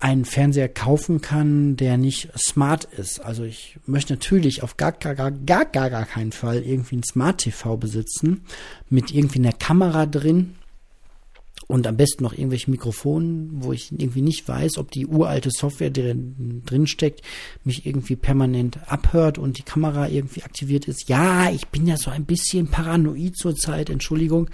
einen 0.00 0.26
Fernseher 0.26 0.68
kaufen 0.68 1.22
kann, 1.22 1.76
der 1.76 1.96
nicht 1.96 2.28
smart 2.36 2.84
ist. 2.84 3.20
Also 3.20 3.44
ich 3.44 3.78
möchte 3.86 4.12
natürlich 4.12 4.62
auf 4.62 4.76
gar, 4.76 4.92
gar, 4.92 5.14
gar, 5.14 5.30
gar, 5.30 5.64
gar, 5.64 5.88
gar 5.88 6.04
keinen 6.04 6.32
Fall 6.32 6.62
irgendwie 6.62 6.96
ein 6.96 7.02
Smart 7.02 7.38
TV 7.38 7.78
besitzen 7.78 8.44
mit 8.90 9.12
irgendwie 9.12 9.38
einer 9.38 9.52
Kamera 9.52 10.04
drin 10.04 10.56
und 11.66 11.86
am 11.86 11.96
besten 11.96 12.24
noch 12.24 12.32
irgendwelche 12.32 12.70
Mikrofonen, 12.70 13.50
wo 13.62 13.72
ich 13.72 13.90
irgendwie 13.92 14.22
nicht 14.22 14.46
weiß, 14.46 14.78
ob 14.78 14.90
die 14.90 15.06
uralte 15.06 15.50
Software, 15.50 15.90
die 15.90 16.14
drin 16.64 16.86
steckt, 16.86 17.22
mich 17.64 17.86
irgendwie 17.86 18.16
permanent 18.16 18.78
abhört 18.86 19.38
und 19.38 19.58
die 19.58 19.62
Kamera 19.62 20.08
irgendwie 20.08 20.42
aktiviert 20.42 20.86
ist. 20.88 21.08
Ja, 21.08 21.50
ich 21.50 21.68
bin 21.68 21.86
ja 21.86 21.96
so 21.96 22.10
ein 22.10 22.24
bisschen 22.24 22.68
paranoid 22.68 23.36
zurzeit, 23.36 23.88
Entschuldigung. 23.88 24.50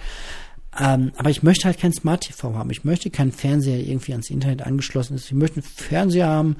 Ähm, 0.79 1.11
aber 1.17 1.29
ich 1.29 1.43
möchte 1.43 1.65
halt 1.65 1.79
kein 1.79 1.91
Smart 1.91 2.21
TV 2.21 2.53
haben. 2.55 2.69
Ich 2.69 2.85
möchte 2.85 3.09
keinen 3.09 3.33
Fernseher 3.33 3.77
der 3.77 3.87
irgendwie 3.87 4.13
ans 4.13 4.29
Internet 4.29 4.61
angeschlossen 4.61 5.15
ist. 5.15 5.25
Ich 5.25 5.33
möchte 5.33 5.57
einen 5.57 5.63
Fernseher 5.63 6.27
haben, 6.27 6.55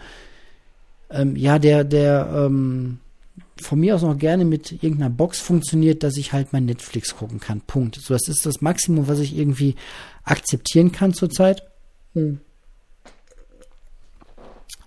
ähm, 1.10 1.36
ja, 1.36 1.60
der, 1.60 1.84
der 1.84 2.30
ähm, 2.34 3.00
von 3.62 3.80
mir 3.80 3.96
aus 3.96 4.02
noch 4.02 4.18
gerne 4.18 4.46
mit 4.46 4.72
irgendeiner 4.72 5.10
Box 5.10 5.40
funktioniert, 5.40 6.04
dass 6.04 6.18
ich 6.18 6.34
halt 6.34 6.52
mein 6.52 6.66
Netflix 6.66 7.16
gucken 7.16 7.40
kann. 7.40 7.62
Punkt. 7.62 7.96
So, 7.96 8.14
das 8.14 8.28
ist 8.28 8.46
das 8.46 8.62
Maximum, 8.62 9.08
was 9.08 9.20
ich 9.20 9.38
irgendwie 9.38 9.76
akzeptieren 10.24 10.92
kann 10.92 11.14
zurzeit. 11.14 11.64
Hm. 12.14 12.40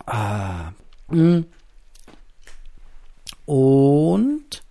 Ah. 0.06 0.72
Hm. 1.08 1.46
Und 3.46 4.62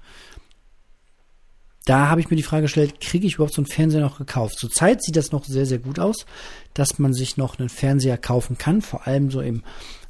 da 1.85 2.09
habe 2.09 2.21
ich 2.21 2.29
mir 2.29 2.37
die 2.37 2.43
Frage 2.43 2.63
gestellt, 2.63 3.01
kriege 3.01 3.27
ich 3.27 3.35
überhaupt 3.35 3.53
so 3.53 3.61
einen 3.61 3.67
Fernseher 3.67 4.01
noch 4.01 4.17
gekauft? 4.17 4.57
Zurzeit 4.57 5.03
sieht 5.03 5.15
das 5.15 5.31
noch 5.31 5.43
sehr, 5.43 5.65
sehr 5.65 5.79
gut 5.79 5.99
aus, 5.99 6.25
dass 6.73 6.97
man 6.97 7.13
sich 7.13 7.35
noch 7.35 7.59
einen 7.59 7.69
Fernseher 7.69 8.17
kaufen 8.17 8.57
kann, 8.57 8.81
vor 8.81 9.05
allem 9.05 9.31
so 9.31 9.41
im 9.41 9.63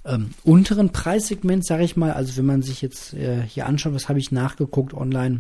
ähm, 0.06 0.32
unteren 0.44 0.92
Preissegment, 0.92 1.66
sage 1.66 1.84
ich 1.84 1.96
mal. 1.96 2.12
Also 2.12 2.38
wenn 2.38 2.46
man 2.46 2.62
sich 2.62 2.82
jetzt 2.82 3.14
äh, 3.14 3.42
hier 3.42 3.66
anschaut, 3.66 3.94
was 3.94 4.08
habe 4.08 4.20
ich 4.20 4.32
nachgeguckt 4.32 4.94
online 4.94 5.40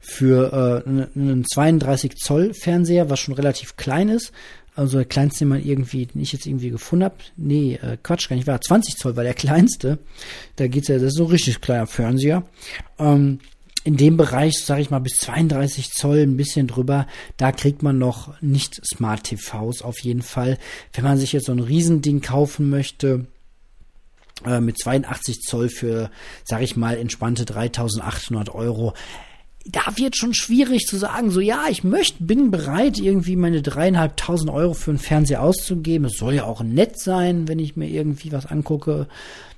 für 0.00 0.84
äh, 0.86 0.88
einen 0.88 1.44
32 1.44 2.16
Zoll 2.16 2.54
Fernseher, 2.54 3.10
was 3.10 3.20
schon 3.20 3.34
relativ 3.34 3.76
klein 3.76 4.08
ist. 4.08 4.32
Also 4.74 4.98
der 4.98 5.06
kleinste, 5.06 5.40
den 5.40 5.48
man 5.48 5.64
irgendwie, 5.64 6.06
nicht 6.14 6.32
jetzt 6.32 6.46
irgendwie 6.46 6.70
gefunden 6.70 7.06
habe. 7.06 7.16
Nee, 7.36 7.80
äh, 7.82 7.96
Quatsch, 8.00 8.28
gar 8.28 8.36
nicht 8.36 8.46
war 8.46 8.60
20 8.60 8.96
Zoll 8.96 9.16
war 9.16 9.24
der 9.24 9.34
kleinste. 9.34 9.98
Da 10.56 10.68
geht's 10.68 10.88
ja, 10.88 10.94
das 10.96 11.08
ist 11.08 11.16
so 11.16 11.24
richtig 11.24 11.60
kleiner 11.60 11.88
Fernseher. 11.88 12.44
Ähm, 12.98 13.40
in 13.84 13.96
dem 13.96 14.16
Bereich, 14.16 14.62
sage 14.62 14.82
ich 14.82 14.90
mal, 14.90 14.98
bis 14.98 15.16
32 15.16 15.90
Zoll, 15.90 16.18
ein 16.18 16.36
bisschen 16.36 16.66
drüber, 16.66 17.06
da 17.38 17.52
kriegt 17.52 17.82
man 17.82 17.98
noch 17.98 18.40
nicht 18.40 18.80
Smart 18.86 19.24
TVs 19.24 19.82
auf 19.82 19.98
jeden 20.00 20.22
Fall. 20.22 20.58
Wenn 20.92 21.04
man 21.04 21.18
sich 21.18 21.32
jetzt 21.32 21.46
so 21.46 21.52
ein 21.52 21.60
Riesending 21.60 22.20
kaufen 22.20 22.70
möchte, 22.70 23.26
äh, 24.44 24.60
mit 24.60 24.78
82 24.78 25.40
Zoll 25.40 25.68
für, 25.68 26.10
sage 26.44 26.64
ich 26.64 26.76
mal, 26.76 26.96
entspannte 26.96 27.44
3800 27.44 28.54
Euro, 28.54 28.94
da 29.70 29.96
wird 29.96 30.16
schon 30.16 30.34
schwierig 30.34 30.86
zu 30.86 30.96
sagen, 30.96 31.30
so 31.30 31.40
ja, 31.40 31.64
ich 31.68 31.84
möchte, 31.84 32.22
bin 32.22 32.50
bereit, 32.50 32.98
irgendwie 32.98 33.36
meine 33.36 33.60
dreieinhalbtausend 33.60 34.50
Euro 34.50 34.72
für 34.72 34.90
einen 34.90 34.98
Fernseher 34.98 35.42
auszugeben. 35.42 36.06
Es 36.06 36.16
soll 36.16 36.34
ja 36.34 36.44
auch 36.44 36.62
nett 36.62 36.98
sein, 36.98 37.48
wenn 37.48 37.58
ich 37.58 37.76
mir 37.76 37.88
irgendwie 37.88 38.32
was 38.32 38.46
angucke 38.46 39.06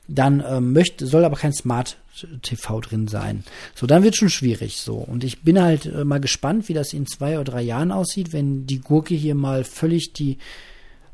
dann 0.09 0.43
ähm, 0.45 0.73
möchte, 0.73 1.07
soll 1.07 1.25
aber 1.25 1.37
kein 1.37 1.53
Smart 1.53 1.97
TV 2.43 2.81
drin 2.81 3.07
sein. 3.07 3.45
So, 3.77 3.87
dann 3.87 4.03
wird 4.03 4.17
schon 4.17 4.29
schwierig 4.29 4.79
so. 4.79 4.97
Und 4.97 5.23
ich 5.23 5.43
bin 5.43 5.61
halt 5.61 5.87
äh, 5.87 6.05
mal 6.05 6.21
gespannt, 6.21 6.69
wie 6.69 6.75
das 6.75 6.93
in 6.93 7.07
zwei 7.07 7.35
oder 7.35 7.53
drei 7.53 7.63
Jahren 7.63 7.93
aussieht, 7.93 8.33
wenn 8.33 8.67
die 8.67 8.81
Gurke 8.81 9.15
hier 9.15 9.37
mal 9.37 9.63
völlig 9.63 10.13
die, 10.13 10.39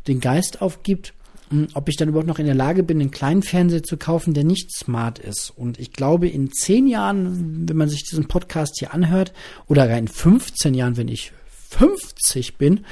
den 0.09 0.21
Geist 0.21 0.63
aufgibt. 0.63 1.13
Hm, 1.51 1.69
ob 1.75 1.89
ich 1.89 1.97
dann 1.97 2.09
überhaupt 2.09 2.27
noch 2.27 2.39
in 2.39 2.47
der 2.47 2.55
Lage 2.55 2.83
bin, 2.83 3.01
einen 3.01 3.11
kleinen 3.11 3.43
Fernseher 3.43 3.83
zu 3.83 3.97
kaufen, 3.97 4.35
der 4.35 4.45
nicht 4.45 4.73
smart 4.77 5.19
ist. 5.19 5.53
Und 5.57 5.79
ich 5.79 5.93
glaube, 5.93 6.29
in 6.29 6.51
zehn 6.51 6.87
Jahren, 6.87 7.69
wenn 7.69 7.77
man 7.77 7.89
sich 7.89 8.03
diesen 8.03 8.29
Podcast 8.29 8.79
hier 8.79 8.93
anhört, 8.93 9.33
oder 9.67 9.87
gar 9.87 9.99
in 9.99 10.09
15 10.09 10.75
Jahren, 10.75 10.97
wenn 10.97 11.09
ich 11.09 11.33
50 11.71 12.57
bin, 12.57 12.85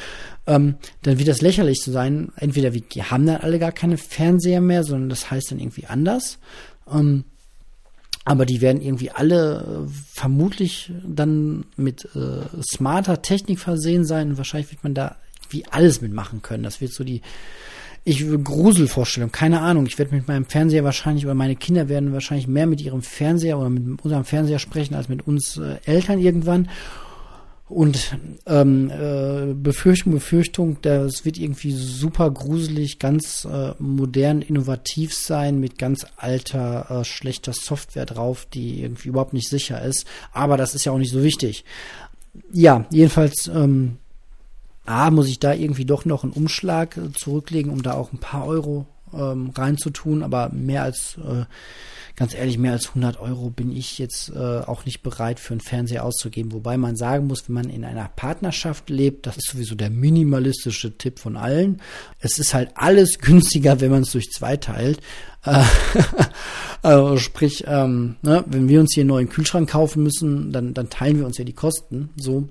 ähm, 0.46 0.76
dann 1.02 1.18
wird 1.18 1.28
das 1.28 1.40
lächerlich 1.40 1.80
zu 1.80 1.90
sein. 1.90 2.32
Entweder 2.36 2.74
wir 2.74 2.82
haben 3.10 3.26
dann 3.26 3.40
alle 3.40 3.58
gar 3.58 3.72
keine 3.72 3.96
Fernseher 3.96 4.60
mehr, 4.60 4.84
sondern 4.84 5.08
das 5.08 5.30
heißt 5.30 5.50
dann 5.50 5.58
irgendwie 5.58 5.86
anders. 5.86 6.38
Ähm, 6.90 7.24
aber 8.24 8.46
die 8.46 8.60
werden 8.60 8.80
irgendwie 8.80 9.10
alle 9.10 9.86
äh, 9.86 9.92
vermutlich 10.12 10.92
dann 11.06 11.66
mit 11.76 12.08
äh, 12.14 12.62
smarter 12.62 13.20
Technik 13.20 13.58
versehen 13.58 14.04
sein. 14.04 14.30
Und 14.30 14.38
wahrscheinlich 14.38 14.70
wird 14.70 14.84
man 14.84 14.94
da 14.94 15.16
wie 15.50 15.66
alles 15.66 16.00
mitmachen 16.00 16.40
können. 16.40 16.62
Das 16.62 16.80
wird 16.80 16.92
so 16.92 17.04
die 17.04 17.20
ich 18.04 18.24
Gruselvorstellung, 18.44 19.32
keine 19.32 19.60
Ahnung. 19.60 19.86
Ich 19.86 19.98
werde 19.98 20.14
mit 20.14 20.28
meinem 20.28 20.44
Fernseher 20.44 20.84
wahrscheinlich, 20.84 21.24
oder 21.24 21.34
meine 21.34 21.56
Kinder 21.56 21.88
werden 21.88 22.12
wahrscheinlich 22.12 22.46
mehr 22.46 22.66
mit 22.66 22.82
ihrem 22.82 23.02
Fernseher 23.02 23.58
oder 23.58 23.70
mit 23.70 24.04
unserem 24.04 24.24
Fernseher 24.24 24.58
sprechen 24.58 24.94
als 24.94 25.08
mit 25.08 25.26
uns 25.26 25.56
äh, 25.56 25.78
Eltern 25.86 26.18
irgendwann. 26.18 26.68
Und 27.66 28.18
ähm, 28.46 28.90
äh, 28.90 29.54
Befürchtung, 29.54 30.12
Befürchtung, 30.12 30.76
das 30.82 31.24
wird 31.24 31.38
irgendwie 31.38 31.72
super 31.72 32.30
gruselig, 32.30 32.98
ganz 32.98 33.46
äh, 33.50 33.72
modern, 33.78 34.42
innovativ 34.42 35.14
sein, 35.14 35.58
mit 35.58 35.78
ganz 35.78 36.06
alter, 36.18 36.90
äh, 36.90 37.04
schlechter 37.04 37.54
Software 37.54 38.04
drauf, 38.04 38.46
die 38.52 38.82
irgendwie 38.82 39.08
überhaupt 39.08 39.32
nicht 39.32 39.48
sicher 39.48 39.80
ist. 39.80 40.06
Aber 40.30 40.58
das 40.58 40.74
ist 40.74 40.84
ja 40.84 40.92
auch 40.92 40.98
nicht 40.98 41.12
so 41.12 41.22
wichtig. 41.22 41.64
Ja, 42.52 42.84
jedenfalls, 42.90 43.48
ähm, 43.48 43.96
A, 44.84 45.10
muss 45.10 45.28
ich 45.28 45.38
da 45.38 45.54
irgendwie 45.54 45.84
doch 45.84 46.04
noch 46.04 46.24
einen 46.24 46.32
Umschlag 46.32 46.96
äh, 46.96 47.12
zurücklegen, 47.12 47.72
um 47.72 47.82
da 47.82 47.94
auch 47.94 48.12
ein 48.12 48.18
paar 48.18 48.46
Euro 48.46 48.86
ähm, 49.12 49.50
reinzutun, 49.50 50.22
aber 50.22 50.50
mehr 50.50 50.82
als 50.82 51.16
äh, 51.18 51.44
ganz 52.16 52.34
ehrlich, 52.34 52.58
mehr 52.58 52.72
als 52.72 52.88
100 52.88 53.18
Euro 53.20 53.50
bin 53.50 53.74
ich 53.74 53.98
jetzt 53.98 54.30
äh, 54.30 54.38
auch 54.38 54.84
nicht 54.84 55.02
bereit 55.02 55.40
für 55.40 55.54
einen 55.54 55.60
Fernseher 55.60 56.04
auszugeben. 56.04 56.52
Wobei 56.52 56.76
man 56.76 56.96
sagen 56.96 57.26
muss, 57.26 57.48
wenn 57.48 57.54
man 57.54 57.70
in 57.70 57.84
einer 57.84 58.08
Partnerschaft 58.08 58.88
lebt, 58.88 59.26
das 59.26 59.36
ist 59.36 59.50
sowieso 59.50 59.74
der 59.74 59.90
minimalistische 59.90 60.96
Tipp 60.96 61.18
von 61.18 61.36
allen. 61.36 61.80
Es 62.20 62.38
ist 62.38 62.54
halt 62.54 62.70
alles 62.74 63.18
günstiger, 63.20 63.80
wenn 63.80 63.90
man 63.90 64.02
es 64.02 64.12
durch 64.12 64.30
zwei 64.30 64.56
teilt. 64.56 65.00
Äh, 65.44 65.64
also 66.82 67.16
sprich, 67.16 67.64
ähm, 67.66 68.16
ne, 68.22 68.44
wenn 68.46 68.68
wir 68.68 68.80
uns 68.80 68.94
hier 68.94 69.02
einen 69.02 69.08
neuen 69.08 69.28
Kühlschrank 69.28 69.70
kaufen 69.70 70.02
müssen, 70.02 70.52
dann, 70.52 70.72
dann 70.72 70.90
teilen 70.90 71.18
wir 71.18 71.26
uns 71.26 71.38
ja 71.38 71.44
die 71.44 71.52
Kosten. 71.52 72.10
So. 72.16 72.48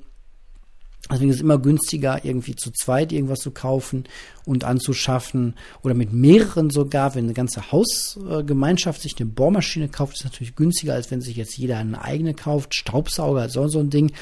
Deswegen 1.12 1.32
ist 1.32 1.38
es 1.38 1.42
immer 1.42 1.60
günstiger, 1.60 2.24
irgendwie 2.24 2.56
zu 2.56 2.72
zweit 2.72 3.12
irgendwas 3.12 3.40
zu 3.40 3.52
kaufen 3.52 4.06
und 4.46 4.64
anzuschaffen 4.64 5.56
oder 5.82 5.94
mit 5.94 6.14
mehreren 6.14 6.70
sogar. 6.70 7.14
Wenn 7.14 7.26
eine 7.26 7.34
ganze 7.34 7.74
Hausgemeinschaft 7.74 9.02
sich 9.02 9.16
eine 9.20 9.30
Bohrmaschine 9.30 9.90
kauft, 9.90 10.14
ist 10.14 10.20
es 10.20 10.32
natürlich 10.32 10.56
günstiger, 10.56 10.94
als 10.94 11.12
wenn 11.12 11.20
sich 11.20 11.36
jetzt 11.36 11.58
jeder 11.58 11.78
eine 11.78 12.02
eigene 12.02 12.34
kauft. 12.34 12.74
Staubsauger, 12.74 13.50
so, 13.50 13.68
so 13.68 13.80
ein 13.80 13.90
Ding 13.90 14.14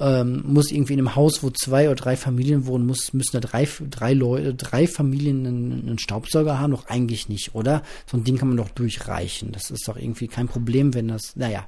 ähm, 0.00 0.42
muss 0.46 0.70
irgendwie 0.70 0.94
in 0.94 0.98
einem 0.98 1.14
Haus, 1.14 1.42
wo 1.42 1.50
zwei 1.50 1.86
oder 1.86 1.96
drei 1.96 2.16
Familien 2.16 2.66
wohnen, 2.66 2.86
muss, 2.86 3.12
müssen 3.12 3.32
da 3.32 3.40
drei, 3.40 3.68
drei 3.90 4.14
Leute, 4.14 4.54
drei 4.54 4.86
Familien 4.86 5.46
einen, 5.46 5.88
einen 5.88 5.98
Staubsauger 5.98 6.58
haben? 6.58 6.72
Doch 6.72 6.86
eigentlich 6.86 7.28
nicht, 7.28 7.54
oder? 7.54 7.82
So 8.10 8.16
ein 8.16 8.24
Ding 8.24 8.36
kann 8.36 8.48
man 8.48 8.56
doch 8.56 8.70
durchreichen. 8.70 9.52
Das 9.52 9.70
ist 9.70 9.86
doch 9.86 9.96
irgendwie 9.96 10.28
kein 10.28 10.48
Problem, 10.48 10.94
wenn 10.94 11.08
das, 11.08 11.36
naja. 11.36 11.66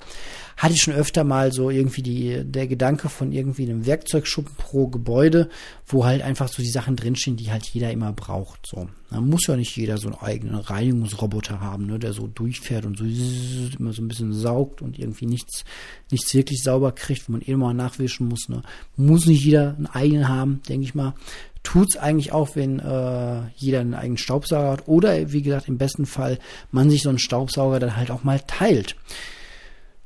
Hatte 0.56 0.74
ich 0.74 0.82
schon 0.82 0.94
öfter 0.94 1.24
mal 1.24 1.52
so 1.52 1.70
irgendwie 1.70 2.02
die, 2.02 2.44
der 2.44 2.66
Gedanke 2.66 3.08
von 3.08 3.32
irgendwie 3.32 3.64
einem 3.64 3.86
Werkzeugschuppen 3.86 4.54
pro 4.56 4.88
Gebäude, 4.88 5.48
wo 5.86 6.04
halt 6.04 6.22
einfach 6.22 6.48
so 6.48 6.62
die 6.62 6.68
Sachen 6.68 6.96
drinstehen, 6.96 7.36
die 7.36 7.50
halt 7.50 7.64
jeder 7.66 7.90
immer 7.90 8.12
braucht, 8.12 8.66
so. 8.66 8.88
Da 9.11 9.20
muss 9.20 9.46
ja 9.46 9.57
nicht 9.57 9.76
jeder 9.76 9.98
so 9.98 10.09
einen 10.09 10.18
eigenen 10.18 10.57
Reinigungsroboter 10.57 11.61
haben, 11.61 11.86
ne, 11.86 11.98
der 11.98 12.12
so 12.12 12.26
durchfährt 12.26 12.84
und 12.84 12.98
so 12.98 13.05
immer 13.78 13.92
so 13.92 14.02
ein 14.02 14.09
bisschen 14.09 14.32
saugt 14.32 14.82
und 14.82 14.98
irgendwie 14.98 15.26
nichts, 15.26 15.64
nichts 16.11 16.34
wirklich 16.34 16.62
sauber 16.62 16.92
kriegt, 16.92 17.28
wo 17.28 17.32
man 17.32 17.42
eh 17.42 17.55
mal 17.55 17.74
nachwischen 17.74 18.28
muss. 18.28 18.48
Ne. 18.48 18.62
Muss 18.96 19.26
nicht 19.26 19.44
jeder 19.44 19.76
einen 19.76 19.86
eigenen 19.86 20.28
haben, 20.28 20.62
denke 20.68 20.84
ich 20.84 20.94
mal. 20.94 21.14
Tut's 21.62 21.96
eigentlich 21.96 22.32
auch, 22.32 22.57
wenn 22.57 22.78
äh, 22.78 23.48
jeder 23.57 23.80
einen 23.80 23.94
eigenen 23.94 24.18
Staubsauger 24.18 24.72
hat. 24.72 24.88
Oder 24.88 25.32
wie 25.32 25.42
gesagt, 25.42 25.68
im 25.68 25.78
besten 25.78 26.05
Fall 26.05 26.38
man 26.72 26.90
sich 26.90 27.02
so 27.02 27.09
einen 27.09 27.18
Staubsauger 27.18 27.80
dann 27.80 27.96
halt 27.96 28.11
auch 28.11 28.22
mal 28.22 28.40
teilt. 28.40 28.96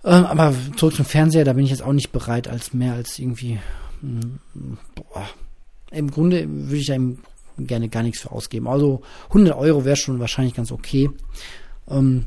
Ähm, 0.05 0.25
aber 0.27 0.55
zurück 0.77 0.95
zum 0.95 1.05
Fernseher, 1.05 1.45
da 1.45 1.55
bin 1.55 1.65
ich 1.65 1.71
jetzt 1.71 1.83
auch 1.83 1.93
nicht 1.93 2.13
bereit, 2.13 2.47
als 2.47 2.73
mehr 2.75 2.95
als 2.95 3.19
irgendwie. 3.19 3.59
Mh, 4.03 4.21
hm, 4.55 4.79
boah. 4.95 5.29
Im 5.91 6.11
Grunde 6.11 6.47
würde 6.47 6.77
ich 6.77 6.91
im 6.91 7.19
gerne 7.67 7.89
gar 7.89 8.03
nichts 8.03 8.21
für 8.21 8.31
ausgeben. 8.31 8.69
Also 8.69 9.03
100 9.29 9.57
Euro 9.57 9.85
wäre 9.85 9.97
schon 9.97 10.21
wahrscheinlich 10.21 10.55
ganz 10.55 10.73
okay. 10.73 11.11
Ähm, 11.89 12.27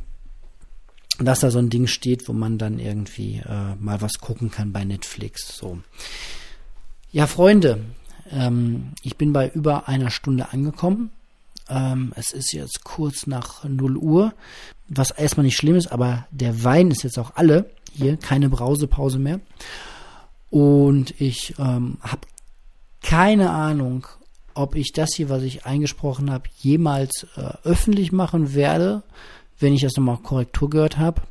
dass 1.19 1.41
da 1.41 1.51
so 1.51 1.59
ein 1.59 1.69
Ding 1.69 1.87
steht, 1.87 2.27
wo 2.27 2.33
man 2.33 2.57
dann 2.57 2.79
irgendwie 2.79 3.37
äh, 3.37 3.75
mal 3.79 4.01
was 4.01 4.19
gucken 4.19 4.49
kann 4.49 4.71
bei 4.71 4.83
Netflix. 4.83 5.55
So. 5.55 5.79
Ja, 7.11 7.27
Freunde, 7.27 7.79
ähm, 8.31 8.93
ich 9.03 9.17
bin 9.17 9.33
bei 9.33 9.49
über 9.49 9.87
einer 9.87 10.09
Stunde 10.09 10.51
angekommen. 10.51 11.11
Ähm, 11.69 12.13
es 12.15 12.31
ist 12.31 12.53
jetzt 12.53 12.83
kurz 12.83 13.27
nach 13.27 13.63
0 13.63 13.97
Uhr, 13.97 14.33
was 14.87 15.11
erstmal 15.11 15.45
nicht 15.45 15.57
schlimm 15.57 15.75
ist, 15.75 15.91
aber 15.91 16.25
der 16.31 16.63
Wein 16.63 16.91
ist 16.91 17.03
jetzt 17.03 17.19
auch 17.19 17.35
alle. 17.35 17.69
Hier, 17.93 18.17
keine 18.17 18.49
Brausepause 18.49 19.19
mehr. 19.19 19.41
Und 20.49 21.19
ich 21.19 21.55
ähm, 21.59 21.97
habe 22.01 22.21
keine 23.01 23.49
Ahnung, 23.49 24.07
ob 24.53 24.75
ich 24.75 24.91
das 24.91 25.13
hier, 25.15 25.29
was 25.29 25.43
ich 25.43 25.65
eingesprochen 25.65 26.31
habe, 26.31 26.45
jemals 26.57 27.27
äh, 27.35 27.67
öffentlich 27.67 28.11
machen 28.11 28.53
werde, 28.53 29.03
wenn 29.59 29.73
ich 29.73 29.81
das 29.81 29.95
nochmal 29.95 30.17
Korrektur 30.17 30.69
gehört 30.69 30.97
habe. 30.97 31.21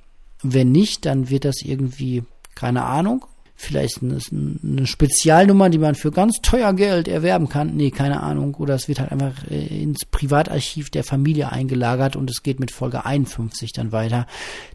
Wenn 0.43 0.73
nicht, 0.73 1.05
dann 1.07 1.31
wird 1.31 1.45
das 1.45 1.63
irgendwie, 1.63 2.23
keine 2.55 2.85
Ahnung, 2.85 3.25
vielleicht 3.61 4.03
eine, 4.03 4.19
eine 4.33 4.87
Spezialnummer, 4.87 5.69
die 5.69 5.79
man 5.79 5.95
für 5.95 6.11
ganz 6.11 6.41
teuer 6.41 6.73
Geld 6.73 7.09
erwerben 7.09 7.49
kann. 7.51 7.77
Nee, 7.77 7.91
keine 7.91 8.23
Ahnung. 8.23 8.55
Oder 8.55 8.75
es 8.75 8.89
wird 8.89 9.01
halt 9.01 9.13
einfach 9.13 9.35
äh, 9.51 9.83
ins 9.83 10.07
Privatarchiv 10.07 10.89
der 10.89 11.05
Familie 11.05 11.53
eingelagert 11.53 12.17
und 12.17 12.31
es 12.31 12.43
geht 12.43 12.59
mit 12.59 12.71
Folge 12.71 13.05
51 13.05 13.73
dann 13.73 13.93
weiter. 13.93 14.27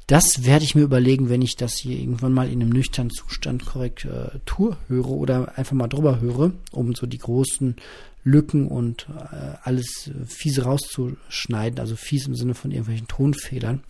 Das 0.05 0.45
werde 0.45 0.65
ich 0.65 0.75
mir 0.75 0.83
überlegen, 0.83 1.29
wenn 1.29 1.41
ich 1.41 1.55
das 1.55 1.73
hier 1.73 1.97
irgendwann 1.97 2.33
mal 2.33 2.47
in 2.47 2.61
einem 2.61 2.69
nüchternen 2.69 3.11
Zustand 3.11 3.65
Korrektur 3.65 4.71
äh, 4.73 4.89
höre 4.89 5.09
oder 5.09 5.57
einfach 5.57 5.73
mal 5.73 5.87
drüber 5.87 6.19
höre, 6.21 6.51
um 6.71 6.93
so 6.93 7.07
die 7.07 7.17
großen 7.17 7.77
Lücken 8.25 8.67
und 8.67 9.07
äh, 9.31 9.55
alles 9.63 10.09
fiese 10.25 10.63
rauszuschneiden, 10.63 11.79
also 11.79 11.95
fies 11.95 12.27
im 12.27 12.35
Sinne 12.35 12.55
von 12.55 12.71
irgendwelchen 12.71 13.07
Tonfehlern. 13.07 13.83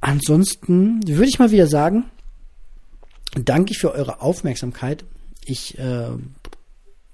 Ansonsten 0.00 1.06
würde 1.06 1.28
ich 1.28 1.38
mal 1.38 1.50
wieder 1.50 1.66
sagen, 1.66 2.04
danke 3.34 3.72
ich 3.72 3.78
für 3.78 3.92
eure 3.92 4.22
Aufmerksamkeit. 4.22 5.04
Ich 5.44 5.78
äh, 5.78 6.10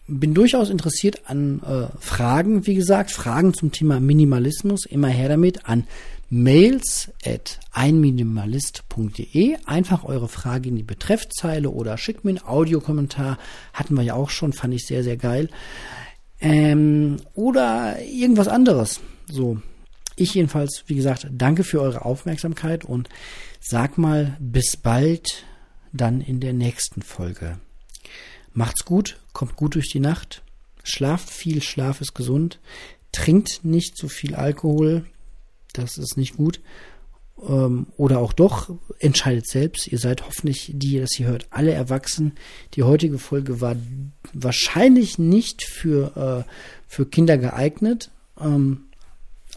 bin 0.06 0.34
durchaus 0.34 0.70
interessiert 0.70 1.22
an 1.24 1.62
äh, 1.62 1.88
Fragen, 2.00 2.66
wie 2.66 2.74
gesagt, 2.74 3.10
Fragen 3.10 3.54
zum 3.54 3.72
Thema 3.72 3.98
Minimalismus, 3.98 4.84
immer 4.86 5.08
her 5.08 5.28
damit 5.30 5.66
an 5.66 5.86
mails 6.28 7.10
at 7.24 7.60
einminimalist.de. 7.72 9.56
Einfach 9.64 10.04
eure 10.04 10.28
Frage 10.28 10.68
in 10.68 10.76
die 10.76 10.82
Betreffzeile 10.82 11.70
oder 11.70 11.98
schickt 11.98 12.24
mir 12.24 12.30
einen 12.30 12.44
Audiokommentar. 12.44 13.38
Hatten 13.72 13.94
wir 13.94 14.02
ja 14.02 14.14
auch 14.14 14.30
schon, 14.30 14.52
fand 14.52 14.74
ich 14.74 14.86
sehr, 14.86 15.04
sehr 15.04 15.16
geil. 15.16 15.48
Ähm, 16.40 17.16
oder 17.34 18.02
irgendwas 18.02 18.48
anderes. 18.48 19.00
So. 19.30 19.60
Ich 20.18 20.32
jedenfalls, 20.34 20.84
wie 20.86 20.94
gesagt, 20.94 21.28
danke 21.30 21.62
für 21.62 21.80
eure 21.80 22.06
Aufmerksamkeit 22.06 22.86
und 22.86 23.10
sag 23.60 23.98
mal 23.98 24.36
bis 24.40 24.78
bald 24.78 25.44
dann 25.92 26.22
in 26.22 26.40
der 26.40 26.54
nächsten 26.54 27.02
Folge. 27.02 27.58
Macht's 28.54 28.86
gut, 28.86 29.18
kommt 29.34 29.56
gut 29.56 29.74
durch 29.74 29.90
die 29.90 30.00
Nacht, 30.00 30.42
schlaft 30.82 31.28
viel, 31.28 31.62
Schlaf 31.62 32.00
ist 32.00 32.14
gesund, 32.14 32.60
trinkt 33.12 33.60
nicht 33.62 33.98
zu 33.98 34.08
viel 34.08 34.34
Alkohol, 34.34 35.04
das 35.78 35.98
ist 35.98 36.16
nicht 36.16 36.36
gut. 36.36 36.60
Ähm, 37.46 37.86
oder 37.96 38.20
auch 38.20 38.32
doch, 38.32 38.70
entscheidet 38.98 39.46
selbst. 39.46 39.88
Ihr 39.88 39.98
seid 39.98 40.26
hoffentlich, 40.26 40.72
die 40.74 40.94
ihr 40.94 41.02
das 41.02 41.14
hier 41.14 41.26
hört, 41.26 41.46
alle 41.50 41.72
erwachsen. 41.72 42.32
Die 42.74 42.82
heutige 42.82 43.18
Folge 43.18 43.60
war 43.60 43.76
wahrscheinlich 44.32 45.18
nicht 45.18 45.64
für, 45.64 46.44
äh, 46.46 46.50
für 46.88 47.06
Kinder 47.06 47.36
geeignet. 47.36 48.10
Ähm, 48.40 48.86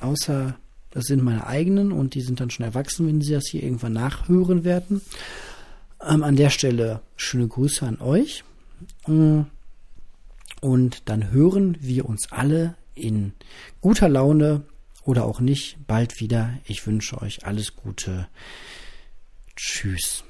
außer 0.01 0.55
das 0.91 1.05
sind 1.05 1.23
meine 1.23 1.45
eigenen 1.45 1.91
und 1.91 2.15
die 2.15 2.21
sind 2.21 2.39
dann 2.39 2.49
schon 2.49 2.65
erwachsen, 2.65 3.07
wenn 3.07 3.21
sie 3.21 3.33
das 3.33 3.47
hier 3.49 3.63
irgendwann 3.63 3.93
nachhören 3.93 4.63
werden. 4.63 5.01
Ähm, 6.05 6.23
an 6.23 6.35
der 6.35 6.49
Stelle 6.49 7.01
schöne 7.15 7.47
Grüße 7.47 7.85
an 7.85 8.01
euch. 8.01 8.43
Äh, 9.07 9.43
und 10.61 11.01
dann 11.05 11.31
hören 11.31 11.77
wir 11.79 12.05
uns 12.05 12.31
alle 12.31 12.75
in 12.95 13.33
guter 13.81 14.09
Laune 14.09 14.63
oder 15.09 15.25
auch 15.25 15.39
nicht 15.39 15.87
bald 15.87 16.19
wieder. 16.19 16.59
Ich 16.65 16.85
wünsche 16.85 17.19
euch 17.19 17.43
alles 17.43 17.75
Gute. 17.75 18.27
Tschüss. 19.55 20.23